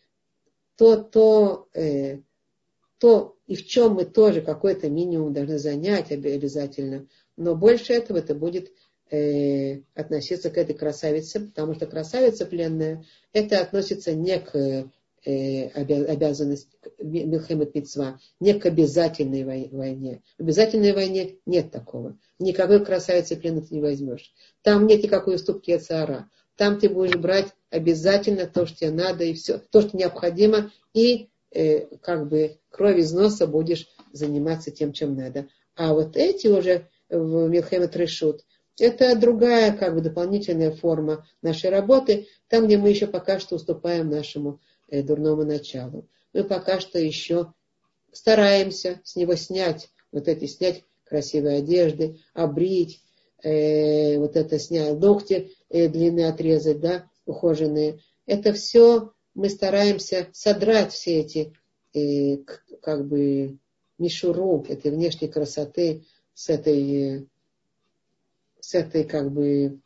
то, 0.77 0.97
то, 0.97 1.69
э, 1.75 2.19
то 2.99 3.37
и 3.47 3.57
в 3.57 3.67
чем 3.67 3.95
мы 3.95 4.05
тоже 4.05 4.43
какой-то 4.43 4.89
минимум 4.89 5.33
должны 5.33 5.59
занять 5.59 6.13
обязательно. 6.13 7.07
Но 7.37 7.55
больше 7.55 7.93
этого 7.93 8.19
это 8.19 8.35
будет 8.35 8.73
э, 9.11 9.81
относиться 9.95 10.51
к 10.51 10.59
этой 10.59 10.75
красавице, 10.75 11.41
потому 11.41 11.75
что 11.75 11.87
красавица 11.87 12.47
пленная, 12.47 13.05
это 13.33 13.61
относится 13.61 14.15
не 14.15 14.39
к 14.39 14.91
обязанность 15.25 16.69
Милхемет 16.99 17.75
Мицва, 17.75 18.19
не 18.41 18.55
к 18.55 18.67
обязательной 18.67 19.45
войне. 19.45 20.23
В 20.39 20.43
обязательной 20.43 20.93
войне 20.93 21.37
нет 21.47 21.71
такого. 21.71 22.19
Никакой 22.39 22.85
красавицы 22.85 23.37
плена 23.37 23.63
ты 23.63 23.75
не 23.75 23.81
возьмешь. 23.81 24.33
Там 24.63 24.87
нет 24.87 25.03
никакой 25.03 25.37
уступки 25.37 25.71
от 25.71 25.83
Саара. 25.83 26.29
Там 26.57 26.79
ты 26.79 26.89
будешь 26.89 27.17
брать 27.17 27.49
обязательно 27.71 28.47
то, 28.47 28.67
что 28.67 28.79
тебе 28.79 28.91
надо, 28.91 29.25
и 29.25 29.35
все, 29.35 29.59
то, 29.59 29.81
что 29.81 29.97
необходимо, 29.97 30.71
и 30.93 31.29
э, 31.51 31.87
как 31.97 32.29
бы 32.29 32.59
кровь 32.71 32.99
из 32.99 33.13
носа 33.13 33.47
будешь 33.47 33.89
заниматься 34.13 34.71
тем, 34.71 34.93
чем 34.93 35.17
надо. 35.17 35.49
А 35.75 35.93
вот 35.93 36.17
эти 36.17 36.47
уже 36.47 36.89
в 37.09 37.49
Милхемет 37.49 37.97
решут, 37.97 38.45
это 38.79 39.17
другая, 39.17 39.77
как 39.77 39.95
бы, 39.95 40.01
дополнительная 40.01 40.73
форма 40.73 41.27
нашей 41.43 41.71
работы, 41.71 42.29
там, 42.49 42.67
где 42.67 42.77
мы 42.77 42.91
еще 42.91 43.07
пока 43.07 43.39
что 43.39 43.57
уступаем 43.57 44.11
нашему 44.11 44.55
э, 44.55 44.59
дурному 44.91 45.45
началу. 45.45 46.09
Мы 46.33 46.45
пока 46.45 46.81
что 46.81 46.99
еще 46.99 47.53
стараемся 48.13 49.01
с 49.05 49.17
него 49.17 49.35
снять, 49.35 49.91
вот 50.13 50.29
эти 50.29 50.47
снять 50.47 50.85
красивые 51.05 51.59
одежды, 51.59 52.21
обрить, 52.33 53.03
э, 53.43 54.19
вот 54.19 54.37
это 54.37 54.59
снять, 54.59 54.99
ногти 54.99 55.53
э, 55.69 55.89
длинные 55.89 56.29
отрезать, 56.29 56.81
да, 56.81 57.09
ухоженные. 57.27 58.01
Это 58.27 58.53
все 58.53 59.13
мы 59.35 59.49
стараемся 59.49 60.29
содрать 60.33 60.93
все 60.93 61.21
эти, 61.21 61.53
э, 61.93 62.39
как 62.81 63.07
бы, 63.07 63.59
мишуру 63.99 64.65
этой 64.69 64.91
внешней 64.91 65.29
красоты 65.29 66.05
с 66.35 66.49
этой, 66.49 67.19
э, 67.19 67.25
с 68.61 68.75
этой, 68.75 69.05
как 69.05 69.33
бы, 69.33 69.81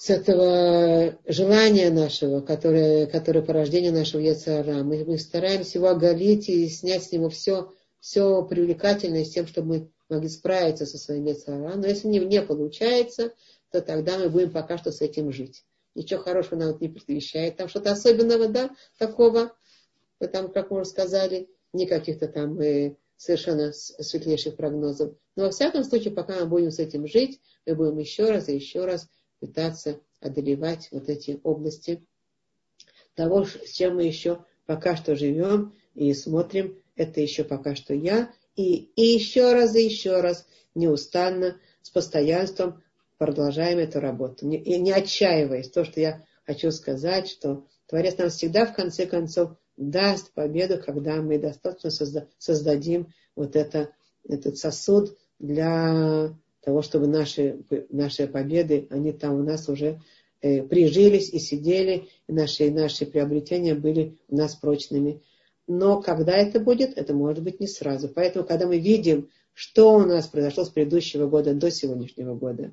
с 0.00 0.08
этого 0.08 1.18
желания 1.26 1.90
нашего, 1.90 2.40
которое, 2.40 3.06
которое 3.06 3.42
порождение 3.42 3.92
нашего 3.92 4.22
Яцара. 4.22 4.82
Мы, 4.82 5.04
мы 5.04 5.18
стараемся 5.18 5.76
его 5.76 5.88
оголить 5.88 6.48
и 6.48 6.70
снять 6.70 7.04
с 7.04 7.12
него 7.12 7.28
все, 7.28 7.70
все 8.00 8.42
привлекательное 8.42 9.26
с 9.26 9.30
тем, 9.30 9.46
чтобы 9.46 9.68
мы 9.68 9.90
могли 10.08 10.30
справиться 10.30 10.86
со 10.86 10.96
своим 10.96 11.26
Яцара. 11.26 11.74
Но 11.76 11.86
если 11.86 12.08
не, 12.08 12.18
не 12.18 12.40
получается, 12.40 13.34
то 13.70 13.82
тогда 13.82 14.16
мы 14.16 14.30
будем 14.30 14.52
пока 14.52 14.78
что 14.78 14.90
с 14.90 15.02
этим 15.02 15.32
жить. 15.32 15.66
Ничего 15.94 16.22
хорошего 16.22 16.58
нам 16.58 16.70
это 16.70 16.78
не 16.80 16.88
предвещает. 16.88 17.58
Там 17.58 17.68
что-то 17.68 17.92
особенного, 17.92 18.48
да, 18.48 18.70
такого, 18.96 19.54
там, 20.32 20.50
как 20.50 20.70
мы 20.70 20.80
уже 20.80 20.88
сказали, 20.88 21.50
никаких-то 21.74 22.26
там 22.26 22.58
э, 22.58 22.96
совершенно 23.18 23.70
светлейших 23.74 24.56
прогнозов. 24.56 25.12
Но 25.36 25.44
во 25.44 25.50
всяком 25.50 25.84
случае, 25.84 26.14
пока 26.14 26.40
мы 26.40 26.46
будем 26.46 26.70
с 26.70 26.78
этим 26.78 27.06
жить, 27.06 27.38
мы 27.66 27.74
будем 27.74 27.98
еще 27.98 28.30
раз 28.30 28.48
и 28.48 28.54
еще 28.54 28.86
раз 28.86 29.06
пытаться 29.40 30.00
одолевать 30.20 30.88
вот 30.92 31.08
эти 31.08 31.40
области 31.42 32.06
того, 33.14 33.44
с 33.44 33.72
чем 33.72 33.96
мы 33.96 34.04
еще 34.04 34.44
пока 34.66 34.96
что 34.96 35.16
живем 35.16 35.74
и 35.94 36.14
смотрим, 36.14 36.78
это 36.94 37.20
еще 37.20 37.44
пока 37.44 37.74
что 37.74 37.94
я, 37.94 38.30
и, 38.54 38.90
и 38.94 39.02
еще 39.02 39.52
раз, 39.52 39.74
и 39.74 39.84
еще 39.84 40.20
раз 40.20 40.46
неустанно, 40.74 41.58
с 41.82 41.90
постоянством 41.90 42.82
продолжаем 43.18 43.78
эту 43.78 44.00
работу. 44.00 44.46
Не, 44.46 44.58
не 44.58 44.92
отчаиваясь. 44.92 45.70
То, 45.70 45.84
что 45.84 46.00
я 46.00 46.24
хочу 46.44 46.70
сказать, 46.70 47.28
что 47.28 47.66
Творец 47.86 48.16
нам 48.18 48.30
всегда 48.30 48.66
в 48.66 48.74
конце 48.74 49.06
концов 49.06 49.52
даст 49.76 50.32
победу, 50.32 50.80
когда 50.82 51.16
мы 51.16 51.38
достаточно 51.38 51.90
созда, 51.90 52.28
создадим 52.38 53.12
вот 53.34 53.56
это, 53.56 53.90
этот 54.28 54.58
сосуд 54.58 55.16
для 55.38 56.34
того, 56.62 56.82
чтобы 56.82 57.06
наши, 57.06 57.60
наши 57.88 58.26
победы, 58.26 58.86
они 58.90 59.12
там 59.12 59.34
у 59.34 59.42
нас 59.42 59.68
уже 59.68 60.00
э, 60.40 60.62
прижились 60.62 61.30
и 61.30 61.38
сидели, 61.38 62.08
и 62.26 62.32
наши, 62.32 62.70
наши 62.70 63.06
приобретения 63.06 63.74
были 63.74 64.18
у 64.28 64.36
нас 64.36 64.54
прочными. 64.54 65.22
Но 65.66 66.02
когда 66.02 66.36
это 66.36 66.60
будет, 66.60 66.96
это 66.96 67.14
может 67.14 67.42
быть 67.42 67.60
не 67.60 67.66
сразу. 67.66 68.08
Поэтому, 68.08 68.44
когда 68.44 68.66
мы 68.66 68.78
видим, 68.78 69.30
что 69.52 69.94
у 69.94 70.00
нас 70.00 70.26
произошло 70.26 70.64
с 70.64 70.70
предыдущего 70.70 71.26
года 71.28 71.54
до 71.54 71.70
сегодняшнего 71.70 72.34
года, 72.34 72.72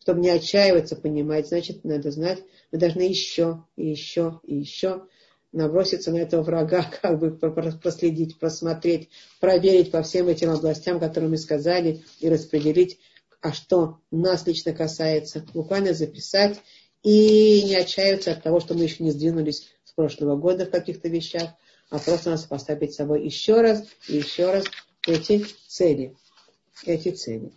чтобы 0.00 0.20
не 0.20 0.30
отчаиваться, 0.30 0.96
понимать, 0.96 1.48
значит, 1.48 1.84
надо 1.84 2.10
знать, 2.10 2.42
мы 2.72 2.78
должны 2.78 3.02
еще, 3.02 3.64
и 3.76 3.88
еще, 3.88 4.40
и 4.44 4.56
еще 4.56 5.06
наброситься 5.52 6.10
на 6.10 6.18
этого 6.18 6.42
врага, 6.42 6.90
как 7.02 7.18
бы 7.18 7.30
проследить, 7.30 8.38
просмотреть, 8.38 9.10
проверить 9.40 9.90
по 9.90 10.02
всем 10.02 10.28
этим 10.28 10.50
областям, 10.50 10.98
которые 10.98 11.30
мы 11.30 11.38
сказали, 11.38 12.02
и 12.20 12.28
распределить, 12.28 12.98
а 13.40 13.52
что 13.52 13.98
нас 14.10 14.46
лично 14.46 14.72
касается, 14.72 15.44
буквально 15.52 15.94
записать 15.94 16.60
и 17.02 17.62
не 17.64 17.74
отчаиваться 17.74 18.32
от 18.32 18.42
того, 18.42 18.60
что 18.60 18.74
мы 18.74 18.84
еще 18.84 19.02
не 19.02 19.10
сдвинулись 19.10 19.68
с 19.84 19.92
прошлого 19.92 20.36
года 20.36 20.66
в 20.66 20.70
каких-то 20.70 21.08
вещах, 21.08 21.50
а 21.90 21.98
просто 21.98 22.30
нас 22.30 22.44
поставить 22.44 22.94
с 22.94 22.96
собой 22.96 23.24
еще 23.24 23.60
раз 23.60 23.84
и 24.08 24.16
еще 24.16 24.50
раз 24.50 24.64
эти 25.06 25.44
цели. 25.66 26.16
Эти 26.86 27.10
цели. 27.10 27.52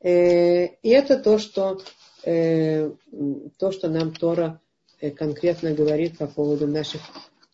Э, 0.00 0.66
и 0.66 0.88
это 0.90 1.18
то, 1.18 1.38
что, 1.38 1.80
э, 2.24 2.90
то, 3.58 3.72
что 3.72 3.88
нам 3.88 4.12
Тора 4.12 4.60
э, 5.00 5.10
конкретно 5.10 5.72
говорит 5.72 6.18
по 6.18 6.26
поводу 6.26 6.66
наших 6.66 7.00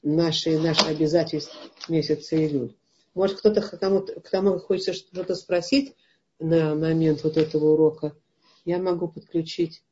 наши, 0.02 0.58
наши 0.58 0.84
обязательства 0.86 1.58
месяца 1.88 2.36
Илюль. 2.36 2.74
Может, 3.14 3.38
кто-то 3.38 3.60
к 3.62 3.76
тому, 3.78 4.02
к 4.02 4.28
тому 4.30 4.58
хочется 4.58 4.92
что-то 4.92 5.34
спросить 5.34 5.94
на 6.38 6.74
момент 6.74 7.24
вот 7.24 7.36
этого 7.36 7.72
урока. 7.72 8.16
Я 8.64 8.78
могу 8.78 9.08
подключить 9.08 9.82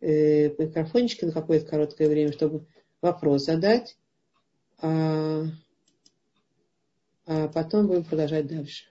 э, 0.00 0.50
микрофончики 0.56 1.24
на 1.24 1.32
какое-то 1.32 1.66
короткое 1.66 2.08
время, 2.08 2.32
чтобы 2.32 2.66
вопрос 3.00 3.44
задать, 3.44 3.96
а, 4.78 5.44
а 7.24 7.48
потом 7.48 7.88
будем 7.88 8.04
продолжать 8.04 8.46
дальше. 8.46 8.84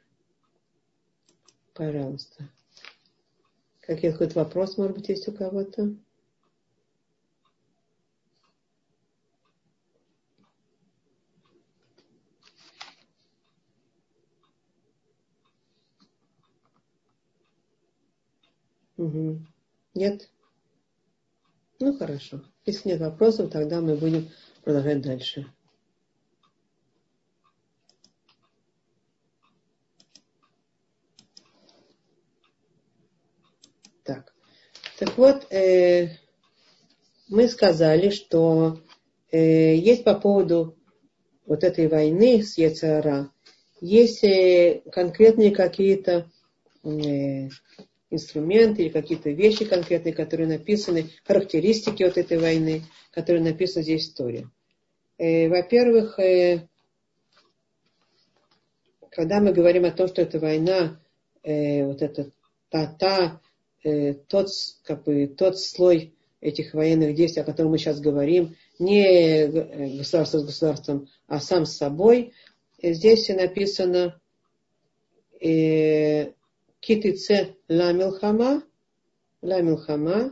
Пожалуйста. 1.73 2.49
Какой-то 3.81 4.39
вопрос, 4.39 4.77
может 4.77 4.97
быть, 4.97 5.09
есть 5.09 5.27
у 5.27 5.31
кого-то? 5.31 5.95
Нет? 19.95 20.29
Ну 21.79 21.97
хорошо. 21.97 22.43
Если 22.65 22.89
нет 22.89 22.99
вопросов, 22.99 23.49
тогда 23.49 23.79
мы 23.79 23.95
будем 23.95 24.29
продолжать 24.63 25.01
дальше. 25.01 25.47
Так. 34.03 34.33
Так 34.99 35.17
вот, 35.17 35.51
э, 35.51 36.17
мы 37.29 37.47
сказали, 37.47 38.09
что 38.09 38.81
э, 39.31 39.75
есть 39.75 40.03
по 40.03 40.15
поводу 40.15 40.77
вот 41.45 41.63
этой 41.63 41.87
войны 41.87 42.43
с 42.43 42.57
ЕЦРА, 42.57 43.31
есть 43.79 44.23
э, 44.23 44.81
конкретные 44.91 45.51
какие-то 45.51 46.29
э, 46.83 47.49
инструменты 48.15 48.83
или 48.83 48.89
какие-то 48.89 49.29
вещи 49.29 49.65
конкретные, 49.65 50.13
которые 50.13 50.47
написаны, 50.47 51.09
характеристики 51.23 52.03
вот 52.03 52.17
этой 52.17 52.37
войны, 52.39 52.83
которые 53.11 53.43
написаны 53.43 53.83
здесь 53.83 54.07
в 54.07 54.09
истории. 54.09 54.49
Э, 55.17 55.47
во-первых, 55.47 56.19
э, 56.19 56.67
когда 59.11 59.39
мы 59.39 59.53
говорим 59.53 59.85
о 59.85 59.91
том, 59.91 60.07
что 60.07 60.21
эта 60.21 60.39
война, 60.39 60.99
э, 61.43 61.85
вот 61.85 62.01
эта 62.01 62.31
та-та, 62.69 63.41
тот, 64.29 64.47
как 64.83 65.03
бы, 65.03 65.27
тот 65.27 65.59
слой 65.59 66.15
этих 66.41 66.73
военных 66.73 67.13
действий, 67.15 67.43
о 67.43 67.45
котором 67.45 67.69
мы 67.69 67.77
сейчас 67.77 67.99
говорим, 67.99 68.55
не 68.79 69.45
государство 69.99 70.39
с 70.39 70.45
государством, 70.45 71.07
а 71.27 71.39
сам 71.39 71.67
с 71.67 71.77
собой, 71.77 72.33
здесь 72.81 73.29
написано 73.29 74.19
китице 75.39 76.35
ла 77.69 77.91
милхама, 77.93 78.63
ла 79.41 79.61
милхама, 79.61 80.31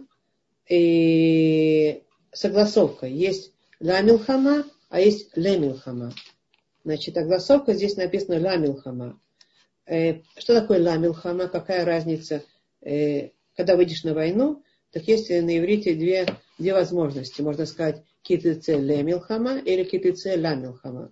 и 0.70 2.04
согласовка. 2.32 3.06
Есть 3.08 3.54
ла 3.80 4.02
милхама, 4.02 4.66
а 4.90 5.00
есть 5.00 5.36
ле 5.36 5.58
милхама. 5.58 6.14
Значит, 6.84 7.16
согласовка 7.16 7.74
здесь 7.74 7.96
написано 7.96 8.40
ла 8.40 8.56
милхама. 8.56 9.20
Э, 9.86 10.22
что 10.38 10.60
такое 10.60 10.82
ла 10.82 10.98
милхама? 10.98 11.48
Какая 11.48 11.86
разница? 11.86 12.44
Э, 12.82 13.30
когда 13.56 13.76
выйдешь 13.76 14.04
на 14.04 14.14
войну, 14.14 14.64
так 14.92 15.04
есть 15.08 15.30
на 15.30 15.58
иврите 15.58 15.96
две, 15.96 16.26
две 16.58 16.74
возможности. 16.74 17.42
Можно 17.42 17.66
сказать 17.66 18.04
китице 18.22 18.78
ле 18.78 19.04
милхама 19.04 19.58
или 19.58 19.84
китице 19.84 20.38
ла 20.38 20.56
милхама. 20.56 21.12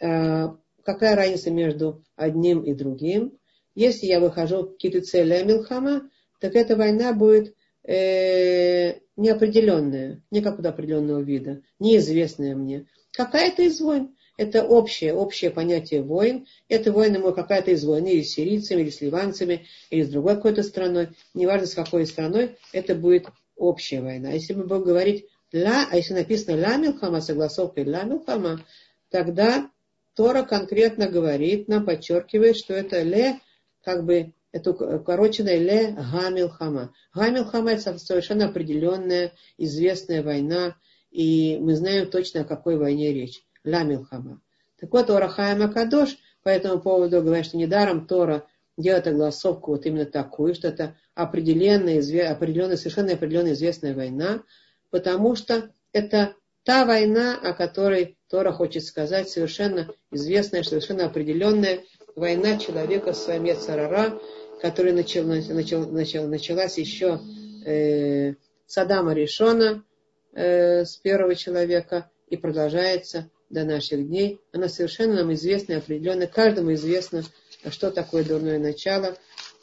Э, 0.00 0.48
какая 0.84 1.16
разница 1.16 1.50
между 1.50 2.04
одним 2.14 2.62
и 2.62 2.74
другим? 2.74 3.38
Если 3.76 4.06
я 4.06 4.20
выхожу 4.20 4.74
китицеля 4.78 5.44
милхама, 5.44 6.10
так 6.40 6.56
эта 6.56 6.76
война 6.76 7.12
будет 7.12 7.54
э, 7.84 8.94
неопределенная, 9.16 10.22
не 10.30 10.40
какого-то 10.40 10.70
определенного 10.70 11.20
вида, 11.20 11.60
неизвестная 11.78 12.56
мне. 12.56 12.86
Какая-то 13.12 13.62
из 13.62 13.80
войн. 13.80 14.16
Это 14.38 14.64
общее, 14.64 15.12
общее 15.14 15.50
понятие 15.50 16.02
войн. 16.02 16.46
Это 16.68 16.90
войны 16.90 17.18
мы 17.18 17.34
какая-то 17.34 17.70
из 17.70 17.84
войн, 17.84 18.06
или 18.06 18.22
с 18.22 18.32
сирийцами, 18.32 18.80
или 18.80 18.90
с 18.90 19.02
ливанцами, 19.02 19.66
или 19.90 20.02
с 20.02 20.08
другой 20.08 20.36
какой-то 20.36 20.62
страной. 20.62 21.10
Неважно 21.34 21.66
с 21.66 21.74
какой 21.74 22.06
страной, 22.06 22.56
это 22.72 22.94
будет 22.94 23.26
общая 23.56 24.00
война. 24.00 24.30
Если 24.30 24.54
мы 24.54 24.64
будем 24.64 24.84
говорить 24.84 25.26
ла, 25.52 25.86
а 25.90 25.96
если 25.96 26.14
написано 26.14 26.58
ла 26.58 26.76
милхама, 26.76 27.20
согласовка 27.20 27.82
ла 27.86 28.04
милхама, 28.04 28.64
тогда 29.10 29.70
Тора 30.14 30.44
конкретно 30.44 31.08
говорит 31.08 31.68
нам, 31.68 31.84
подчеркивает, 31.84 32.56
что 32.56 32.72
это 32.72 33.02
ле 33.02 33.38
как 33.86 34.04
бы 34.04 34.32
это 34.50 34.72
укороченное 34.72 35.58
ле 35.58 35.92
гамилхама. 35.92 36.92
Гамилхама 37.14 37.70
это 37.70 37.96
совершенно 37.98 38.46
определенная, 38.46 39.32
известная 39.58 40.24
война, 40.24 40.74
и 41.12 41.56
мы 41.60 41.76
знаем 41.76 42.10
точно, 42.10 42.40
о 42.40 42.44
какой 42.44 42.76
войне 42.78 43.12
речь. 43.12 43.44
Ла 43.64 43.84
милхама. 43.84 44.40
Так 44.80 44.92
вот, 44.92 45.08
Орахаема 45.08 45.72
Кадош 45.72 46.16
по 46.42 46.48
этому 46.48 46.80
поводу 46.80 47.22
говорит, 47.22 47.46
что 47.46 47.56
недаром 47.56 48.08
Тора 48.08 48.48
делает 48.76 49.06
огласовку 49.06 49.70
вот 49.70 49.86
именно 49.86 50.04
такую, 50.04 50.56
что 50.56 50.66
это 50.66 50.96
определенная, 51.14 52.00
определенная, 52.32 52.76
совершенно 52.76 53.12
определенная 53.12 53.52
известная 53.52 53.94
война, 53.94 54.42
потому 54.90 55.36
что 55.36 55.70
это 55.92 56.34
та 56.64 56.84
война, 56.84 57.38
о 57.40 57.52
которой 57.52 58.18
Тора 58.28 58.50
хочет 58.50 58.84
сказать, 58.84 59.30
совершенно 59.30 59.88
известная, 60.10 60.64
совершенно 60.64 61.06
определенная, 61.06 61.84
война 62.16 62.58
человека 62.58 63.12
с 63.12 63.24
своим 63.24 63.44
Яцарара, 63.44 64.18
которая 64.60 64.94
начал, 64.94 65.22
начал, 65.24 65.86
начал, 65.86 66.26
началась 66.26 66.78
еще 66.78 67.20
э, 67.64 68.34
с 68.66 68.78
Адама 68.78 69.12
Ришона, 69.12 69.84
э, 70.32 70.84
с 70.84 70.96
первого 70.96 71.34
человека, 71.36 72.10
и 72.28 72.36
продолжается 72.36 73.30
до 73.50 73.64
наших 73.64 74.08
дней. 74.08 74.40
Она 74.52 74.68
совершенно 74.68 75.16
нам 75.16 75.32
известна 75.34 75.74
и 75.74 75.76
определенно. 75.76 76.26
Каждому 76.26 76.72
известно, 76.74 77.22
что 77.68 77.90
такое 77.90 78.24
дурное 78.24 78.58
начало. 78.58 79.16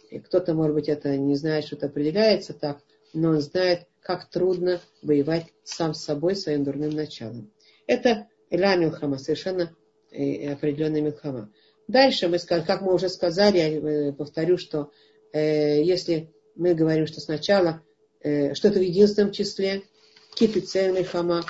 И 0.10 0.20
кто-то, 0.20 0.54
может 0.54 0.76
быть, 0.76 0.90
это 0.90 1.18
не 1.18 1.36
знает, 1.36 1.66
что 1.66 1.76
это 1.76 1.88
определяется 1.88 2.54
так, 2.54 2.78
но 3.14 3.32
он 3.32 3.42
знает, 3.42 3.88
как 4.00 4.30
трудно 4.30 4.80
воевать 5.02 5.48
сам 5.64 5.94
с 5.94 6.04
собой, 6.04 6.36
своим 6.36 6.64
дурным 6.64 6.92
началом. 6.92 7.52
Это 7.88 8.28
Эля 8.50 8.76
Милхама, 8.76 9.18
совершенно 9.18 9.76
э, 10.12 10.52
определенная 10.54 11.02
Милхама. 11.02 11.52
Дальше 11.88 12.28
мы 12.28 12.40
как 12.40 12.82
мы 12.82 12.94
уже 12.94 13.10
сказали, 13.10 13.58
я 13.58 13.68
э, 13.70 14.14
повторю, 14.14 14.58
что 14.58 14.92
э, 15.34 15.84
если 15.84 16.34
мы 16.56 16.74
говорим, 16.74 17.08
что 17.08 17.20
сначала 17.20 17.82
э, 18.22 18.54
что-то 18.54 18.80
в 18.80 18.84
единственном 18.84 19.32
числе, 19.32 19.84
кипицельный 20.36 21.04
хама, 21.04 21.44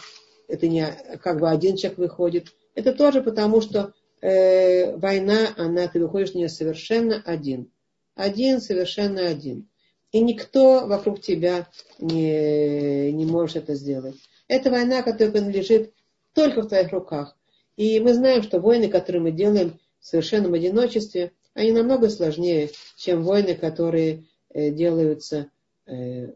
это 0.48 0.68
не 0.68 0.86
как 1.22 1.40
бы 1.40 1.50
один 1.50 1.78
человек 1.78 2.00
выходит, 2.00 2.48
это 2.76 2.94
тоже 2.94 3.22
потому, 3.22 3.62
что 3.62 3.94
э, 4.22 4.96
война, 4.98 5.54
она, 5.58 5.88
ты 5.88 6.00
выходишь 6.00 6.34
не 6.34 6.50
совершенно 6.50 7.22
один. 7.26 7.72
Один, 8.16 8.62
совершенно 8.62 9.28
один. 9.28 9.70
И 10.12 10.20
никто 10.22 10.86
вокруг 10.86 11.22
тебя 11.22 11.68
не, 12.00 13.12
не 13.12 13.26
может 13.26 13.58
это 13.58 13.76
сделать. 13.76 14.16
Это 14.48 14.70
война, 14.70 15.02
которая 15.02 15.32
принадлежит 15.32 15.94
только 16.34 16.62
в 16.62 16.68
твоих 16.68 16.92
руках. 16.92 17.36
И 17.76 18.00
мы 18.00 18.14
знаем, 18.14 18.44
что 18.44 18.60
войны, 18.60 18.88
которые 18.90 19.24
мы 19.24 19.32
делаем 19.32 19.80
в 20.04 20.08
совершенном 20.08 20.54
одиночестве, 20.54 21.32
они 21.54 21.72
намного 21.72 22.10
сложнее, 22.10 22.70
чем 22.97 23.24
войны, 23.24 23.56
которые 23.56 24.26
э, 24.49 24.70
делаются 24.70 25.49
э, 25.86 26.34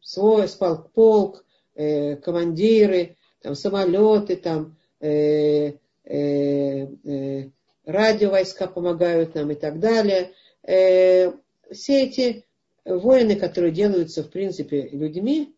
свой, 0.00 0.48
спал 0.48 0.90
полк, 0.92 1.44
э, 1.76 2.16
командиры, 2.16 3.16
там, 3.40 3.54
самолеты, 3.54 4.36
там, 4.36 4.76
э, 5.00 5.74
э, 6.04 6.86
э, 7.04 7.50
радиовойска 7.84 8.66
помогают 8.66 9.36
нам 9.36 9.52
и 9.52 9.54
так 9.54 9.78
далее. 9.78 10.32
Э, 10.64 11.32
все 11.70 12.04
эти 12.04 12.44
войны, 12.84 13.36
которые 13.36 13.72
делаются, 13.72 14.24
в 14.24 14.30
принципе, 14.30 14.88
людьми 14.88 15.54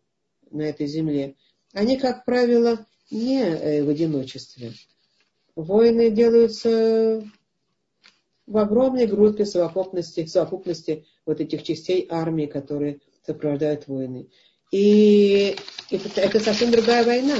на 0.51 0.63
этой 0.63 0.85
земле, 0.85 1.35
они, 1.73 1.97
как 1.97 2.25
правило, 2.25 2.85
не 3.09 3.41
э, 3.41 3.83
в 3.83 3.89
одиночестве. 3.89 4.73
Войны 5.55 6.11
делаются 6.11 7.23
в 8.49 8.57
огромной 8.57 9.05
группе 9.05 9.45
совокупности, 9.45 10.25
совокупности 10.25 11.05
вот 11.25 11.39
этих 11.39 11.61
частей 11.61 12.07
армии, 12.09 12.47
которые 12.47 12.99
сопровождают 13.25 13.87
войны. 13.87 14.27
И 14.71 15.55
это, 15.91 16.19
это 16.19 16.39
совсем 16.39 16.71
другая 16.71 17.05
война. 17.05 17.35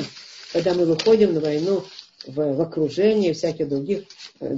Когда 0.53 0.76
мы 0.76 0.86
выходим 0.86 1.34
на 1.34 1.39
войну 1.39 1.82
в, 2.28 2.53
в 2.53 2.62
окружении 2.62 3.34
всяких 3.34 3.68
других 3.68 4.03
э, 4.39 4.55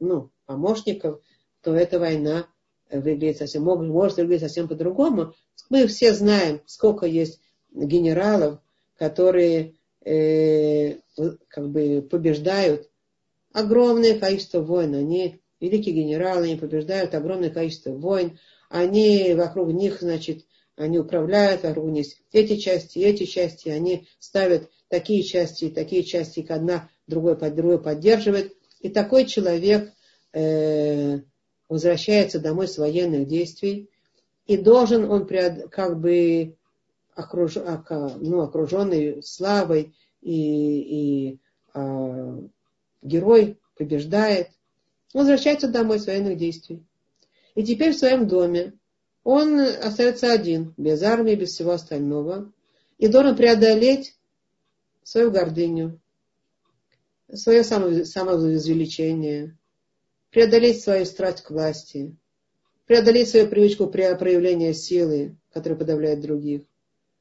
ну, 0.00 0.30
помощников, 0.46 1.20
то 1.62 1.74
эта 1.74 2.00
война 2.00 2.48
выглядит 2.90 3.38
совсем, 3.38 3.62
может, 3.62 3.88
может 3.88 4.16
выглядеть 4.16 4.42
совсем 4.42 4.66
по-другому. 4.66 5.32
Мы 5.70 5.86
все 5.86 6.12
знаем, 6.12 6.60
сколько 6.66 7.06
есть 7.06 7.40
генералов, 7.72 8.58
которые 8.98 9.74
э, 10.04 10.96
как 11.48 11.70
бы 11.70 12.04
побеждают 12.10 12.90
огромное 13.56 14.18
количество 14.18 14.60
войн. 14.60 14.94
Они 14.94 15.40
великие 15.60 15.94
генералы, 15.94 16.44
они 16.44 16.56
побеждают 16.56 17.14
огромное 17.14 17.48
количество 17.48 17.90
войн. 17.90 18.38
Они 18.68 19.32
вокруг 19.34 19.70
них, 19.70 20.02
значит, 20.02 20.44
они 20.76 20.98
управляют, 20.98 21.62
вокруг 21.62 21.86
них 21.86 22.06
эти 22.32 22.56
части, 22.56 22.98
эти 22.98 23.24
части, 23.24 23.70
они 23.70 24.08
ставят 24.18 24.68
такие 24.88 25.22
части, 25.22 25.70
такие 25.70 26.02
части, 26.02 26.42
как 26.42 26.58
одна 26.58 26.90
другой 27.06 27.36
другой 27.50 27.80
поддерживает. 27.80 28.52
И 28.80 28.90
такой 28.90 29.24
человек 29.24 29.90
э, 30.34 31.20
возвращается 31.70 32.38
домой 32.38 32.68
с 32.68 32.76
военных 32.76 33.26
действий, 33.26 33.88
и 34.46 34.58
должен 34.58 35.10
он 35.10 35.26
как 35.70 35.98
бы 35.98 36.56
окруж, 37.14 37.56
ну, 37.56 38.42
окруженный 38.42 39.22
славой 39.22 39.94
и, 40.20 41.30
и 41.30 41.38
а, 41.72 42.38
герой 43.06 43.58
побеждает, 43.76 44.48
он 45.12 45.20
возвращается 45.20 45.68
домой 45.68 45.98
с 45.98 46.06
военных 46.06 46.36
действий. 46.36 46.84
И 47.54 47.64
теперь 47.64 47.92
в 47.92 47.98
своем 47.98 48.26
доме 48.26 48.74
он 49.24 49.58
остается 49.58 50.32
один, 50.32 50.74
без 50.76 51.02
армии, 51.02 51.34
без 51.34 51.50
всего 51.50 51.72
остального, 51.72 52.52
и 52.98 53.08
должен 53.08 53.36
преодолеть 53.36 54.16
свою 55.02 55.30
гордыню, 55.30 56.00
свое 57.32 57.64
самовозвеличение, 57.64 59.56
преодолеть 60.30 60.80
свою 60.80 61.04
страсть 61.04 61.42
к 61.42 61.50
власти, 61.50 62.16
преодолеть 62.86 63.28
свою 63.28 63.48
привычку 63.48 63.88
проявления 63.88 64.74
силы, 64.74 65.36
которая 65.52 65.78
подавляет 65.78 66.20
других, 66.20 66.62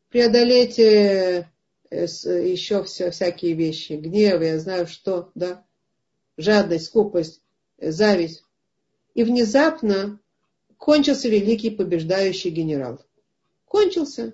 преодолеть 0.09 0.77
э, 0.79 1.49
э, 1.89 2.05
еще 2.05 2.83
все, 2.83 3.09
всякие 3.11 3.53
вещи, 3.53 3.93
гнев, 3.93 4.41
я 4.41 4.59
знаю 4.59 4.87
что, 4.87 5.31
да, 5.33 5.64
жадность, 6.37 6.85
скупость, 6.85 7.41
э, 7.77 7.91
зависть. 7.91 8.43
И 9.13 9.23
внезапно 9.23 10.19
кончился 10.77 11.29
великий 11.29 11.69
побеждающий 11.69 12.49
генерал. 12.49 13.03
Кончился. 13.65 14.33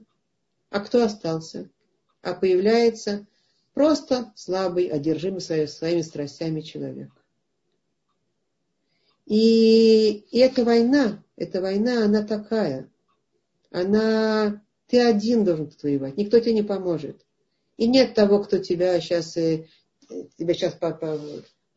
А 0.70 0.80
кто 0.80 1.04
остался? 1.04 1.70
А 2.22 2.34
появляется 2.34 3.26
просто 3.74 4.32
слабый, 4.36 4.88
одержимый 4.88 5.42
своими 5.42 6.02
страстями 6.02 6.62
человек. 6.62 7.10
И, 9.26 10.26
и 10.32 10.40
эта 10.40 10.66
война, 10.66 11.24
эта 11.36 11.62
война, 11.62 12.06
она 12.06 12.24
такая. 12.24 12.90
Она, 13.70 14.62
ты 14.88 15.00
один 15.00 15.46
должен 15.46 15.70
тут 15.70 15.84
воевать, 15.84 16.18
никто 16.18 16.40
тебе 16.40 16.54
не 16.54 16.64
поможет. 16.64 17.26
И 17.78 17.88
нет 17.88 18.14
того, 18.14 18.44
кто 18.44 18.58
тебя 18.58 19.00
сейчас, 19.00 19.38
э, 19.38 19.68
тебя 20.38 20.54
сейчас 20.54 20.74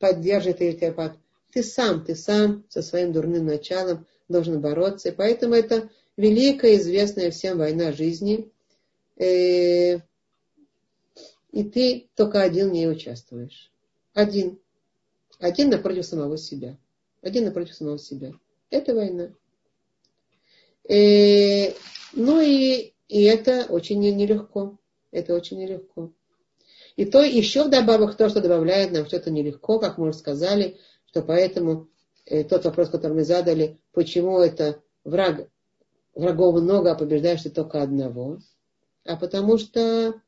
поддержит 0.05 0.61
или 0.61 0.77
тебя 0.77 0.93
под... 0.93 1.13
Ты 1.53 1.63
сам, 1.63 2.05
ты 2.05 2.15
сам 2.15 2.65
со 2.69 2.83
своим 2.83 3.13
дурным 3.13 3.47
началом 3.47 4.07
должен 4.29 4.61
бороться. 4.61 5.09
И 5.09 5.13
поэтому 5.13 5.55
это 5.55 5.89
великая, 6.17 6.77
известная 6.77 7.31
всем 7.31 7.59
война 7.59 7.93
жизни. 7.93 8.51
Э, 9.17 10.01
и 11.53 11.65
ты 11.65 12.09
только 12.17 12.43
один 12.43 12.69
в 12.69 12.73
ней 12.73 12.91
участвуешь. 12.91 13.71
Один. 14.13 14.59
Один 15.39 15.71
напротив 15.71 16.05
самого 16.05 16.37
себя 16.37 16.77
один 17.25 17.47
напротив 17.47 17.75
самого 17.75 17.99
себя. 17.99 18.33
Это 18.71 18.95
война. 18.95 19.33
И, 20.89 20.95
э, 20.95 21.75
ну 22.13 22.41
и, 22.41 22.93
и 23.09 23.23
это 23.23 23.67
очень 23.69 24.01
нелегко. 24.01 24.79
Это 25.11 25.35
очень 25.35 25.59
нелегко. 25.59 26.13
И 26.97 27.05
то 27.05 27.23
еще 27.23 27.65
вдобавок 27.65 28.17
то, 28.17 28.29
что 28.29 28.41
добавляет 28.41 28.93
нам, 28.93 29.07
что 29.07 29.17
это 29.17 29.31
нелегко, 29.31 29.79
как 29.79 29.99
мы 29.99 30.09
уже 30.09 30.19
сказали, 30.19 30.79
что 31.07 31.23
поэтому 31.23 31.89
э, 32.27 32.45
тот 32.45 32.65
вопрос, 32.65 32.89
который 32.89 33.15
мы 33.15 33.25
задали, 33.25 33.79
почему 33.93 34.39
это 34.39 34.81
враг, 35.03 35.49
врагов 36.15 36.61
много, 36.61 36.93
а 36.93 36.95
побеждаешь 36.95 37.43
ты 37.43 37.51
только 37.51 37.83
одного. 37.83 38.39
А 39.05 39.17
потому 39.17 39.59
что 39.59 40.21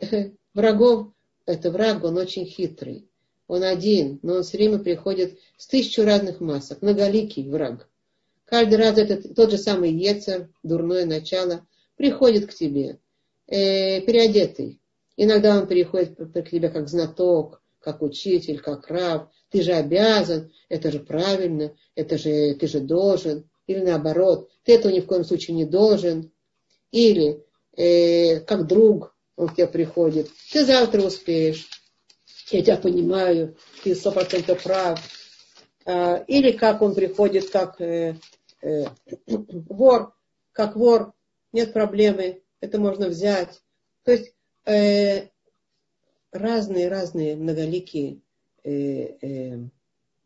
э, 0.00 0.30
врагов, 0.54 1.08
это 1.44 1.70
враг, 1.70 2.02
он 2.02 2.16
очень 2.16 2.46
хитрый. 2.46 3.08
Он 3.46 3.62
один, 3.62 4.18
но 4.22 4.36
он 4.36 4.42
все 4.42 4.56
время 4.56 4.78
приходит 4.78 5.38
с 5.56 5.68
тысячу 5.68 6.02
разных 6.02 6.40
масок, 6.40 6.82
многоликий 6.82 7.48
враг. 7.48 7.88
Каждый 8.44 8.76
раз 8.76 8.98
этот 8.98 9.34
тот 9.34 9.50
же 9.50 9.58
самый 9.58 9.92
Ецер, 9.92 10.48
дурное 10.62 11.04
начало, 11.04 11.66
приходит 11.96 12.46
к 12.46 12.54
тебе, 12.54 12.98
э, 13.46 14.00
переодетый. 14.00 14.80
Иногда 15.16 15.58
он 15.58 15.66
приходит 15.66 16.16
к 16.16 16.42
тебе 16.42 16.68
как 16.68 16.88
знаток, 16.88 17.62
как 17.80 18.02
учитель, 18.02 18.60
как 18.60 18.88
раб. 18.88 19.30
Ты 19.50 19.62
же 19.62 19.72
обязан, 19.72 20.52
это 20.68 20.90
же 20.90 21.00
правильно, 21.00 21.72
это 21.94 22.18
же 22.18 22.54
ты 22.54 22.66
же 22.66 22.80
должен. 22.80 23.48
Или 23.66 23.80
наоборот, 23.80 24.50
ты 24.64 24.74
этого 24.74 24.92
ни 24.92 25.00
в 25.00 25.06
коем 25.06 25.24
случае 25.24 25.56
не 25.56 25.64
должен. 25.64 26.30
Или 26.90 27.44
э, 27.76 28.40
как 28.40 28.66
друг 28.66 29.16
он 29.36 29.48
к 29.48 29.56
тебе 29.56 29.66
приходит. 29.66 30.28
Ты 30.52 30.64
завтра 30.64 31.02
успеешь 31.02 31.68
я 32.50 32.62
тебя 32.62 32.76
понимаю, 32.76 33.56
ты 33.82 33.94
сто 33.94 34.12
процентов 34.12 34.62
прав. 34.62 35.00
А, 35.84 36.16
или 36.26 36.52
как 36.52 36.82
он 36.82 36.94
приходит, 36.94 37.50
как 37.50 37.80
э, 37.80 38.16
э, 38.62 38.84
вор, 39.26 40.14
как 40.52 40.76
вор, 40.76 41.12
нет 41.52 41.72
проблемы, 41.72 42.42
это 42.60 42.78
можно 42.78 43.08
взять. 43.08 43.60
То 44.04 44.12
есть 44.12 44.32
э, 44.66 45.28
разные, 46.32 46.88
разные 46.88 47.36
многоликие. 47.36 48.20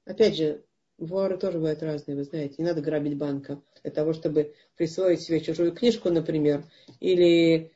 Опять 0.07 0.36
же, 0.36 0.64
воры 0.99 1.36
тоже 1.36 1.59
бывают 1.59 1.82
разные, 1.82 2.16
вы 2.16 2.24
знаете. 2.24 2.55
Не 2.59 2.64
надо 2.64 2.80
грабить 2.80 3.18
банка 3.18 3.61
для 3.82 3.91
того, 3.91 4.12
чтобы 4.12 4.55
присвоить 4.76 5.20
себе 5.20 5.41
чужую 5.41 5.72
книжку, 5.72 6.11
например, 6.11 6.64
или 7.01 7.72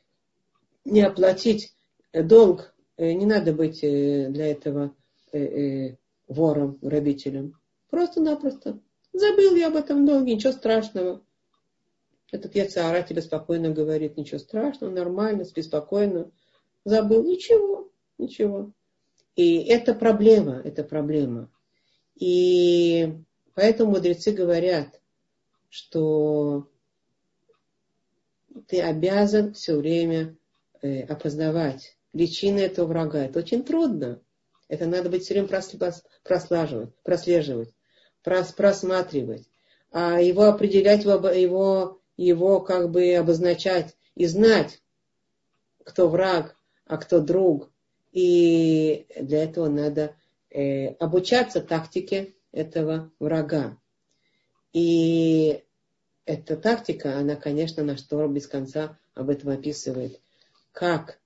не 0.85 1.01
оплатить 1.01 1.73
долг 2.13 2.75
Э, 2.97 3.11
не 3.11 3.25
надо 3.25 3.53
быть 3.53 3.83
э, 3.83 4.29
для 4.29 4.51
этого 4.51 4.95
э, 5.31 5.95
вором, 6.27 6.77
грабителем. 6.81 7.59
Просто-напросто. 7.89 8.79
Забыл 9.13 9.55
я 9.55 9.67
об 9.67 9.75
этом 9.75 10.05
долге, 10.05 10.35
ничего 10.35 10.53
страшного. 10.53 11.21
Этот 12.31 12.55
Яцара 12.55 13.03
тебе 13.03 13.21
спокойно 13.21 13.69
говорит, 13.69 14.17
ничего 14.17 14.39
страшного, 14.39 14.91
нормально, 14.91 15.45
спи 15.45 15.61
спокойно. 15.61 16.31
Забыл, 16.85 17.23
ничего, 17.23 17.91
ничего. 18.17 18.71
И 19.35 19.57
это 19.65 19.93
проблема, 19.93 20.61
это 20.63 20.83
проблема. 20.83 21.51
И 22.15 23.13
поэтому 23.53 23.91
мудрецы 23.91 24.31
говорят, 24.31 25.01
что 25.69 26.69
ты 28.67 28.81
обязан 28.81 29.53
все 29.53 29.75
время 29.75 30.37
опознавать 31.09 31.97
личины 32.13 32.59
этого 32.59 32.87
врага. 32.87 33.25
Это 33.25 33.39
очень 33.39 33.63
трудно. 33.63 34.21
Это 34.67 34.85
надо 34.85 35.09
быть 35.09 35.23
все 35.23 35.33
время 35.33 35.49
прослеживать, 36.23 36.95
прослеживать 37.03 37.73
прос, 38.23 38.51
просматривать. 38.53 39.49
А 39.91 40.19
его 40.21 40.43
определять, 40.43 41.03
его, 41.03 42.01
его 42.17 42.61
как 42.61 42.89
бы 42.91 43.13
обозначать 43.15 43.95
и 44.15 44.25
знать, 44.25 44.81
кто 45.83 46.09
враг, 46.09 46.55
а 46.85 46.97
кто 46.97 47.19
друг. 47.19 47.71
И 48.11 49.07
для 49.19 49.43
этого 49.43 49.67
надо 49.67 50.15
э, 50.49 50.87
обучаться 50.95 51.61
тактике 51.61 52.35
этого 52.51 53.11
врага. 53.19 53.77
И 54.71 55.63
эта 56.25 56.55
тактика, 56.57 57.17
она, 57.17 57.35
конечно, 57.35 57.83
наш 57.83 58.01
Тор 58.01 58.29
без 58.29 58.47
конца 58.47 58.97
об 59.13 59.29
этом 59.29 59.49
описывает. 59.49 60.19
Как, 60.71 61.19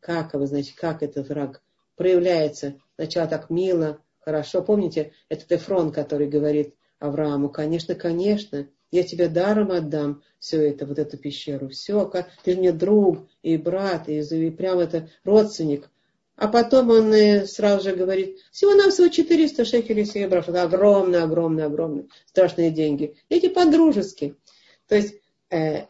как, 0.00 0.30
значит, 0.46 0.76
как 0.76 1.02
этот 1.02 1.28
враг 1.28 1.62
проявляется. 1.96 2.80
Сначала 2.94 3.28
так 3.28 3.50
мило, 3.50 4.02
хорошо. 4.20 4.62
Помните, 4.62 5.12
этот 5.28 5.52
Эфрон, 5.52 5.92
который 5.92 6.28
говорит 6.28 6.74
Аврааму, 6.98 7.48
конечно, 7.50 7.94
конечно, 7.94 8.68
я 8.90 9.02
тебе 9.04 9.28
даром 9.28 9.70
отдам 9.70 10.22
все 10.38 10.68
это, 10.68 10.86
вот 10.86 10.98
эту 10.98 11.16
пещеру. 11.16 11.68
Все, 11.68 12.10
ты 12.44 12.56
мне 12.56 12.72
друг 12.72 13.28
и 13.42 13.56
брат, 13.56 14.08
и, 14.08 14.18
и 14.18 14.50
прям 14.50 14.78
это 14.78 15.08
родственник. 15.24 15.88
А 16.36 16.48
потом 16.48 16.88
он 16.88 17.12
сразу 17.46 17.84
же 17.90 17.94
говорит, 17.94 18.38
всего-навсего 18.50 19.08
400 19.08 19.64
шекелей 19.66 20.06
серебра. 20.06 20.40
Это 20.40 20.62
огромные, 20.62 21.22
огромные, 21.22 21.66
огромные, 21.66 22.06
страшные 22.24 22.70
деньги. 22.70 23.14
Эти 23.28 23.48
по-дружески. 23.48 24.34
То 24.88 24.96
есть, 24.96 25.16
э, 25.50 25.84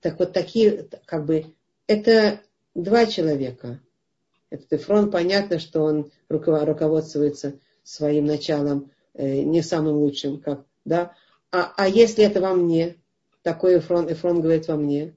так 0.00 0.18
вот 0.18 0.32
такие, 0.32 0.88
как 1.06 1.24
бы, 1.24 1.46
это 1.86 2.40
два 2.74 3.06
человека. 3.06 3.80
Этот 4.50 4.72
Эфрон, 4.72 5.10
понятно, 5.12 5.60
что 5.60 5.82
он 5.82 6.10
руководствуется 6.28 7.54
своим 7.84 8.24
началом 8.24 8.90
э, 9.14 9.42
не 9.42 9.62
самым 9.62 9.96
лучшим, 9.96 10.40
как, 10.40 10.64
да. 10.84 11.14
А, 11.54 11.72
а 11.76 11.88
если 11.88 12.24
это 12.24 12.40
во 12.40 12.52
мне, 12.52 12.96
такой 13.42 13.78
Эфрон, 13.78 14.12
Эфрон 14.12 14.40
говорит 14.40 14.66
во 14.66 14.74
мне, 14.74 15.14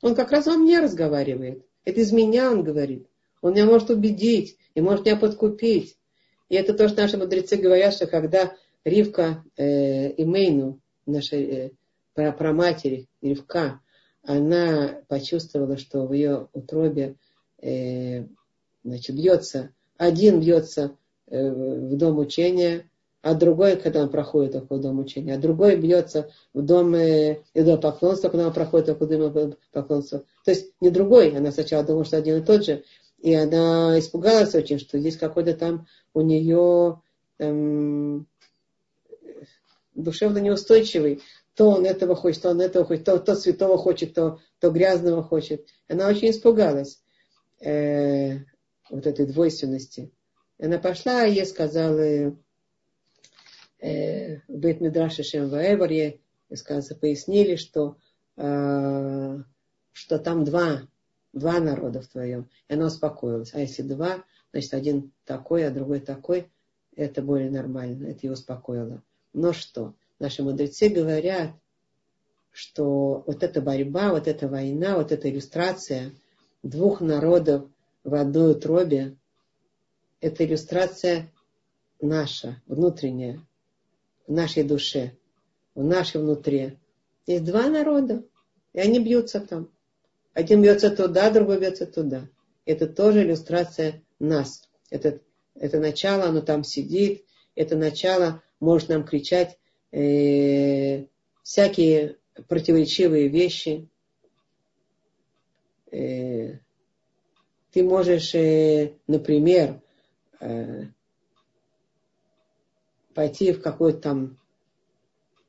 он 0.00 0.14
как 0.14 0.30
раз 0.30 0.46
во 0.46 0.56
мне 0.56 0.78
разговаривает. 0.78 1.66
Это 1.84 1.98
из 1.98 2.12
меня 2.12 2.52
он 2.52 2.62
говорит. 2.62 3.08
Он 3.42 3.54
меня 3.54 3.66
может 3.66 3.90
убедить 3.90 4.56
и 4.76 4.80
может 4.80 5.04
меня 5.04 5.16
подкупить. 5.16 5.98
И 6.48 6.54
это 6.54 6.74
то, 6.74 6.88
что 6.88 7.02
наши 7.02 7.18
мудрецы 7.18 7.56
говорят, 7.56 7.92
что 7.92 8.06
когда 8.06 8.54
Ривка 8.84 9.44
э, 9.56 10.24
Мейну, 10.24 10.78
наша 11.06 11.34
э, 11.34 11.70
про, 12.14 12.30
про 12.30 12.52
матери 12.52 13.08
Ривка, 13.20 13.80
она 14.22 15.00
почувствовала, 15.08 15.76
что 15.76 16.06
в 16.06 16.12
ее 16.12 16.46
утробе 16.52 17.16
э, 17.60 18.26
значит, 18.84 19.16
бьется, 19.16 19.70
один 19.96 20.38
бьется 20.38 20.96
э, 21.26 21.50
в 21.50 21.96
дом 21.96 22.18
учения, 22.18 22.88
а 23.22 23.34
другой, 23.34 23.76
когда 23.76 24.02
он 24.02 24.10
проходит 24.10 24.54
около 24.54 24.78
дома 24.80 25.02
учения, 25.02 25.34
а 25.34 25.38
другой 25.38 25.76
бьется 25.76 26.30
в 26.54 26.62
дом 26.62 26.94
идолопоклонства, 26.94 28.28
когда 28.28 28.46
он 28.46 28.52
проходит 28.52 28.88
около 28.90 29.08
дома 29.08 29.56
поклонства. 29.72 30.24
То 30.44 30.52
есть 30.52 30.72
не 30.80 30.90
другой, 30.90 31.36
она 31.36 31.50
сначала 31.50 31.84
думала, 31.84 32.04
что 32.04 32.16
один 32.16 32.36
и 32.36 32.44
тот 32.44 32.64
же, 32.64 32.84
и 33.18 33.34
она 33.34 33.98
испугалась 33.98 34.54
очень, 34.54 34.78
что 34.78 34.98
здесь 34.98 35.16
какой-то 35.16 35.54
там 35.54 35.86
у 36.14 36.20
нее 36.20 37.00
эм, 37.38 38.26
душевно 39.94 40.38
неустойчивый. 40.38 41.22
То 41.54 41.70
он 41.70 41.84
этого 41.84 42.14
хочет, 42.14 42.42
то 42.42 42.50
он 42.50 42.60
этого 42.60 42.84
хочет, 42.84 43.04
то, 43.04 43.18
то 43.18 43.34
святого 43.34 43.78
хочет, 43.78 44.14
то, 44.14 44.38
то 44.60 44.70
грязного 44.70 45.24
хочет. 45.24 45.66
Она 45.88 46.06
очень 46.06 46.30
испугалась 46.30 47.02
э, 47.60 48.38
вот 48.90 49.06
этой 49.06 49.26
двойственности. 49.26 50.12
Она 50.60 50.78
пошла, 50.78 51.24
и 51.24 51.34
ей 51.34 51.46
сказала 51.46 52.36
э, 53.80 54.38
в 54.48 55.10
Шемваэвар, 55.10 55.90
ей 55.90 56.20
сказали, 56.54 56.98
пояснили, 56.98 57.56
что, 57.56 57.96
э, 58.36 59.38
что 59.92 60.18
там 60.18 60.44
два 60.44 60.82
два 61.32 61.60
народа 61.60 62.00
в 62.00 62.08
твоем. 62.08 62.48
И 62.68 62.74
она 62.74 62.86
успокоилась. 62.86 63.54
А 63.54 63.60
если 63.60 63.82
два, 63.82 64.24
значит, 64.52 64.74
один 64.74 65.12
такой, 65.24 65.66
а 65.66 65.70
другой 65.70 66.00
такой, 66.00 66.50
это 66.96 67.22
более 67.22 67.50
нормально. 67.50 68.08
Это 68.08 68.26
ее 68.26 68.32
успокоило. 68.32 69.02
Но 69.32 69.52
что? 69.52 69.94
Наши 70.18 70.42
мудрецы 70.42 70.88
говорят, 70.88 71.50
что 72.50 73.22
вот 73.26 73.42
эта 73.42 73.60
борьба, 73.60 74.10
вот 74.10 74.26
эта 74.26 74.48
война, 74.48 74.96
вот 74.96 75.12
эта 75.12 75.30
иллюстрация 75.30 76.12
двух 76.62 77.00
народов 77.00 77.68
в 78.02 78.14
одной 78.14 78.52
утробе, 78.52 79.16
это 80.20 80.44
иллюстрация 80.44 81.30
наша, 82.00 82.60
внутренняя, 82.66 83.40
в 84.28 84.32
нашей 84.32 84.62
душе, 84.62 85.14
в 85.74 85.82
нашей 85.82 86.20
внутри. 86.20 86.78
Есть 87.26 87.44
два 87.44 87.68
народа, 87.68 88.22
и 88.74 88.78
они 88.78 89.00
бьются 89.00 89.40
там. 89.40 89.70
Один 90.34 90.62
бьется 90.62 90.90
туда, 90.90 91.30
другой 91.30 91.58
бьется 91.58 91.86
туда. 91.86 92.28
Это 92.64 92.86
тоже 92.86 93.22
иллюстрация 93.22 94.02
нас. 94.20 94.68
Это, 94.90 95.20
это 95.54 95.80
начало, 95.80 96.24
оно 96.24 96.42
там 96.42 96.62
сидит. 96.62 97.24
Это 97.54 97.76
начало 97.76 98.42
может 98.60 98.90
нам 98.90 99.04
кричать 99.04 99.58
э, 99.90 101.06
всякие 101.42 102.16
противоречивые 102.48 103.28
вещи. 103.28 103.88
Э, 105.90 106.58
ты 107.72 107.82
можешь, 107.82 108.34
э, 108.34 108.92
например, 109.06 109.80
э, 110.40 110.84
пойти 113.18 113.50
в 113.50 113.60
какой-то 113.60 113.98
там, 113.98 114.38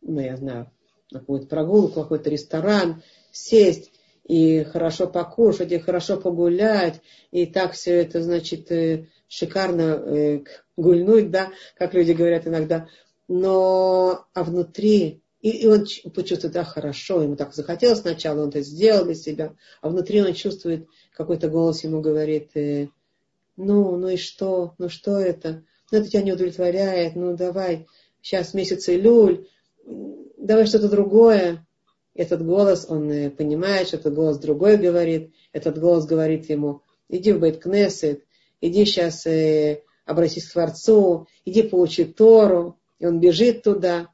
ну, 0.01 0.19
я 0.19 0.37
знаю, 0.37 0.71
на 1.11 1.19
какую-то 1.19 1.45
прогулку, 1.45 2.01
какой-то 2.01 2.31
ресторан, 2.31 3.03
сесть 3.31 3.91
и 4.23 4.63
хорошо 4.63 5.05
покушать, 5.05 5.71
и 5.71 5.77
хорошо 5.77 6.17
погулять, 6.17 6.99
и 7.29 7.45
так 7.45 7.73
все 7.73 7.93
это, 8.01 8.23
значит, 8.23 8.71
э, 8.71 9.05
шикарно 9.27 9.81
э, 9.81 10.43
гульнуть, 10.77 11.29
да, 11.29 11.51
как 11.77 11.93
люди 11.93 12.13
говорят 12.13 12.47
иногда. 12.47 12.87
Но, 13.27 14.25
а 14.33 14.43
внутри, 14.43 15.21
и, 15.41 15.51
и 15.51 15.67
он 15.67 15.85
почувствует, 16.15 16.55
да, 16.55 16.63
хорошо, 16.63 17.21
ему 17.21 17.35
так 17.35 17.53
захотелось 17.53 17.99
сначала, 17.99 18.41
он 18.41 18.49
это 18.49 18.61
сделал 18.61 19.05
для 19.05 19.13
себя, 19.13 19.53
а 19.81 19.89
внутри 19.89 20.23
он 20.23 20.33
чувствует, 20.33 20.87
какой-то 21.15 21.49
голос 21.49 21.83
ему 21.83 22.01
говорит, 22.01 22.49
э, 22.55 22.87
ну, 23.57 23.95
ну 23.95 24.07
и 24.07 24.17
что, 24.17 24.73
ну 24.79 24.89
что 24.89 25.19
это, 25.19 25.63
ну 25.91 25.99
это 25.99 26.09
тебя 26.09 26.21
не 26.21 26.33
удовлетворяет, 26.33 27.15
ну 27.15 27.35
давай, 27.35 27.87
сейчас 28.21 28.53
месяц 28.53 28.87
Илюль, 28.89 29.47
давай 30.37 30.65
что-то 30.65 30.89
другое, 30.89 31.65
этот 32.19 32.45
голос, 32.45 32.85
он 32.89 33.09
э, 33.09 33.29
понимает, 33.29 33.87
что 33.87 33.95
этот 33.95 34.13
голос 34.13 34.39
другой 34.39 34.75
говорит. 34.75 35.31
Этот 35.53 35.79
голос 35.79 36.05
говорит 36.05 36.49
ему, 36.49 36.81
иди 37.07 37.31
в 37.31 37.39
Бейт-Кнессет, 37.39 38.25
иди 38.59 38.83
сейчас 38.83 39.25
э, 39.25 39.83
обратись 40.05 40.49
к 40.49 40.51
Творцу, 40.51 41.27
иди 41.45 41.63
получи 41.63 42.03
Тору. 42.03 42.77
И 42.99 43.05
он 43.05 43.21
бежит 43.21 43.63
туда, 43.63 44.09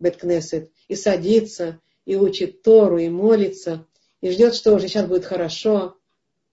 Бейт-Кнессет, 0.00 0.70
и 0.88 0.94
садится, 0.94 1.80
и 2.04 2.14
учит 2.14 2.60
Тору, 2.60 2.98
и 2.98 3.08
молится, 3.08 3.86
и 4.20 4.30
ждет, 4.30 4.54
что 4.54 4.74
уже 4.74 4.88
сейчас 4.88 5.06
будет 5.06 5.24
хорошо. 5.24 5.96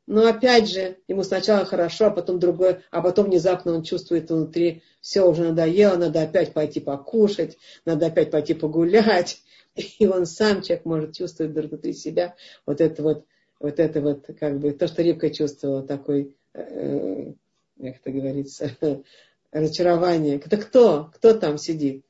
Но 0.07 0.25
опять 0.25 0.69
же, 0.69 0.97
ему 1.09 1.23
сначала 1.23 1.65
хорошо, 1.65 2.05
а 2.05 2.11
потом 2.11 2.39
другое, 2.39 2.81
а 2.91 3.01
потом 3.01 3.25
внезапно 3.25 3.73
он 3.73 3.83
чувствует 3.83 4.31
внутри, 4.31 4.81
все 5.01 5.29
уже 5.29 5.43
надоело, 5.43 5.97
надо 5.97 6.21
опять 6.21 6.53
пойти 6.53 6.79
покушать, 6.79 7.57
надо 7.83 8.07
опять 8.07 8.31
пойти 8.31 8.53
погулять, 8.53 9.41
и 9.75 10.07
он 10.07 10.25
сам, 10.25 10.61
человек 10.61 10.85
может 10.85 11.13
чувствовать 11.13 11.53
внутри 11.53 11.91
себя 11.91 12.35
вот 12.65 12.79
это 12.79 13.03
вот, 13.03 13.25
вот 13.59 13.79
это 13.79 13.99
вот, 13.99 14.25
как 14.39 14.59
бы, 14.59 14.71
то, 14.71 14.87
что 14.87 15.03
Рибка 15.03 15.29
чувствовала, 15.29 15.83
такой, 15.83 16.37
э, 16.53 17.33
как 17.77 17.95
это 17.97 18.11
говорится, 18.11 18.71
разочарование. 19.51 20.37
Это 20.37 20.55
кто? 20.55 21.11
Кто 21.15 21.33
там 21.33 21.57
сидит? 21.57 22.05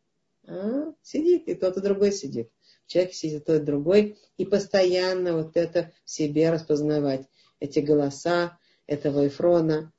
А, 0.45 0.93
сидит, 1.01 1.47
и 1.47 1.55
тот, 1.55 1.77
и 1.77 1.81
другой 1.81 2.11
сидит. 2.11 2.51
Человек 2.85 3.13
сидит 3.13 3.45
тот, 3.45 3.63
другой, 3.63 4.17
и 4.37 4.45
постоянно 4.45 5.33
вот 5.33 5.57
это 5.57 5.91
в 6.05 6.11
себе 6.11 6.51
распознавать. 6.51 7.27
Эти 7.60 7.80
голоса 7.80 8.58
этого 8.86 9.28
Эфрона. 9.28 9.91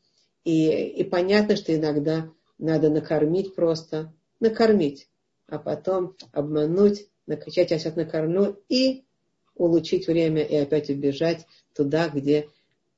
И, 0.45 0.71
и 0.71 1.05
понятно, 1.05 1.57
что 1.57 1.75
иногда 1.75 2.31
надо 2.59 2.91
накормить 2.91 3.55
просто, 3.55 4.13
накормить, 4.41 5.09
а 5.47 5.59
потом 5.59 6.17
обмануть, 6.33 7.07
накачать 7.27 7.73
осет 7.73 7.97
на 7.97 8.05
корню 8.05 8.59
и 8.69 9.05
улучшить 9.55 10.07
время 10.07 10.43
и 10.43 10.57
опять 10.57 10.89
убежать 10.89 11.47
туда, 11.75 12.09
где 12.09 12.49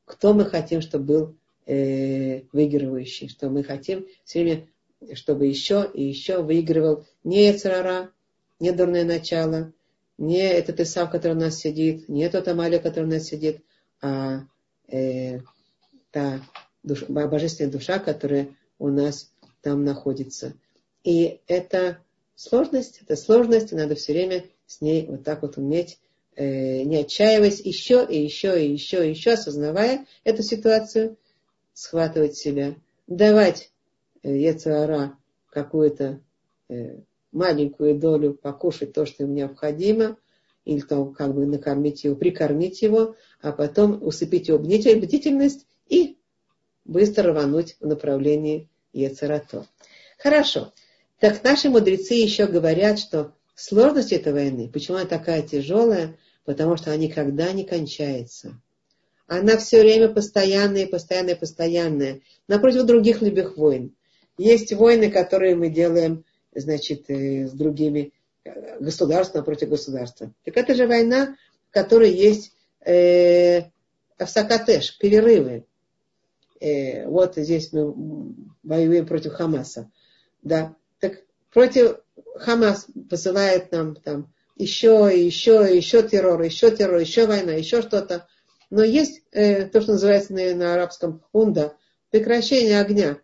кто 0.05 0.35
мы 0.35 0.45
хотим, 0.45 0.81
чтобы 0.81 1.05
был 1.05 1.37
э, 1.67 2.43
выигрывающий, 2.53 3.29
что 3.29 3.49
мы 3.49 3.63
хотим 3.63 4.07
все 4.25 4.43
время, 4.43 4.69
чтобы 5.15 5.47
еще 5.47 5.89
и 5.93 6.03
еще 6.03 6.43
выигрывал 6.43 7.07
не 7.25 7.47
Яцерара, 7.47 8.11
не 8.59 8.73
дурное 8.73 9.05
начало, 9.05 9.73
не 10.19 10.43
этот 10.43 10.81
Исав, 10.81 11.11
который 11.11 11.33
у 11.33 11.41
нас 11.41 11.57
сидит, 11.57 12.09
не 12.09 12.29
тот 12.29 12.49
Амалия, 12.49 12.79
который 12.79 13.05
у 13.05 13.11
нас 13.11 13.25
сидит, 13.25 13.63
а 14.01 14.45
э, 14.89 15.41
та 16.11 16.41
душа, 16.83 17.07
божественная 17.07 17.71
душа, 17.71 17.99
которая 17.99 18.49
у 18.79 18.89
нас 18.89 19.33
там 19.63 19.85
находится. 19.85 20.55
И 21.05 21.41
это 21.47 21.99
сложность, 22.35 23.01
это 23.03 23.17
сложность, 23.17 23.73
и 23.73 23.77
надо 23.77 23.95
все 23.95 24.13
время 24.13 24.45
с 24.67 24.81
ней 24.81 25.07
вот 25.07 25.25
так 25.25 25.43
вот 25.43 25.57
уметь, 25.57 25.99
э, 26.37 26.83
не 26.83 26.99
отчаиваясь, 26.99 27.61
еще 27.61 28.07
и 28.09 28.23
еще 28.23 28.65
и 28.65 28.73
еще 28.73 29.07
и 29.07 29.11
еще, 29.11 29.33
осознавая 29.33 30.07
эту 30.25 30.43
ситуацию, 30.43 31.17
схватывать 31.73 32.37
себя, 32.37 32.75
давать 33.07 33.71
э, 34.23 34.37
Ецара 34.37 35.17
какую-то 35.51 36.21
э, 36.69 36.99
маленькую 37.33 37.99
долю 37.99 38.35
покушать 38.35 38.93
то, 38.93 39.07
что 39.07 39.25
им 39.25 39.35
необходимо, 39.35 40.17
или 40.65 40.81
там 40.81 41.15
как 41.15 41.35
бы 41.35 41.47
накормить 41.47 42.05
его, 42.05 42.17
прикормить 42.17 42.83
его, 42.83 43.17
а 43.41 43.53
потом 43.53 44.03
усыпить 44.03 44.49
его 44.49 44.59
бдительность 44.59 45.67
и 45.89 46.19
быстро 46.85 47.33
рвануть 47.33 47.77
в 47.81 47.87
направлении 47.87 48.69
Ецарато. 48.93 49.67
Хорошо. 50.19 50.73
Так 51.19 51.43
наши 51.45 51.71
мудрецы 51.71 52.15
еще 52.15 52.47
говорят, 52.47 52.99
что 52.99 53.35
сложность 53.55 54.13
этой 54.13 54.33
войны, 54.33 54.69
почему 54.69 54.99
она 54.99 55.07
такая 55.07 55.43
тяжелая, 55.43 56.17
потому 56.45 56.77
что 56.77 56.91
она 56.91 56.97
никогда 56.97 57.53
не 57.53 57.65
кончается. 57.65 58.61
Она 59.27 59.57
все 59.59 59.81
время 59.81 60.09
постоянная, 60.09 60.87
постоянная, 60.87 61.37
постоянная. 61.37 62.21
Напротив 62.49 62.85
других 62.85 63.23
любых 63.23 63.57
войн. 63.57 63.95
Есть 64.39 64.73
войны, 64.73 65.11
которые 65.11 65.55
мы 65.55 65.69
делаем, 65.69 66.25
значит, 66.55 67.05
э, 67.09 67.47
с 67.47 67.53
другими 67.53 68.13
государством 68.81 69.45
против 69.45 69.69
государства. 69.69 70.33
Так 70.45 70.57
это 70.57 70.75
же 70.75 70.87
война, 70.87 71.37
в 71.71 71.75
которой 71.75 72.13
есть 72.13 72.53
э, 72.85 73.63
авсакатеш, 74.19 74.99
перерывы. 74.99 75.67
Э, 76.61 77.07
вот 77.07 77.37
здесь 77.37 77.73
мы 77.73 77.95
воюем 78.63 79.07
против 79.07 79.33
Хамаса. 79.33 79.91
Да. 80.43 80.75
Так 81.01 81.23
против 81.53 82.01
Хамас 82.37 82.87
посылает 83.09 83.73
нам 83.73 83.97
там 83.97 84.33
еще, 84.57 85.11
еще, 85.13 85.67
еще 85.75 86.03
террор, 86.03 86.43
еще 86.43 86.71
террор, 86.71 86.99
еще 86.99 87.27
война, 87.27 87.53
еще 87.53 87.83
что-то. 87.83 88.27
Но 88.69 88.85
есть 88.85 89.23
э, 89.33 89.67
то, 89.67 89.81
что 89.81 89.93
называется 89.93 90.33
на, 90.35 90.55
на 90.55 90.75
арабском 90.75 91.25
унда, 91.33 91.75
прекращение 92.11 92.81
огня. 92.81 93.19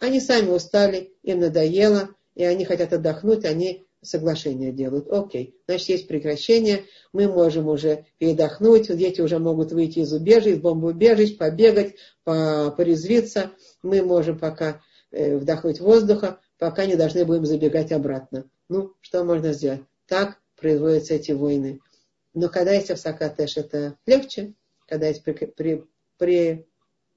Они 0.00 0.20
сами 0.20 0.50
устали, 0.50 1.12
им 1.22 1.40
надоело, 1.40 2.10
и 2.34 2.44
они 2.44 2.64
хотят 2.64 2.92
отдохнуть, 2.92 3.44
они 3.44 3.86
соглашение 4.02 4.72
делают. 4.72 5.10
Окей, 5.10 5.56
значит, 5.66 5.88
есть 5.88 6.08
прекращение, 6.08 6.84
мы 7.12 7.28
можем 7.28 7.68
уже 7.68 8.06
передохнуть, 8.18 8.94
дети 8.96 9.20
уже 9.20 9.38
могут 9.38 9.72
выйти 9.72 10.00
из 10.00 10.12
убежищ, 10.12 10.54
из 10.54 10.58
бомбоубежищ, 10.58 11.38
побегать, 11.38 11.94
порезвиться, 12.24 13.52
мы 13.82 14.02
можем 14.02 14.38
пока 14.38 14.80
э, 15.10 15.36
вдохнуть 15.36 15.80
воздуха, 15.80 16.40
пока 16.58 16.86
не 16.86 16.96
должны 16.96 17.24
будем 17.24 17.46
забегать 17.46 17.92
обратно. 17.92 18.44
Ну, 18.68 18.94
что 19.00 19.24
можно 19.24 19.52
сделать? 19.52 19.82
Так 20.06 20.38
производятся 20.56 21.14
эти 21.14 21.32
войны. 21.32 21.80
Но 22.34 22.48
когда 22.48 22.72
есть 22.72 22.90
Авсакатеш, 22.90 23.56
это 23.56 23.96
легче, 24.06 24.54
когда 24.86 25.08
есть 25.08 25.22
при, 25.22 25.32
при, 25.32 25.84
при 26.18 26.66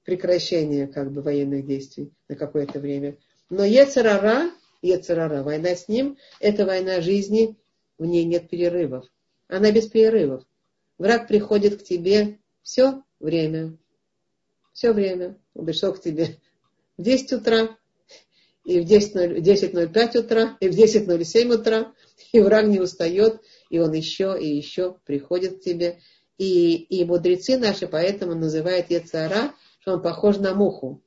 прекращение 0.04 0.86
как 0.86 1.12
бы 1.12 1.22
военных 1.22 1.66
действий 1.66 2.12
на 2.28 2.36
какое-то 2.36 2.78
время. 2.78 3.16
Но 3.50 3.64
Ецарара, 3.64 4.50
Ецарара, 4.86 5.42
война 5.42 5.74
с 5.74 5.88
ним, 5.88 6.18
это 6.40 6.66
война 6.66 7.00
жизни, 7.00 7.56
в 7.98 8.04
ней 8.04 8.24
нет 8.24 8.48
перерывов. 8.48 9.06
Она 9.48 9.70
без 9.72 9.86
перерывов. 9.86 10.44
Враг 10.98 11.28
приходит 11.28 11.80
к 11.80 11.84
тебе 11.84 12.38
все 12.62 13.02
время. 13.20 13.76
Все 14.72 14.92
время. 14.92 15.38
Он 15.54 15.66
пришел 15.66 15.92
к 15.92 16.00
тебе 16.00 16.38
в 16.96 17.02
10 17.02 17.32
утра, 17.32 17.76
и 18.64 18.80
в 18.80 18.84
10.05 18.84 20.18
утра, 20.18 20.56
и 20.60 20.68
в 20.68 20.76
10.07 20.76 21.54
утра, 21.54 21.92
и 22.32 22.40
враг 22.40 22.66
не 22.66 22.80
устает, 22.80 23.40
и 23.70 23.78
он 23.78 23.92
еще 23.92 24.36
и 24.38 24.48
еще 24.48 24.96
приходит 25.06 25.58
к 25.58 25.60
тебе. 25.60 26.00
И, 26.36 26.74
и 26.74 27.04
мудрецы 27.04 27.58
наши 27.58 27.86
поэтому 27.86 28.34
называют 28.34 28.90
Ецара, 28.90 29.54
что 29.80 29.94
он 29.94 30.02
похож 30.02 30.38
на 30.38 30.54
муху. 30.54 31.00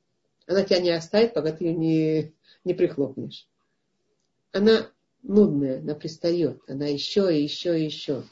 Она 0.46 0.64
тебя 0.64 0.80
не 0.80 0.90
оставит, 0.90 1.34
пока 1.34 1.52
ты 1.52 1.66
ее 1.66 1.74
не, 1.74 2.34
не 2.64 2.74
прихлопнешь. 2.74 3.46
Она 4.52 4.90
нудная, 5.22 5.78
она 5.78 5.94
пристает, 5.94 6.60
она 6.66 6.86
еще 6.86 7.34
и 7.34 7.42
еще 7.42 7.78
и 7.78 7.84
еще. 7.84 8.24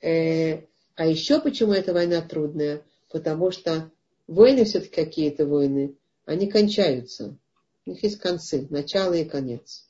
Э, 0.00 0.62
а 0.94 1.06
еще 1.06 1.40
почему 1.40 1.72
эта 1.72 1.92
война 1.92 2.20
трудная? 2.20 2.82
Потому 3.10 3.50
что 3.50 3.90
войны 4.26 4.64
все-таки 4.64 4.94
какие-то 4.94 5.46
войны, 5.46 5.94
они 6.24 6.48
кончаются. 6.48 7.36
У 7.84 7.90
них 7.90 8.02
есть 8.02 8.18
концы, 8.18 8.66
начало 8.70 9.14
и 9.14 9.24
конец. 9.24 9.86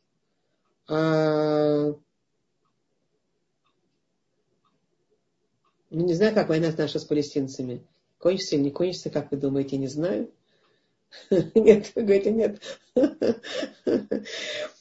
А... 0.88 1.94
Ну, 5.90 6.04
не 6.04 6.14
знаю, 6.14 6.34
как 6.34 6.48
война 6.48 6.72
наша 6.76 6.98
с 6.98 7.04
палестинцами. 7.04 7.86
Кончится 8.18 8.56
или 8.56 8.64
не 8.64 8.70
кончится, 8.70 9.08
как 9.08 9.30
вы 9.30 9.38
думаете, 9.38 9.78
не 9.78 9.86
знаю. 9.86 10.30
Нет, 11.30 11.92
вы 11.94 12.02
говорите, 12.02 12.32
нет. 12.32 12.60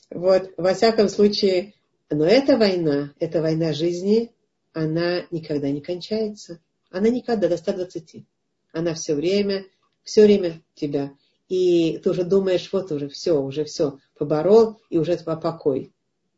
Вот, 0.10 0.52
во 0.58 0.74
всяком 0.74 1.10
случае, 1.10 1.74
но 2.10 2.26
эта 2.26 2.58
война, 2.58 3.14
эта 3.20 3.42
война 3.42 3.74
жизни, 3.74 4.32
она 4.74 5.26
никогда 5.32 5.70
не 5.70 5.82
кончается. 5.82 6.60
Она 6.92 7.10
никогда 7.10 7.48
до 7.48 7.58
120. 7.58 8.26
Она 8.72 8.94
все 8.94 9.16
время, 9.16 9.66
все 10.04 10.26
время 10.26 10.62
тебя 10.74 11.12
и 11.50 12.00
ты 12.00 12.10
уже 12.10 12.24
думаешь, 12.24 12.70
вот 12.72 12.92
уже 12.92 13.10
все, 13.10 13.40
уже 13.40 13.66
все, 13.66 14.00
поборол, 14.18 14.80
и 14.90 14.98
уже 14.98 15.18
покой. 15.18 15.92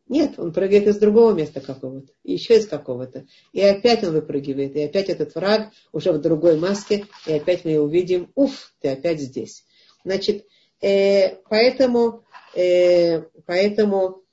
Нет, 0.10 0.36
он 0.38 0.54
прыгает 0.54 0.88
из 0.88 0.98
другого 0.98 1.34
места 1.34 1.60
какого-то, 1.60 2.14
еще 2.24 2.58
из 2.58 2.68
какого-то. 2.68 3.26
И 3.52 3.62
опять 3.62 4.04
он 4.04 4.14
выпрыгивает, 4.14 4.76
и 4.76 4.84
опять 4.84 5.10
этот 5.10 5.36
враг 5.36 5.72
уже 5.92 6.14
в 6.14 6.22
другой 6.22 6.58
маске, 6.58 7.06
и 7.26 7.34
опять 7.34 7.66
мы 7.66 7.78
увидим, 7.80 8.32
уф, 8.36 8.74
ты 8.80 8.90
опять 8.90 9.20
здесь. 9.20 9.66
Значит, 10.06 10.46
э, 10.82 11.36
поэтому, 11.50 12.24
поэтому, 13.46 14.24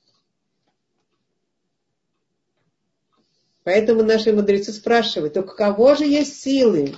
поэтому 3.63 4.03
наши 4.03 4.33
мудрецы 4.33 4.71
спрашивают, 4.71 5.33
только 5.33 5.55
кого 5.55 5.95
же 5.95 6.05
есть 6.05 6.41
силы 6.41 6.95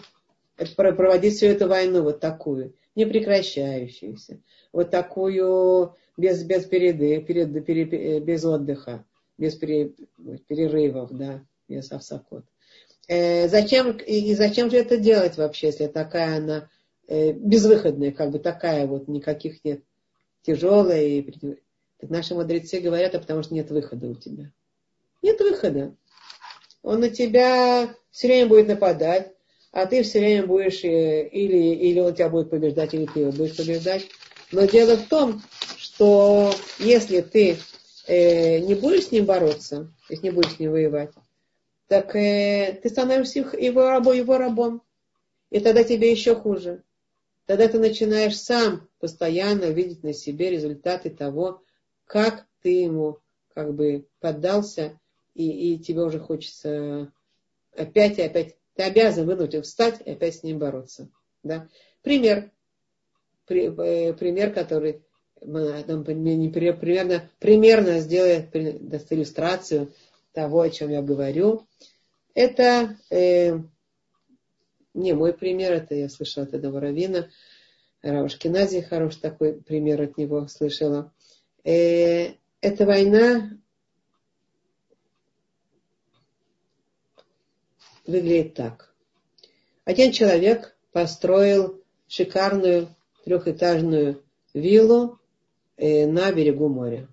проводить 0.75 1.35
всю 1.35 1.47
эту 1.47 1.67
войну 1.67 2.03
вот 2.03 2.19
такую? 2.19 2.73
непрекращающуюся, 2.97 4.41
вот 4.73 4.89
такую 4.89 5.95
без, 6.17 6.43
без, 6.43 6.65
переды, 6.65 7.21
перед, 7.21 7.65
пере, 7.65 8.19
без 8.19 8.43
отдыха, 8.43 9.05
без 9.37 9.53
пере, 9.55 9.93
перерывов, 10.47 11.15
да, 11.15 11.45
без 11.69 11.91
овсакот. 11.91 12.43
Э, 13.07 13.47
зачем, 13.47 13.91
и, 13.97 14.31
и 14.31 14.35
зачем 14.35 14.71
же 14.71 14.77
это 14.77 14.97
делать 14.97 15.37
вообще, 15.37 15.67
если 15.67 15.85
такая 15.85 16.37
она 16.37 16.69
э, 17.07 17.33
безвыходная, 17.33 18.11
как 18.11 18.31
бы 18.31 18.39
такая 18.39 18.87
вот, 18.87 19.07
никаких 19.07 19.63
нет, 19.63 19.81
тяжелая. 20.43 21.03
И, 21.03 21.21
так 21.99 22.09
наши 22.09 22.35
мудрецы 22.35 22.79
говорят, 22.79 23.15
а 23.15 23.19
потому 23.19 23.43
что 23.43 23.53
нет 23.53 23.69
выхода 23.71 24.07
у 24.07 24.15
тебя. 24.15 24.51
Нет 25.21 25.39
выхода. 25.39 25.95
Он 26.83 26.99
на 26.99 27.09
тебя 27.09 27.93
все 28.11 28.27
время 28.27 28.47
будет 28.47 28.67
нападать, 28.67 29.33
а 29.71 29.85
ты 29.85 30.03
все 30.03 30.19
время 30.19 30.47
будешь, 30.47 30.83
э, 30.83 31.27
или, 31.27 31.75
или 31.75 31.99
он 31.99 32.13
тебя 32.13 32.29
будет 32.29 32.49
побеждать, 32.49 32.93
или 32.93 33.05
ты 33.05 33.21
его 33.21 33.31
будешь 33.31 33.55
побеждать. 33.55 34.07
Но 34.51 34.65
дело 34.65 34.95
в 34.95 35.07
том, 35.07 35.41
что 35.77 36.53
если 36.79 37.21
ты 37.21 37.57
э, 38.07 38.59
не 38.59 38.75
будешь 38.75 39.07
с 39.07 39.11
ним 39.11 39.25
бороться, 39.25 39.91
если 40.09 40.27
не 40.27 40.31
будешь 40.31 40.55
с 40.55 40.59
ним 40.59 40.71
воевать, 40.71 41.11
так 41.87 42.15
э, 42.15 42.79
ты 42.81 42.89
становишься 42.89 43.39
его 43.39 44.13
его 44.13 44.37
рабом. 44.37 44.81
И 45.49 45.59
тогда 45.59 45.83
тебе 45.83 46.11
еще 46.11 46.35
хуже. 46.35 46.83
Тогда 47.47 47.67
ты 47.69 47.79
начинаешь 47.79 48.37
сам 48.37 48.87
постоянно 48.99 49.65
видеть 49.71 50.03
на 50.03 50.13
себе 50.13 50.51
результаты 50.51 51.09
того, 51.09 51.63
как 52.05 52.45
ты 52.61 52.81
ему 52.81 53.19
как 53.55 53.73
бы 53.73 54.05
поддался, 54.19 54.99
и, 55.33 55.73
и 55.73 55.79
тебе 55.79 56.01
уже 56.01 56.19
хочется 56.19 57.11
опять 57.75 58.19
и 58.19 58.21
опять 58.21 58.55
ты 58.75 58.83
обязан 58.83 59.25
вынужден 59.25 59.63
встать 59.63 60.01
и 60.05 60.11
опять 60.11 60.35
с 60.35 60.43
ним 60.43 60.59
бороться. 60.59 61.09
Да? 61.41 61.67
Пример. 62.01 62.51
При, 63.45 63.67
э, 63.67 64.13
пример, 64.13 64.53
который 64.53 65.01
нам 65.41 66.03
примерно, 66.03 67.29
примерно 67.39 67.99
сделает 67.99 68.49
даст 68.89 69.11
иллюстрацию 69.11 69.93
того, 70.33 70.61
о 70.61 70.69
чем 70.69 70.89
я 70.89 71.01
говорю. 71.01 71.65
Это 72.33 72.97
э, 73.09 73.59
не 74.97 75.13
мой 75.13 75.33
пример, 75.33 75.73
это 75.73 75.95
я 75.95 76.09
слышала 76.09 76.45
от 76.45 76.53
этого 76.53 76.81
равина. 76.81 77.29
Равашкинази 78.01 78.81
хороший 78.81 79.21
такой 79.21 79.53
пример 79.53 80.01
от 80.01 80.17
него 80.17 80.47
слышала. 80.47 81.13
Э, 81.63 82.33
эта 82.61 82.85
война 82.85 83.51
выглядит 88.05 88.55
так. 88.55 88.93
Один 89.85 90.11
человек 90.11 90.75
построил 90.91 91.83
шикарную 92.07 92.95
трехэтажную 93.23 94.23
виллу 94.53 95.19
э, 95.75 96.07
на 96.07 96.31
берегу 96.31 96.69
моря. 96.69 97.07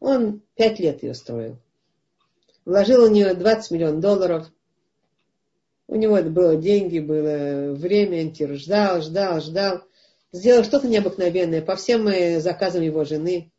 Он 0.00 0.42
пять 0.56 0.80
лет 0.80 1.02
ее 1.02 1.14
строил. 1.14 1.58
Вложил 2.64 3.08
в 3.08 3.12
нее 3.12 3.34
20 3.34 3.70
миллионов 3.70 4.00
долларов. 4.00 4.50
У 5.92 5.96
него 5.96 6.16
это 6.16 6.30
было 6.30 6.56
деньги, 6.56 7.00
было 7.00 7.74
время, 7.74 8.22
он 8.22 8.56
ждал, 8.56 9.02
ждал, 9.02 9.42
ждал. 9.42 9.82
Сделал 10.32 10.64
что-то 10.64 10.88
необыкновенное 10.88 11.60
по 11.60 11.76
всем 11.76 12.08
э, 12.08 12.40
заказам 12.40 12.80
его 12.80 13.04
жены. 13.04 13.52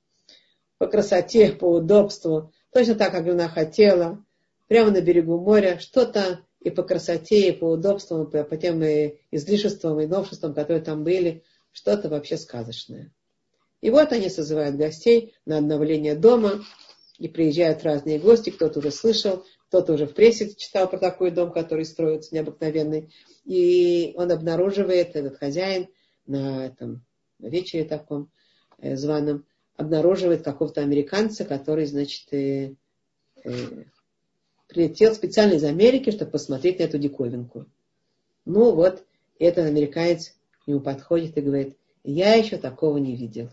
По 0.80 0.88
красоте, 0.88 1.52
по 1.60 1.66
удобству. 1.66 2.52
Точно 2.72 2.96
так, 2.96 3.12
как 3.12 3.28
она 3.28 3.50
хотела. 3.50 4.26
Прямо 4.68 4.90
на 4.90 5.02
берегу 5.02 5.38
моря. 5.38 5.78
Что-то 5.80 6.40
и 6.60 6.72
по 6.72 6.82
красоте, 6.82 7.50
и 7.50 7.52
по 7.52 7.66
удобству, 7.66 8.24
и 8.24 8.44
по 8.44 8.58
тем 8.58 8.84
и 8.84 9.20
излишествам, 9.30 10.00
и 10.00 10.08
новшествам, 10.08 10.56
которые 10.56 10.82
там 10.82 11.04
были. 11.04 11.44
Что-то 11.72 12.10
вообще 12.10 12.38
сказочное. 12.38 13.14
И 13.82 13.92
вот 13.92 14.12
они 14.12 14.30
созывают 14.30 14.76
гостей 14.76 15.36
на 15.46 15.60
обновление 15.60 16.16
дома. 16.16 16.64
И 17.20 17.28
приезжают 17.28 17.84
разные 17.84 18.18
гости, 18.18 18.50
кто-то 18.50 18.80
уже 18.80 18.90
слышал, 18.90 19.46
кто-то 19.74 19.94
уже 19.94 20.06
в 20.06 20.14
прессе 20.14 20.54
читал 20.54 20.88
про 20.88 21.00
такой 21.00 21.32
дом, 21.32 21.52
который 21.52 21.84
строится 21.86 22.36
необыкновенный. 22.36 23.12
И 23.44 24.14
он 24.16 24.32
обнаруживает, 24.32 25.16
этот 25.16 25.40
хозяин, 25.40 25.88
на 26.28 26.68
этом 26.68 27.04
вечере 27.40 27.84
таком 27.84 28.30
э, 28.78 28.96
званом, 28.96 29.46
обнаруживает 29.76 30.44
какого-то 30.44 30.82
американца, 30.82 31.44
который, 31.44 31.88
значит, 31.88 32.32
э, 32.34 32.76
э, 33.44 33.52
прилетел 34.68 35.16
специально 35.16 35.54
из 35.54 35.64
Америки, 35.64 36.12
чтобы 36.12 36.30
посмотреть 36.30 36.78
на 36.78 36.84
эту 36.84 37.00
диковинку. 37.00 37.66
Ну 38.46 38.76
вот, 38.76 39.04
этот 39.40 39.66
американец 39.66 40.36
к 40.64 40.68
нему 40.68 40.82
подходит 40.82 41.36
и 41.36 41.42
говорит, 41.42 41.78
я 42.04 42.36
еще 42.36 42.58
такого 42.58 43.00
не 43.00 43.16
видел. 43.16 43.50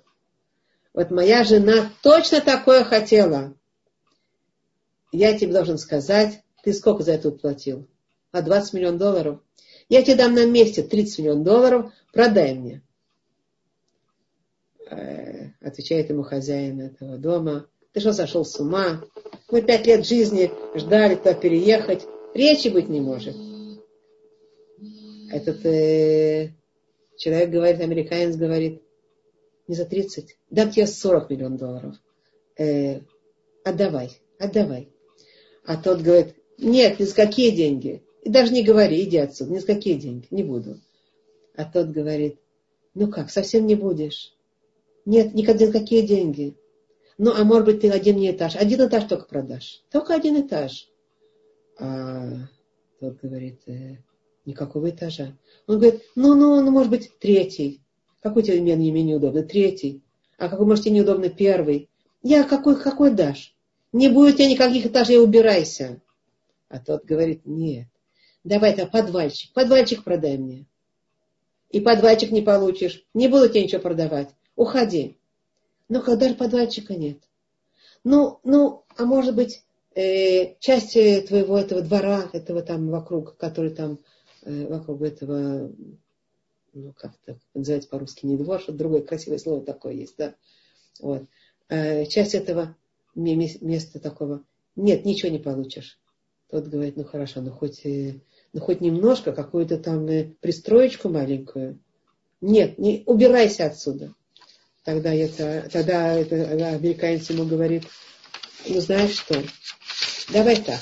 Вот 0.93 1.11
моя 1.11 1.45
жена 1.45 1.91
точно 2.03 2.43
такое 2.43 2.85
хотела 2.85 3.55
я 5.12 5.37
тебе 5.37 5.53
должен 5.53 5.78
сказать, 5.78 6.43
ты 6.62 6.73
сколько 6.73 7.03
за 7.03 7.12
это 7.12 7.28
уплатил? 7.28 7.87
А 8.32 8.43
20 8.43 8.74
миллионов 8.74 9.01
долларов? 9.01 9.41
Я 9.89 10.03
тебе 10.03 10.16
дам 10.16 10.35
на 10.35 10.47
месте 10.47 10.82
30 10.82 11.19
миллионов 11.19 11.45
долларов, 11.45 11.93
продай 12.12 12.55
мне. 12.55 12.82
Э, 14.89 15.49
отвечает 15.61 16.11
ему 16.11 16.23
хозяин 16.23 16.81
этого 16.81 17.19
дома. 17.19 17.66
Ты 17.93 18.01
что, 18.01 18.12
сошел 18.12 18.45
с 18.45 18.59
ума? 18.61 19.03
Мы 19.51 19.62
пять 19.62 19.87
лет 19.87 20.07
жизни 20.07 20.53
ждали 20.74 21.16
туда 21.16 21.35
переехать. 21.35 22.07
Речи 22.35 22.69
быть 22.69 22.89
не 22.89 23.01
может. 23.01 23.37
Этот 25.32 25.65
э, 25.65 26.55
человек 27.16 27.51
говорит, 27.51 27.81
американец 27.81 28.37
говорит, 28.37 28.82
не 29.66 29.74
за 29.74 29.85
30, 29.85 30.37
дам 30.51 30.70
тебе 30.70 30.87
40 30.87 31.31
миллионов 31.31 31.59
долларов. 31.59 31.97
Э, 32.59 33.01
отдавай, 33.65 34.11
отдавай. 34.39 34.89
А 35.65 35.77
тот 35.77 36.01
говорит, 36.01 36.35
нет, 36.59 36.99
ни 37.01 37.05
с 37.05 37.12
какие 37.12 37.51
деньги. 37.51 38.03
И 38.23 38.31
даже 38.31 38.53
не 38.53 38.62
говори, 38.62 39.03
иди 39.03 39.19
отсюда, 39.19 39.53
ни 39.53 39.59
с 39.59 39.65
какие 39.65 39.95
деньги, 39.95 40.27
не 40.31 40.43
буду. 40.43 40.78
А 41.57 41.65
тот 41.65 41.89
говорит, 41.89 42.39
ну 42.95 43.11
как, 43.11 43.31
совсем 43.31 43.66
не 43.66 43.74
будешь? 43.74 44.35
Нет, 45.05 45.35
никогда 45.35 45.66
ни 45.66 45.73
какие 45.73 46.07
деньги. 46.07 46.57
Ну, 47.19 47.32
а 47.35 47.45
может 47.45 47.66
быть, 47.66 47.81
ты 47.81 47.91
один 47.91 48.16
не 48.16 48.31
этаж. 48.31 48.57
Один 48.57 48.87
этаж 48.87 49.05
только 49.05 49.27
продашь. 49.27 49.82
Только 49.91 50.15
один 50.15 50.41
этаж. 50.41 50.89
А 51.78 52.49
тот 52.99 53.20
говорит, 53.20 53.61
э, 53.66 53.99
никакого 54.47 54.91
этажа. 54.91 55.37
Он 55.66 55.78
говорит, 55.78 56.03
ну, 56.15 56.35
ну, 56.35 56.62
ну, 56.62 56.70
может 56.70 56.91
быть, 56.91 57.11
третий. 57.19 57.82
Какой 58.23 58.43
тебе 58.43 58.61
менее, 58.61 58.91
менее 58.93 59.16
удобно? 59.16 59.43
Третий. 59.43 60.03
А 60.39 60.49
какой, 60.49 60.66
может, 60.66 60.85
тебе 60.85 60.97
неудобно? 60.97 61.28
Первый. 61.28 61.91
Я 62.23 62.45
какой, 62.45 62.81
какой 62.81 63.12
дашь? 63.12 63.55
Не 63.93 64.09
будет 64.09 64.35
у 64.35 64.39
тебя 64.39 64.49
никаких 64.49 64.87
этажей, 64.87 65.23
убирайся. 65.23 66.01
А 66.69 66.79
тот 66.79 67.05
говорит, 67.05 67.43
нет, 67.45 67.89
давай-то 68.45 68.87
подвальчик, 68.87 69.53
подвальчик 69.53 70.05
продай 70.05 70.39
мне. 70.39 70.67
И 71.71 71.81
подвальчик 71.81 72.31
не 72.31 72.43
получишь, 72.43 73.05
не 73.15 73.29
буду 73.29 73.49
тебе 73.49 73.65
ничего 73.65 73.81
продавать, 73.81 74.29
уходи. 74.55 75.17
Но 75.89 76.01
когда 76.01 76.29
же 76.29 76.35
подвальчика 76.35 76.95
нет? 76.95 77.19
Ну, 78.05 78.39
ну, 78.45 78.85
а 78.97 79.05
может 79.05 79.35
быть, 79.35 79.65
э, 79.95 80.55
часть 80.61 80.93
твоего 80.93 81.59
этого 81.59 81.83
двора, 81.83 82.31
этого 82.33 82.62
там 82.62 82.89
вокруг, 82.89 83.37
который 83.37 83.71
там 83.71 83.99
э, 84.43 84.67
вокруг 84.67 85.03
этого, 85.03 85.73
ну, 86.73 86.93
как 86.97 87.12
это 87.25 87.39
называется 87.55 87.89
по-русски, 87.89 88.27
не 88.27 88.37
двор, 88.37 88.61
что 88.61 88.73
другое 88.73 89.03
красивое 89.03 89.39
слово 89.39 89.65
такое 89.65 89.95
есть, 89.95 90.15
да. 90.17 90.35
Вот. 91.01 91.25
Э, 91.69 92.07
часть 92.07 92.35
этого 92.35 92.77
места 93.15 93.99
такого. 93.99 94.45
Нет, 94.77 95.05
ничего 95.05 95.31
не 95.31 95.39
получишь. 95.39 95.99
Тот 96.51 96.66
говорит, 96.66 96.97
ну 96.97 97.05
хорошо, 97.05 97.41
ну 97.41 97.51
хоть, 97.51 97.85
э, 97.85 98.20
ну 98.53 98.61
хоть 98.61 98.81
немножко, 98.81 99.32
какую-то 99.32 99.78
там 99.78 100.07
э, 100.09 100.32
пристроечку 100.41 101.09
маленькую. 101.09 101.78
Нет, 102.41 102.78
не, 102.78 103.03
убирайся 103.07 103.66
отсюда. 103.66 104.15
Тогда, 104.85 105.12
это, 105.12 105.69
тогда 105.70 106.15
это, 106.15 106.35
американец 106.74 107.28
ему 107.31 107.45
говорит, 107.45 107.85
ну 108.66 108.81
знаешь 108.81 109.16
что, 109.19 109.43
давай 110.32 110.57
так. 110.57 110.81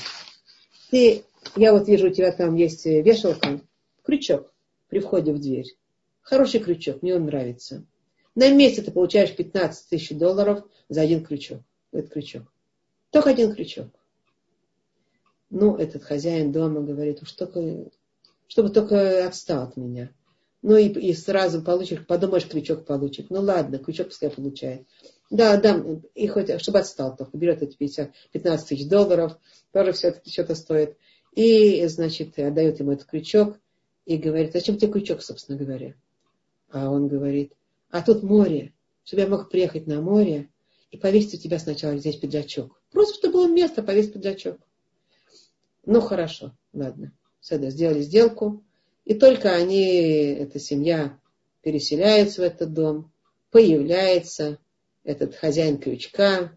Ты, 0.90 1.24
я 1.56 1.72
вот 1.72 1.88
вижу, 1.88 2.08
у 2.08 2.12
тебя 2.12 2.32
там 2.32 2.54
есть 2.54 2.86
э, 2.86 3.02
вешалка, 3.02 3.60
крючок 4.04 4.52
при 4.88 5.00
входе 5.00 5.32
в 5.32 5.40
дверь. 5.40 5.76
Хороший 6.22 6.60
крючок, 6.60 7.02
мне 7.02 7.14
он 7.14 7.26
нравится. 7.26 7.84
На 8.34 8.50
месяц 8.50 8.84
ты 8.84 8.90
получаешь 8.90 9.34
15 9.34 9.88
тысяч 9.88 10.16
долларов 10.16 10.64
за 10.88 11.02
один 11.02 11.24
крючок 11.24 11.60
этот 11.92 12.12
крючок. 12.12 12.52
Только 13.10 13.30
один 13.30 13.54
крючок. 13.54 13.88
Ну, 15.50 15.76
этот 15.76 16.04
хозяин 16.04 16.52
дома 16.52 16.80
говорит, 16.80 17.22
уж 17.22 17.32
только, 17.32 17.86
чтобы 18.46 18.70
только 18.70 19.26
отстал 19.26 19.64
от 19.64 19.76
меня. 19.76 20.10
Ну 20.60 20.76
и, 20.76 20.88
и 20.88 21.14
сразу 21.14 21.62
получишь, 21.62 22.04
подумаешь, 22.06 22.46
крючок 22.46 22.84
получит. 22.84 23.30
Ну 23.30 23.40
ладно, 23.40 23.78
крючок 23.78 24.08
пускай 24.08 24.28
получает. 24.28 24.86
Да, 25.30 25.56
дам, 25.56 26.02
и 26.14 26.26
хоть, 26.26 26.60
чтобы 26.60 26.80
отстал 26.80 27.16
только, 27.16 27.36
берет 27.36 27.62
эти 27.62 27.76
50, 27.76 28.10
15 28.32 28.68
тысяч 28.68 28.88
долларов, 28.88 29.38
тоже 29.72 29.92
все-таки 29.92 30.30
что-то 30.30 30.54
стоит. 30.54 30.96
И, 31.34 31.86
значит, 31.86 32.38
отдает 32.38 32.80
ему 32.80 32.92
этот 32.92 33.06
крючок 33.06 33.58
и 34.04 34.16
говорит, 34.16 34.52
зачем 34.52 34.76
тебе 34.76 34.92
крючок, 34.92 35.22
собственно 35.22 35.58
говоря? 35.58 35.94
А 36.70 36.90
он 36.90 37.08
говорит, 37.08 37.52
а 37.90 38.02
тут 38.02 38.22
море, 38.22 38.72
чтобы 39.04 39.22
я 39.22 39.28
мог 39.28 39.50
приехать 39.50 39.86
на 39.86 40.00
море, 40.00 40.48
и 40.90 40.96
повесить 40.96 41.34
у 41.34 41.42
тебя 41.42 41.58
сначала 41.58 41.96
здесь 41.96 42.16
пиджачок. 42.16 42.80
Просто 42.90 43.14
чтобы 43.14 43.34
было 43.34 43.48
место 43.48 43.82
повесить 43.82 44.12
пиджачок. 44.12 44.58
Ну 45.84 46.00
хорошо, 46.00 46.56
ладно. 46.72 47.12
Все, 47.40 47.58
сделали 47.70 48.02
сделку. 48.02 48.64
И 49.04 49.14
только 49.14 49.54
они, 49.54 49.86
эта 50.34 50.58
семья, 50.58 51.18
переселяется 51.62 52.42
в 52.42 52.44
этот 52.44 52.72
дом, 52.72 53.10
появляется 53.50 54.58
этот 55.04 55.34
хозяин 55.34 55.78
крючка 55.78 56.56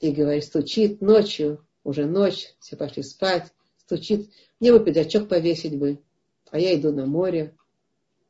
и 0.00 0.10
говорит, 0.12 0.44
стучит 0.44 1.00
ночью, 1.00 1.66
уже 1.84 2.06
ночь, 2.06 2.54
все 2.60 2.76
пошли 2.76 3.02
спать, 3.02 3.52
стучит, 3.76 4.30
мне 4.60 4.72
бы 4.72 4.84
пиджачок 4.84 5.28
повесить 5.28 5.76
бы, 5.76 5.98
а 6.50 6.58
я 6.58 6.74
иду 6.78 6.92
на 6.92 7.06
море. 7.06 7.56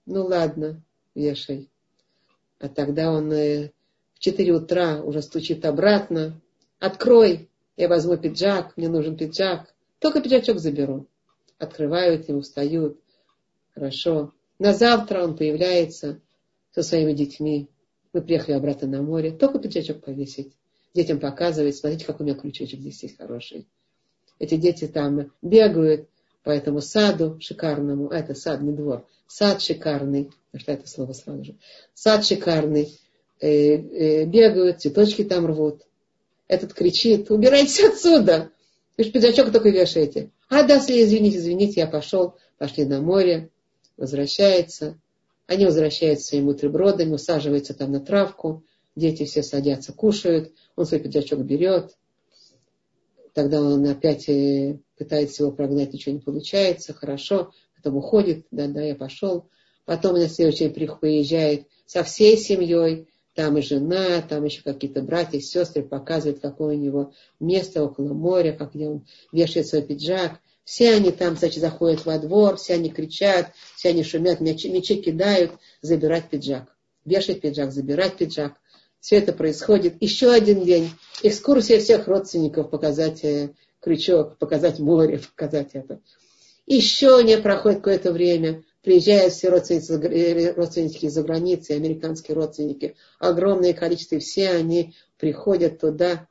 Ну 0.06 0.24
ладно, 0.24 0.82
вешай. 1.14 1.70
А 2.58 2.68
тогда 2.68 3.12
он 3.12 3.30
э, 3.32 3.72
4 4.22 4.52
утра 4.52 5.02
уже 5.02 5.20
стучит 5.20 5.64
обратно. 5.64 6.40
Открой, 6.78 7.50
я 7.76 7.88
возьму 7.88 8.16
пиджак, 8.16 8.76
мне 8.76 8.88
нужен 8.88 9.16
пиджак. 9.16 9.74
Только 9.98 10.20
пиджачок 10.20 10.60
заберу. 10.60 11.08
Открывают 11.58 12.28
ему, 12.28 12.42
встают. 12.42 13.00
Хорошо. 13.74 14.32
На 14.60 14.74
завтра 14.74 15.24
он 15.24 15.36
появляется 15.36 16.20
со 16.70 16.84
своими 16.84 17.14
детьми. 17.14 17.68
Мы 18.12 18.22
приехали 18.22 18.54
обратно 18.54 18.86
на 18.86 19.02
море. 19.02 19.32
Только 19.32 19.58
пиджачок 19.58 20.04
повесить. 20.04 20.52
Детям 20.94 21.18
показывать. 21.18 21.76
Смотрите, 21.76 22.04
какой 22.04 22.24
у 22.24 22.28
меня 22.28 22.38
крючочек 22.38 22.78
здесь 22.78 23.02
есть 23.02 23.16
хороший. 23.16 23.66
Эти 24.38 24.56
дети 24.56 24.86
там 24.86 25.32
бегают 25.42 26.08
по 26.44 26.50
этому 26.50 26.80
саду 26.80 27.40
шикарному. 27.40 28.10
А 28.12 28.18
это 28.18 28.36
сад, 28.36 28.62
не 28.62 28.70
двор. 28.70 29.04
Сад 29.26 29.60
шикарный. 29.60 30.30
Что 30.54 30.70
это 30.70 30.86
слово 30.86 31.12
сразу 31.12 31.42
же? 31.42 31.56
Сад 31.94 32.24
шикарный 32.24 33.00
бегают, 33.42 34.80
цветочки 34.80 35.24
там 35.24 35.46
рвут. 35.46 35.82
Этот 36.48 36.74
кричит, 36.74 37.30
убирайтесь 37.30 37.80
отсюда. 37.80 38.50
Вы 38.96 39.04
же 39.04 39.10
пиджачок 39.10 39.50
только 39.50 39.70
вешаете. 39.70 40.30
А 40.48 40.62
да, 40.64 40.78
извините, 40.78 41.38
извините, 41.38 41.80
я 41.80 41.86
пошел, 41.86 42.36
пошли 42.58 42.84
на 42.84 43.00
море, 43.00 43.50
возвращается. 43.96 44.98
Они 45.46 45.64
возвращаются 45.64 46.26
своими 46.26 46.46
бутербродами, 46.46 47.14
усаживаются 47.14 47.74
там 47.74 47.92
на 47.92 48.00
травку, 48.00 48.64
дети 48.94 49.24
все 49.24 49.42
садятся, 49.42 49.92
кушают, 49.92 50.52
он 50.76 50.86
свой 50.86 51.00
пиджачок 51.00 51.40
берет. 51.40 51.96
Тогда 53.32 53.62
он 53.62 53.86
опять 53.86 54.28
э, 54.28 54.78
пытается 54.98 55.42
его 55.42 55.52
прогнать, 55.52 55.92
ничего 55.92 56.14
не 56.14 56.20
получается, 56.20 56.92
хорошо, 56.92 57.52
потом 57.76 57.96
уходит, 57.96 58.46
да-да, 58.50 58.82
я 58.82 58.94
пошел. 58.94 59.48
Потом 59.84 60.14
на 60.14 60.28
следующий 60.28 60.68
день 60.68 60.74
приезжает 61.00 61.66
со 61.86 62.04
всей 62.04 62.36
семьей, 62.36 63.08
там 63.34 63.56
и 63.58 63.62
жена, 63.62 64.20
там 64.22 64.44
еще 64.44 64.62
какие-то 64.62 65.02
братья, 65.02 65.40
сестры 65.40 65.82
показывают, 65.82 66.40
какое 66.40 66.76
у 66.76 66.78
него 66.78 67.12
место 67.40 67.82
около 67.82 68.12
моря, 68.12 68.52
как 68.52 68.74
где 68.74 68.88
он 68.88 69.06
вешает 69.32 69.66
свой 69.66 69.82
пиджак. 69.82 70.40
Все 70.64 70.92
они 70.94 71.10
там, 71.10 71.36
значит, 71.36 71.60
заходят 71.60 72.04
во 72.04 72.18
двор, 72.18 72.56
все 72.56 72.74
они 72.74 72.90
кричат, 72.90 73.50
все 73.74 73.88
они 73.88 74.04
шумят, 74.04 74.40
мячи, 74.40 74.68
мячи 74.68 75.00
кидают, 75.00 75.52
забирать 75.80 76.30
пиджак. 76.30 76.76
Вешать 77.04 77.40
пиджак, 77.40 77.72
забирать 77.72 78.16
пиджак. 78.16 78.54
Все 79.00 79.16
это 79.16 79.32
происходит. 79.32 80.00
Еще 80.00 80.30
один 80.30 80.64
день. 80.64 80.90
Экскурсия 81.22 81.80
всех 81.80 82.06
родственников 82.06 82.70
показать 82.70 83.24
э, 83.24 83.50
крючок, 83.80 84.38
показать 84.38 84.78
море, 84.78 85.20
показать 85.36 85.70
это. 85.72 86.00
Еще 86.66 87.20
не 87.24 87.38
проходит 87.38 87.78
какое-то 87.78 88.12
время. 88.12 88.62
Приезжают 88.82 89.32
все 89.32 89.48
родственники, 89.48 90.06
э, 90.06 90.52
родственники 90.54 91.06
из-за 91.06 91.22
границы, 91.22 91.70
американские 91.72 92.34
родственники. 92.34 92.96
Огромное 93.20 93.72
количество. 93.74 94.18
Все 94.18 94.50
они 94.50 94.94
приходят 95.18 95.78
туда. 95.78 96.26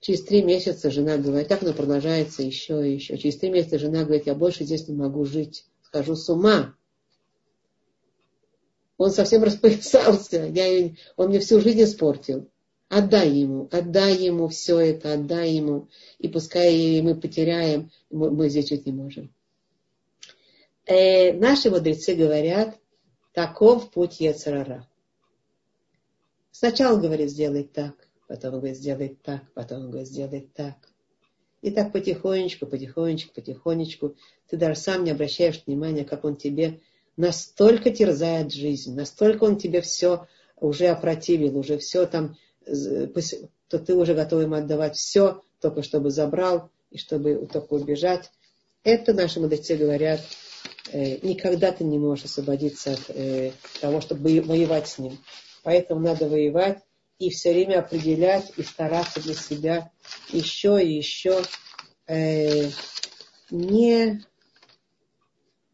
Через 0.00 0.22
три 0.22 0.42
месяца 0.42 0.90
жена 0.90 1.16
говорит, 1.16 1.48
так 1.48 1.62
оно 1.62 1.72
продолжается 1.72 2.42
еще 2.42 2.88
и 2.88 2.94
еще. 2.94 3.18
Через 3.18 3.38
три 3.38 3.50
месяца 3.50 3.78
жена 3.78 4.04
говорит, 4.04 4.26
я 4.26 4.34
больше 4.34 4.64
здесь 4.64 4.86
не 4.86 4.94
могу 4.94 5.24
жить. 5.24 5.66
Схожу 5.82 6.14
с 6.14 6.28
ума. 6.28 6.76
Он 8.96 9.10
совсем 9.10 9.42
распоясался. 9.44 10.46
Я, 10.46 10.92
он 11.16 11.28
мне 11.28 11.40
всю 11.40 11.60
жизнь 11.60 11.82
испортил. 11.82 12.48
Отдай 12.88 13.30
ему, 13.30 13.68
отдай 13.72 14.14
ему 14.16 14.46
все 14.46 14.78
это, 14.78 15.14
отдай 15.14 15.54
ему. 15.54 15.88
И 16.18 16.28
пускай 16.28 17.02
мы 17.02 17.16
потеряем, 17.16 17.90
мы, 18.10 18.30
мы 18.30 18.48
здесь 18.48 18.68
жить 18.68 18.86
не 18.86 18.92
можем. 18.92 19.34
Э, 20.86 21.32
наши 21.32 21.70
мудрецы 21.70 22.14
говорят, 22.14 22.78
таков 23.32 23.90
путь 23.90 24.20
Ецарара. 24.20 24.86
Сначала 26.50 27.00
говорит, 27.00 27.30
сделай 27.30 27.64
так, 27.64 27.94
потом 28.28 28.52
говорит, 28.52 28.76
сделай 28.76 29.18
так, 29.22 29.42
потом 29.54 29.90
говорит, 29.90 30.08
сделай 30.08 30.48
так. 30.54 30.76
И 31.62 31.70
так 31.70 31.92
потихонечку, 31.92 32.66
потихонечку, 32.66 33.34
потихонечку. 33.34 34.16
Ты 34.48 34.58
даже 34.58 34.78
сам 34.78 35.04
не 35.04 35.10
обращаешь 35.10 35.62
внимания, 35.66 36.04
как 36.04 36.24
он 36.24 36.36
тебе 36.36 36.80
настолько 37.16 37.90
терзает 37.90 38.52
жизнь, 38.52 38.94
настолько 38.94 39.44
он 39.44 39.56
тебе 39.56 39.80
все 39.80 40.26
уже 40.60 40.88
опротивил, 40.88 41.56
уже 41.56 41.78
все 41.78 42.06
там, 42.06 42.36
то 42.66 43.78
ты 43.78 43.94
уже 43.94 44.14
готов 44.14 44.42
ему 44.42 44.56
отдавать 44.56 44.96
все, 44.96 45.42
только 45.60 45.82
чтобы 45.82 46.10
забрал 46.10 46.70
и 46.90 46.98
чтобы 46.98 47.48
только 47.50 47.72
убежать. 47.72 48.30
Это 48.82 49.14
наши 49.14 49.40
мудрецы 49.40 49.76
говорят, 49.76 50.20
никогда 50.92 51.72
ты 51.72 51.84
не 51.84 51.98
можешь 51.98 52.26
освободиться 52.26 52.92
от 52.92 53.04
э, 53.08 53.52
того, 53.80 54.00
чтобы 54.00 54.40
воевать 54.42 54.88
с 54.88 54.98
ним. 54.98 55.18
Поэтому 55.62 56.00
надо 56.00 56.28
воевать 56.28 56.82
и 57.18 57.30
все 57.30 57.52
время 57.52 57.78
определять 57.78 58.52
и 58.56 58.62
стараться 58.62 59.22
для 59.22 59.34
себя 59.34 59.90
еще 60.30 60.82
и 60.82 60.96
еще 60.96 61.42
э, 62.06 62.68
не 63.50 64.24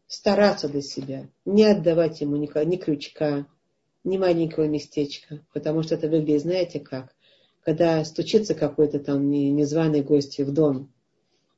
стараться 0.07 0.69
для 0.69 0.81
себя, 0.81 1.29
не 1.45 1.65
отдавать 1.65 2.21
ему 2.21 2.35
ни, 2.35 2.65
ни 2.65 2.77
крючка, 2.77 3.47
ни 4.03 4.17
маленького 4.17 4.65
местечка, 4.65 5.45
потому 5.53 5.83
что 5.83 5.95
это 5.95 6.07
выглядит, 6.07 6.41
знаете 6.41 6.79
как, 6.79 7.15
когда 7.63 8.03
стучится 8.03 8.55
какой-то 8.55 8.99
там 8.99 9.29
незваный 9.29 10.01
гость 10.01 10.39
в 10.39 10.51
дом, 10.51 10.91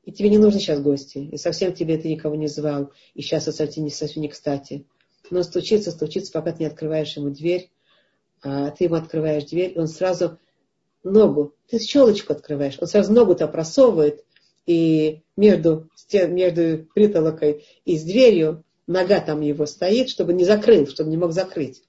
и 0.04 0.12
тебе 0.12 0.30
не 0.30 0.38
нужно 0.38 0.60
сейчас 0.60 0.82
гости, 0.82 1.18
и 1.18 1.38
совсем 1.38 1.74
тебе 1.74 1.98
ты 1.98 2.10
никого 2.10 2.36
не 2.36 2.48
звал, 2.48 2.92
и 3.14 3.22
сейчас 3.22 3.48
это 3.48 3.58
совсем 3.58 3.86
не, 3.86 3.90
совсем 3.90 4.22
не 4.22 4.30
кстати. 4.30 4.86
Но 5.30 5.44
стучится, 5.44 5.92
стучится, 5.92 6.32
пока 6.32 6.52
ты 6.52 6.60
не 6.60 6.66
открываешь 6.66 7.16
ему 7.16 7.30
дверь, 7.30 7.72
а 8.42 8.72
ты 8.72 8.86
ему 8.86 8.96
открываешь 8.96 9.46
дверь, 9.46 9.74
и 9.76 9.80
он 9.80 9.88
сразу 9.88 10.38
ногу, 11.04 11.56
ты 11.70 11.80
щелочку 11.80 12.34
открываешь, 12.34 12.78
он 12.80 12.88
сразу 12.88 13.14
ногу-то 13.14 13.48
просовывает, 13.48 14.24
и 14.66 15.22
между, 15.36 15.90
между 16.14 16.86
притолокой 16.94 17.66
и 17.86 17.98
с 17.98 18.04
дверью 18.04 18.64
нога 18.88 19.20
там 19.20 19.42
его 19.42 19.66
стоит, 19.66 20.10
чтобы 20.10 20.34
не 20.34 20.46
закрыл, 20.46 20.88
чтобы 20.88 21.10
не 21.10 21.18
мог 21.18 21.32
закрыть. 21.32 21.84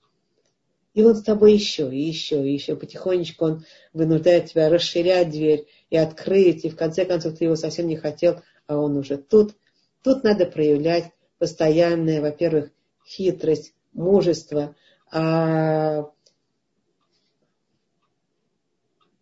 И 0.95 1.03
он 1.03 1.17
с 1.17 1.23
тобой 1.23 1.53
еще, 1.55 1.93
и 1.93 2.01
еще, 2.01 2.49
и 2.49 2.53
еще. 2.53 2.77
Потихонечку 2.77 3.45
он 3.45 3.65
вынуждает 3.93 4.51
тебя 4.51 4.69
расширять 4.69 5.31
дверь 5.31 5.67
и 5.91 5.97
открыть. 5.97 6.65
И 6.65 6.71
в 6.71 6.77
конце 6.77 7.05
концов 7.05 7.37
ты 7.37 7.45
его 7.45 7.57
совсем 7.57 7.89
не 7.89 7.97
хотел, 7.97 8.41
а 8.69 8.79
он 8.79 8.97
уже 8.97 9.19
тут. 9.19 9.57
Тут 10.03 10.23
надо 10.23 10.47
проявлять 10.47 11.13
постоянное, 11.39 12.21
во-первых, 12.21 12.71
хитрость, 13.05 13.75
мужество, 13.93 14.77
а 15.11 16.11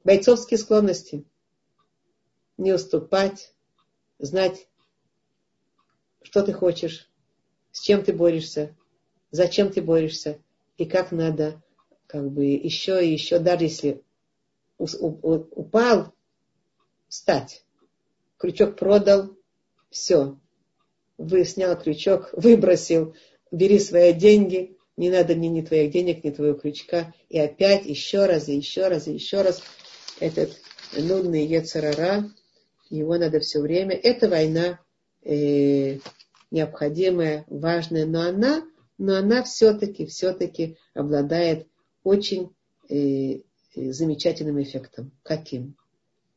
бойцовские 0.04 0.58
склонности 0.58 1.24
не 2.58 2.72
уступать, 2.72 3.54
знать, 4.18 4.68
что 6.22 6.42
ты 6.42 6.52
хочешь, 6.52 7.08
с 7.70 7.80
чем 7.80 8.04
ты 8.04 8.12
борешься, 8.12 8.76
зачем 9.30 9.72
ты 9.72 9.80
борешься 9.80 10.38
и 10.76 10.84
как 10.84 11.12
надо 11.12 11.62
как 12.06 12.30
бы 12.30 12.44
еще 12.44 13.04
и 13.04 13.12
еще, 13.12 13.38
даже 13.38 13.64
если 13.64 14.02
упал, 14.78 16.12
встать. 17.08 17.64
Крючок 18.36 18.76
продал, 18.76 19.30
все. 19.90 20.38
Вы 21.16 21.44
снял 21.44 21.78
крючок, 21.80 22.30
выбросил, 22.34 23.14
бери 23.50 23.78
свои 23.78 24.12
деньги, 24.12 24.76
не 24.96 25.10
надо 25.10 25.34
мне 25.34 25.48
ни 25.48 25.62
твоих 25.62 25.90
денег, 25.90 26.22
ни 26.22 26.30
твоего 26.30 26.58
крючка. 26.58 27.14
И 27.30 27.38
опять 27.38 27.86
еще 27.86 28.26
раз, 28.26 28.48
и 28.48 28.56
еще 28.56 28.88
раз, 28.88 29.08
и 29.08 29.14
еще 29.14 29.40
раз 29.42 29.62
этот 30.20 30.52
нудный 30.96 31.46
Ецарара 31.46 32.30
его 32.90 33.16
надо 33.16 33.40
все 33.40 33.60
время. 33.60 33.96
Это 33.96 34.28
война 34.28 34.80
э, 35.22 35.98
необходимая, 36.50 37.44
важная, 37.48 38.04
но 38.04 38.20
она, 38.20 38.62
но 39.02 39.16
она 39.16 39.42
все-таки, 39.42 40.06
все-таки 40.06 40.78
обладает 40.94 41.66
очень 42.04 42.54
э, 42.88 43.40
замечательным 43.74 44.62
эффектом. 44.62 45.10
Каким? 45.24 45.76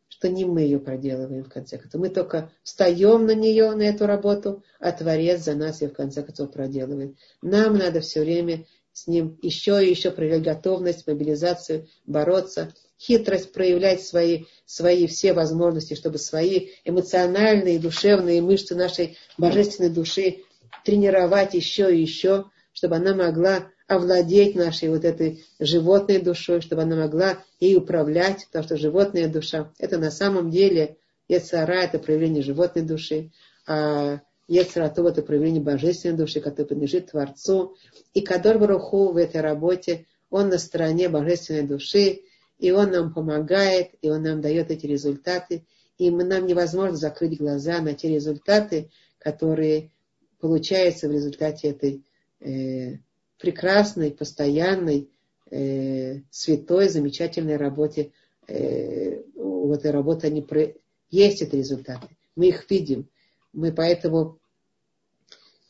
Что 0.07 0.29
не 0.29 0.45
мы 0.45 0.61
ее 0.61 0.79
проделываем 0.79 1.43
в 1.43 1.49
конце 1.49 1.77
концов. 1.77 2.01
Мы 2.01 2.09
только 2.09 2.51
встаем 2.63 3.27
на 3.27 3.35
нее, 3.35 3.75
на 3.75 3.83
эту 3.83 4.07
работу, 4.07 4.63
а 4.79 4.91
Творец 4.91 5.43
за 5.43 5.53
нас 5.53 5.81
ее 5.81 5.89
в 5.89 5.93
конце 5.93 6.23
концов 6.23 6.51
проделывает. 6.51 7.15
Нам 7.43 7.77
надо 7.77 8.01
все 8.01 8.21
время 8.21 8.65
с 8.93 9.05
ним 9.05 9.37
еще 9.43 9.85
и 9.85 9.91
еще 9.91 10.09
проявлять 10.09 10.41
готовность, 10.41 11.05
мобилизацию, 11.05 11.87
бороться, 12.07 12.73
хитрость, 12.99 13.53
проявлять 13.53 14.01
свои, 14.01 14.45
свои 14.65 15.05
все 15.05 15.33
возможности, 15.33 15.93
чтобы 15.93 16.17
свои 16.17 16.69
эмоциональные, 16.83 17.77
душевные 17.77 18.41
мышцы 18.41 18.73
нашей 18.73 19.19
божественной 19.37 19.91
души 19.91 20.45
тренировать 20.83 21.53
еще 21.53 21.95
и 21.95 22.01
еще, 22.01 22.45
чтобы 22.75 22.97
она 22.97 23.15
могла 23.15 23.71
овладеть 23.87 24.55
нашей 24.55 24.89
вот 24.89 25.05
этой 25.05 25.45
животной 25.59 26.19
душой, 26.19 26.59
чтобы 26.61 26.81
она 26.81 26.97
могла 26.97 27.39
ей 27.59 27.77
управлять, 27.77 28.45
потому 28.47 28.65
что 28.65 28.77
животная 28.77 29.29
душа– 29.29 29.71
это 29.79 29.97
на 29.97 30.11
самом 30.11 30.51
деле 30.51 30.97
Ецара– 31.29 31.73
это 31.83 31.99
проявление 31.99 32.43
животной 32.43 32.83
души, 32.83 33.31
а 33.65 34.19
Ецарату– 34.47 35.07
это 35.07 35.21
проявление 35.21 35.63
божественной 35.63 36.17
души, 36.17 36.41
которая 36.41 36.67
принадлежит 36.67 37.11
Творцу. 37.11 37.75
И 38.13 38.21
Кадор 38.21 38.59
Баруху 38.59 39.13
в 39.13 39.17
этой 39.17 39.41
работе, 39.41 40.05
он 40.29 40.49
на 40.49 40.57
стороне 40.57 41.07
божественной 41.07 41.63
души, 41.63 42.23
и 42.59 42.71
он 42.71 42.91
нам 42.91 43.13
помогает, 43.13 43.91
и 44.01 44.09
он 44.09 44.21
нам 44.23 44.41
дает 44.41 44.69
эти 44.69 44.85
результаты. 44.85 45.65
И 45.97 46.11
мы, 46.11 46.25
нам 46.25 46.45
невозможно 46.45 46.97
закрыть 46.97 47.39
глаза 47.39 47.79
на 47.79 47.93
те 47.93 48.09
результаты, 48.09 48.91
которые 49.17 49.91
получаются 50.39 51.07
в 51.07 51.11
результате 51.13 51.69
этой 51.69 52.03
э, 52.45 52.99
прекрасной, 53.37 54.11
постоянной, 54.11 55.09
э, 55.51 56.21
святой, 56.29 56.89
замечательной 56.89 57.57
работе. 57.57 58.11
Э, 58.47 59.21
у 59.35 59.73
этой 59.73 59.91
работы 59.91 60.27
они 60.27 60.41
про... 60.41 60.73
есть 61.09 61.41
эти 61.41 61.55
результаты. 61.55 62.07
Мы 62.35 62.47
их 62.47 62.69
видим. 62.69 63.09
Мы 63.53 63.71
поэтому 63.71 64.39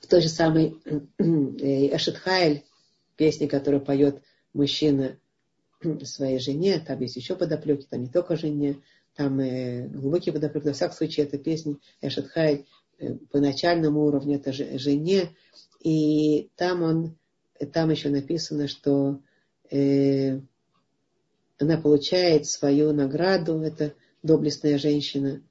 в 0.02 0.08
той 0.08 0.22
же 0.22 0.30
самой 0.30 0.78
э, 0.86 1.96
Эшетхайль, 1.96 2.64
песне, 3.16 3.48
которую 3.48 3.82
поет 3.82 4.22
мужчина 4.54 5.18
своей 6.04 6.40
жене, 6.40 6.80
там 6.80 7.00
есть 7.02 7.16
еще 7.16 7.36
подоплеки, 7.36 7.86
там 7.90 8.02
не 8.02 8.10
только 8.10 8.36
жене, 8.36 8.82
там 9.16 9.40
э, 9.40 9.88
глубокие 9.88 10.34
подоплеки. 10.34 10.68
Во 10.68 10.74
всяком 10.74 10.96
случае, 10.96 11.26
эта 11.26 11.38
песня 11.38 11.78
Эшетхайль 12.02 12.60
э, 12.60 12.64
по 13.32 13.40
начальному 13.40 14.06
уровню 14.06 14.36
это 14.36 14.54
жене, 14.54 15.36
и 15.82 16.50
там 16.56 16.82
он, 16.82 17.18
там 17.74 17.90
еще 17.92 18.10
написано, 18.10 18.68
что 18.68 19.20
э, 19.70 20.40
она 21.60 21.78
получает 21.78 22.48
свою 22.48 22.94
награду, 22.94 23.60
это 23.60 23.94
доблестная 24.24 24.78
женщина, 24.78 25.42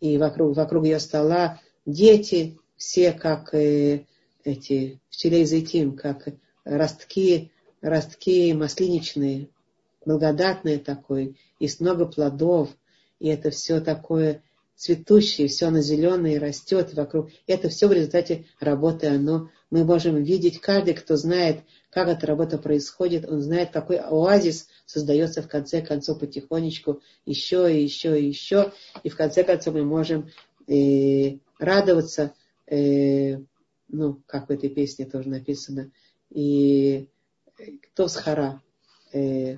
и 0.00 0.16
вокруг, 0.18 0.56
вокруг 0.56 0.84
ее 0.84 1.00
стола 1.00 1.60
дети, 1.84 2.58
все 2.76 3.12
как 3.12 3.52
э, 3.54 4.06
эти 4.44 5.00
в 5.10 5.46
зайтим, 5.46 5.96
как 5.96 6.28
ростки, 6.64 7.50
ростки 7.80 8.52
маслиничные, 8.54 9.48
благодатные 10.04 10.78
такой, 10.78 11.38
есть 11.58 11.80
много 11.80 12.06
плодов, 12.06 12.70
и 13.18 13.28
это 13.28 13.50
все 13.50 13.80
такое 13.80 14.42
цветущее, 14.78 15.48
все 15.48 15.66
оно 15.66 15.80
зеленое 15.80 16.38
растет 16.38 16.94
вокруг. 16.94 17.30
Это 17.48 17.68
все 17.68 17.88
в 17.88 17.92
результате 17.92 18.46
работы 18.60 19.08
оно. 19.08 19.50
Мы 19.70 19.84
можем 19.84 20.22
видеть, 20.22 20.60
каждый, 20.60 20.94
кто 20.94 21.16
знает, 21.16 21.64
как 21.90 22.08
эта 22.08 22.26
работа 22.26 22.58
происходит, 22.58 23.28
он 23.28 23.42
знает, 23.42 23.70
какой 23.72 23.96
оазис 23.98 24.68
создается 24.86 25.42
в 25.42 25.48
конце 25.48 25.82
концов 25.82 26.20
потихонечку, 26.20 27.02
еще 27.26 27.74
и 27.74 27.82
еще 27.82 28.18
и 28.20 28.26
еще. 28.26 28.72
И 29.02 29.08
в 29.08 29.16
конце 29.16 29.42
концов 29.42 29.74
мы 29.74 29.84
можем 29.84 30.30
э, 30.68 31.38
радоваться, 31.58 32.34
э, 32.66 33.38
ну, 33.88 34.22
как 34.26 34.48
в 34.48 34.52
этой 34.52 34.70
песне 34.70 35.06
тоже 35.06 35.28
написано, 35.28 35.90
и 36.30 37.08
кто 37.82 38.06
с 38.06 38.14
хара, 38.14 38.62
э, 39.12 39.56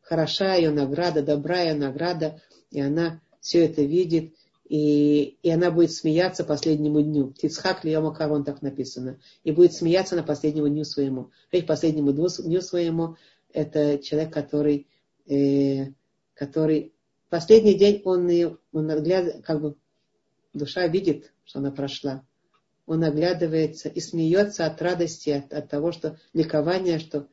хороша 0.00 0.54
ее 0.54 0.70
награда, 0.70 1.22
добрая 1.22 1.74
награда, 1.74 2.40
и 2.70 2.80
она 2.80 3.20
все 3.46 3.64
это 3.64 3.82
видит, 3.82 4.34
и, 4.68 5.38
и 5.40 5.50
она 5.50 5.70
будет 5.70 5.92
смеяться 5.92 6.42
последнему 6.42 7.00
дню. 7.00 7.32
Тицхак 7.32 7.84
Льома 7.84 8.12
Карон 8.12 8.42
так 8.42 8.60
написано. 8.60 9.20
И 9.44 9.52
будет 9.52 9.72
смеяться 9.72 10.16
на 10.16 10.24
последнему 10.24 10.68
дню 10.68 10.82
своему. 10.82 11.30
И 11.52 11.62
последнему 11.62 12.12
дню 12.12 12.60
своему 12.60 13.16
это 13.52 13.98
человек, 13.98 14.32
который, 14.32 14.88
э, 15.28 15.92
который 16.34 16.92
последний 17.28 17.74
день 17.74 18.02
он, 18.04 18.58
он 18.72 18.90
огляд, 18.90 19.44
как 19.44 19.60
бы 19.60 19.76
душа 20.52 20.88
видит, 20.88 21.32
что 21.44 21.60
она 21.60 21.70
прошла. 21.70 22.26
Он 22.84 23.04
оглядывается 23.04 23.88
и 23.88 24.00
смеется 24.00 24.66
от 24.66 24.82
радости, 24.82 25.30
от, 25.30 25.52
от 25.52 25.70
того, 25.70 25.92
что 25.92 26.18
ликование, 26.32 26.98
что 26.98 27.28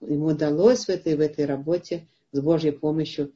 ему 0.00 0.28
удалось 0.28 0.86
в 0.86 0.88
этой, 0.88 1.14
в 1.14 1.20
этой 1.20 1.44
работе 1.44 2.08
с 2.32 2.40
Божьей 2.40 2.72
помощью 2.72 3.34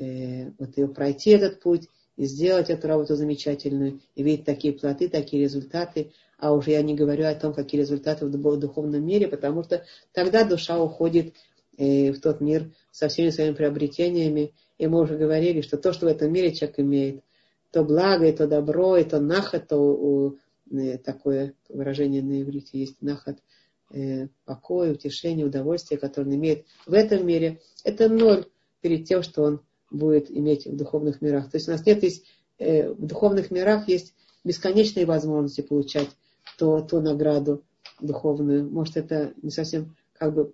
э, 0.00 0.50
вот 0.58 0.76
ее 0.76 0.88
пройти 0.88 1.30
этот 1.30 1.60
путь 1.60 1.88
и 2.16 2.24
сделать 2.24 2.70
эту 2.70 2.88
работу 2.88 3.14
замечательную, 3.14 4.00
и 4.14 4.22
видеть 4.22 4.44
такие 4.44 4.72
плоды, 4.72 5.08
такие 5.08 5.42
результаты, 5.42 6.12
а 6.38 6.52
уже 6.52 6.72
я 6.72 6.82
не 6.82 6.94
говорю 6.94 7.26
о 7.26 7.34
том, 7.34 7.52
какие 7.52 7.80
результаты 7.80 8.26
в 8.26 8.30
духовном 8.30 9.04
мире, 9.04 9.28
потому 9.28 9.62
что 9.62 9.84
тогда 10.12 10.44
душа 10.44 10.82
уходит 10.82 11.34
э, 11.76 12.12
в 12.12 12.20
тот 12.20 12.40
мир 12.40 12.72
со 12.90 13.08
всеми 13.08 13.30
своими 13.30 13.54
приобретениями, 13.54 14.54
и 14.78 14.86
мы 14.86 15.00
уже 15.00 15.16
говорили, 15.16 15.60
что 15.60 15.76
то, 15.76 15.92
что 15.92 16.06
в 16.06 16.08
этом 16.08 16.32
мире 16.32 16.52
человек 16.52 16.80
имеет, 16.80 17.24
то 17.70 17.84
благо, 17.84 18.26
и 18.26 18.32
то 18.32 18.46
добро, 18.46 18.96
и 18.96 19.04
то 19.04 19.20
нахат, 19.20 19.68
то 19.68 20.36
э, 20.70 20.98
такое 20.98 21.54
выражение 21.68 22.22
на 22.22 22.42
иврите 22.42 22.78
есть, 22.78 23.00
нахат, 23.00 23.38
э, 23.92 24.28
покой, 24.44 24.92
утешение, 24.92 25.46
удовольствие, 25.46 25.98
которое 25.98 26.28
он 26.28 26.34
имеет 26.36 26.64
в 26.86 26.94
этом 26.94 27.26
мире, 27.26 27.60
это 27.84 28.08
ноль 28.08 28.46
перед 28.80 29.06
тем, 29.06 29.22
что 29.22 29.42
он 29.42 29.60
будет 29.90 30.30
иметь 30.30 30.66
в 30.66 30.76
духовных 30.76 31.20
мирах. 31.20 31.50
То 31.50 31.56
есть 31.56 31.68
у 31.68 31.72
нас 31.72 31.84
нет 31.84 32.02
есть, 32.02 32.24
э, 32.58 32.90
в 32.90 33.06
духовных 33.06 33.50
мирах 33.50 33.88
есть 33.88 34.14
бесконечные 34.44 35.06
возможности 35.06 35.60
получать 35.60 36.08
то, 36.58 36.80
ту 36.80 37.00
награду 37.00 37.62
духовную. 38.00 38.68
Может, 38.68 38.96
это 38.96 39.32
не 39.42 39.50
совсем 39.50 39.94
как 40.20 40.34
бы 40.34 40.52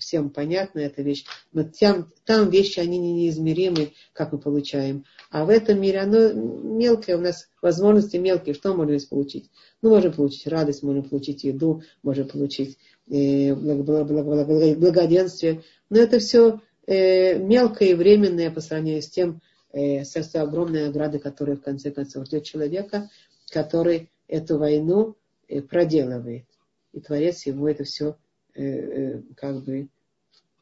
всем 0.00 0.30
понятна 0.30 0.80
эта 0.80 1.02
вещь, 1.02 1.24
но 1.52 1.62
там, 1.62 2.12
там 2.24 2.50
вещи, 2.50 2.80
они 2.80 2.98
не 2.98 3.12
неизмеримы, 3.12 3.92
как 4.12 4.32
мы 4.32 4.40
получаем. 4.40 5.04
А 5.30 5.44
в 5.44 5.48
этом 5.48 5.80
мире 5.80 6.00
оно 6.00 6.32
мелкое, 6.32 7.16
у 7.16 7.20
нас 7.20 7.48
возможности 7.62 8.16
мелкие. 8.16 8.52
Что 8.52 8.74
можно 8.74 8.98
здесь 8.98 9.08
получить? 9.08 9.48
Ну, 9.80 9.90
можем 9.90 10.12
получить 10.12 10.48
радость, 10.48 10.82
можем 10.82 11.04
получить 11.04 11.44
еду, 11.44 11.84
можем 12.02 12.26
получить 12.26 12.78
э, 13.08 13.54
благоденствие. 13.54 15.62
Но 15.88 16.00
это 16.00 16.18
все 16.18 16.60
э, 16.90 17.38
мелкое 17.38 17.90
и 17.90 17.94
временное 17.94 18.50
по 18.50 18.60
сравнению 18.60 19.02
с 19.02 19.08
тем, 19.08 19.40
э, 19.72 20.04
с 20.04 20.12
той 20.12 20.42
огромной 20.42 20.88
оградой, 20.88 21.20
которая 21.20 21.56
в 21.56 21.62
конце 21.62 21.90
концов 21.90 22.26
ждет 22.26 22.44
человека, 22.44 23.08
который 23.50 24.10
эту 24.28 24.58
войну 24.58 25.16
э, 25.48 25.62
проделывает. 25.62 26.44
И 26.92 27.00
Творец 27.00 27.46
ему 27.46 27.68
это 27.68 27.84
все 27.84 28.16
э, 28.54 28.64
э, 28.64 29.22
как 29.36 29.64
бы 29.64 29.88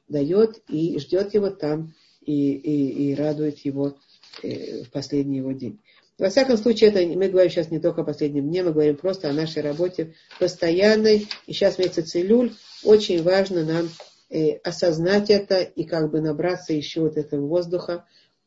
дает 0.09 0.63
и 0.69 0.99
ждет 0.99 1.35
его 1.35 1.51
там 1.51 1.95
и, 2.21 2.53
и, 2.53 3.11
и 3.11 3.15
радует 3.15 3.59
его 3.61 3.97
э, 4.43 4.85
в 4.85 4.91
последний 4.91 5.39
его 5.39 5.53
день. 5.53 5.81
Во 6.19 6.31
всяком 6.31 6.57
случае, 6.57 6.91
это 6.91 7.01
мы 7.17 7.29
говорим 7.29 7.51
сейчас 7.51 7.71
не 7.71 7.79
только 7.79 8.01
о 8.01 8.05
последнем 8.05 8.49
дне, 8.49 8.65
мы 8.65 8.73
говорим 8.73 8.97
просто 8.97 9.31
о 9.31 9.33
нашей 9.33 9.63
работе 9.63 10.15
постоянной. 10.41 11.29
И 11.47 11.53
сейчас 11.53 11.79
месяц 11.79 12.17
Илюль. 12.17 12.53
Очень 12.83 13.23
важно 13.23 13.65
нам 13.65 13.89
э, 14.31 14.57
осознать 14.59 15.31
это 15.31 15.61
и 15.61 15.85
как 15.85 16.11
бы 16.11 16.21
набраться 16.21 16.73
еще 16.73 17.01
вот 17.01 17.17
этого 17.17 17.47
воздуха 17.47 18.05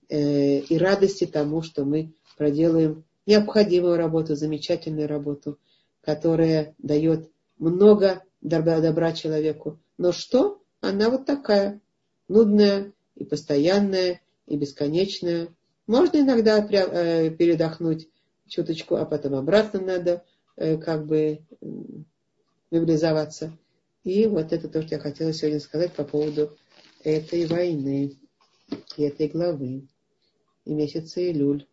э, 0.09 0.59
и 0.59 0.77
радости 0.77 1.25
тому, 1.25 1.61
что 1.61 1.85
мы 1.85 2.13
проделаем 2.37 3.03
необходимую 3.25 3.97
работу, 3.97 4.35
замечательную 4.35 5.07
работу, 5.07 5.59
которая 6.01 6.75
дает 6.79 7.29
много 7.57 8.23
добра, 8.41 8.79
добра 8.79 9.13
человеку. 9.13 9.79
Но 9.97 10.11
что? 10.11 10.61
Она 10.81 11.09
вот 11.09 11.25
такая, 11.25 11.79
нудная 12.27 12.91
и 13.15 13.23
постоянная, 13.23 14.21
и 14.47 14.57
бесконечная. 14.57 15.49
Можно 15.87 16.17
иногда 16.17 16.59
э, 16.59 17.29
передохнуть 17.29 18.09
чуточку, 18.47 18.95
а 18.95 19.05
потом 19.05 19.35
обратно 19.35 19.79
надо 19.79 20.23
э, 20.57 20.77
как 20.77 21.05
бы 21.05 21.41
мобилизоваться. 22.71 23.57
И 24.03 24.25
вот 24.25 24.51
это 24.51 24.67
то, 24.67 24.81
что 24.81 24.95
я 24.95 25.01
хотела 25.01 25.31
сегодня 25.31 25.59
сказать 25.59 25.93
по 25.93 26.03
поводу 26.03 26.57
этой 27.03 27.45
войны 27.45 28.17
и 28.97 29.03
этой 29.03 29.27
главы 29.27 29.87
и 30.65 30.73
месяца 30.73 31.21
Илюль. 31.21 31.67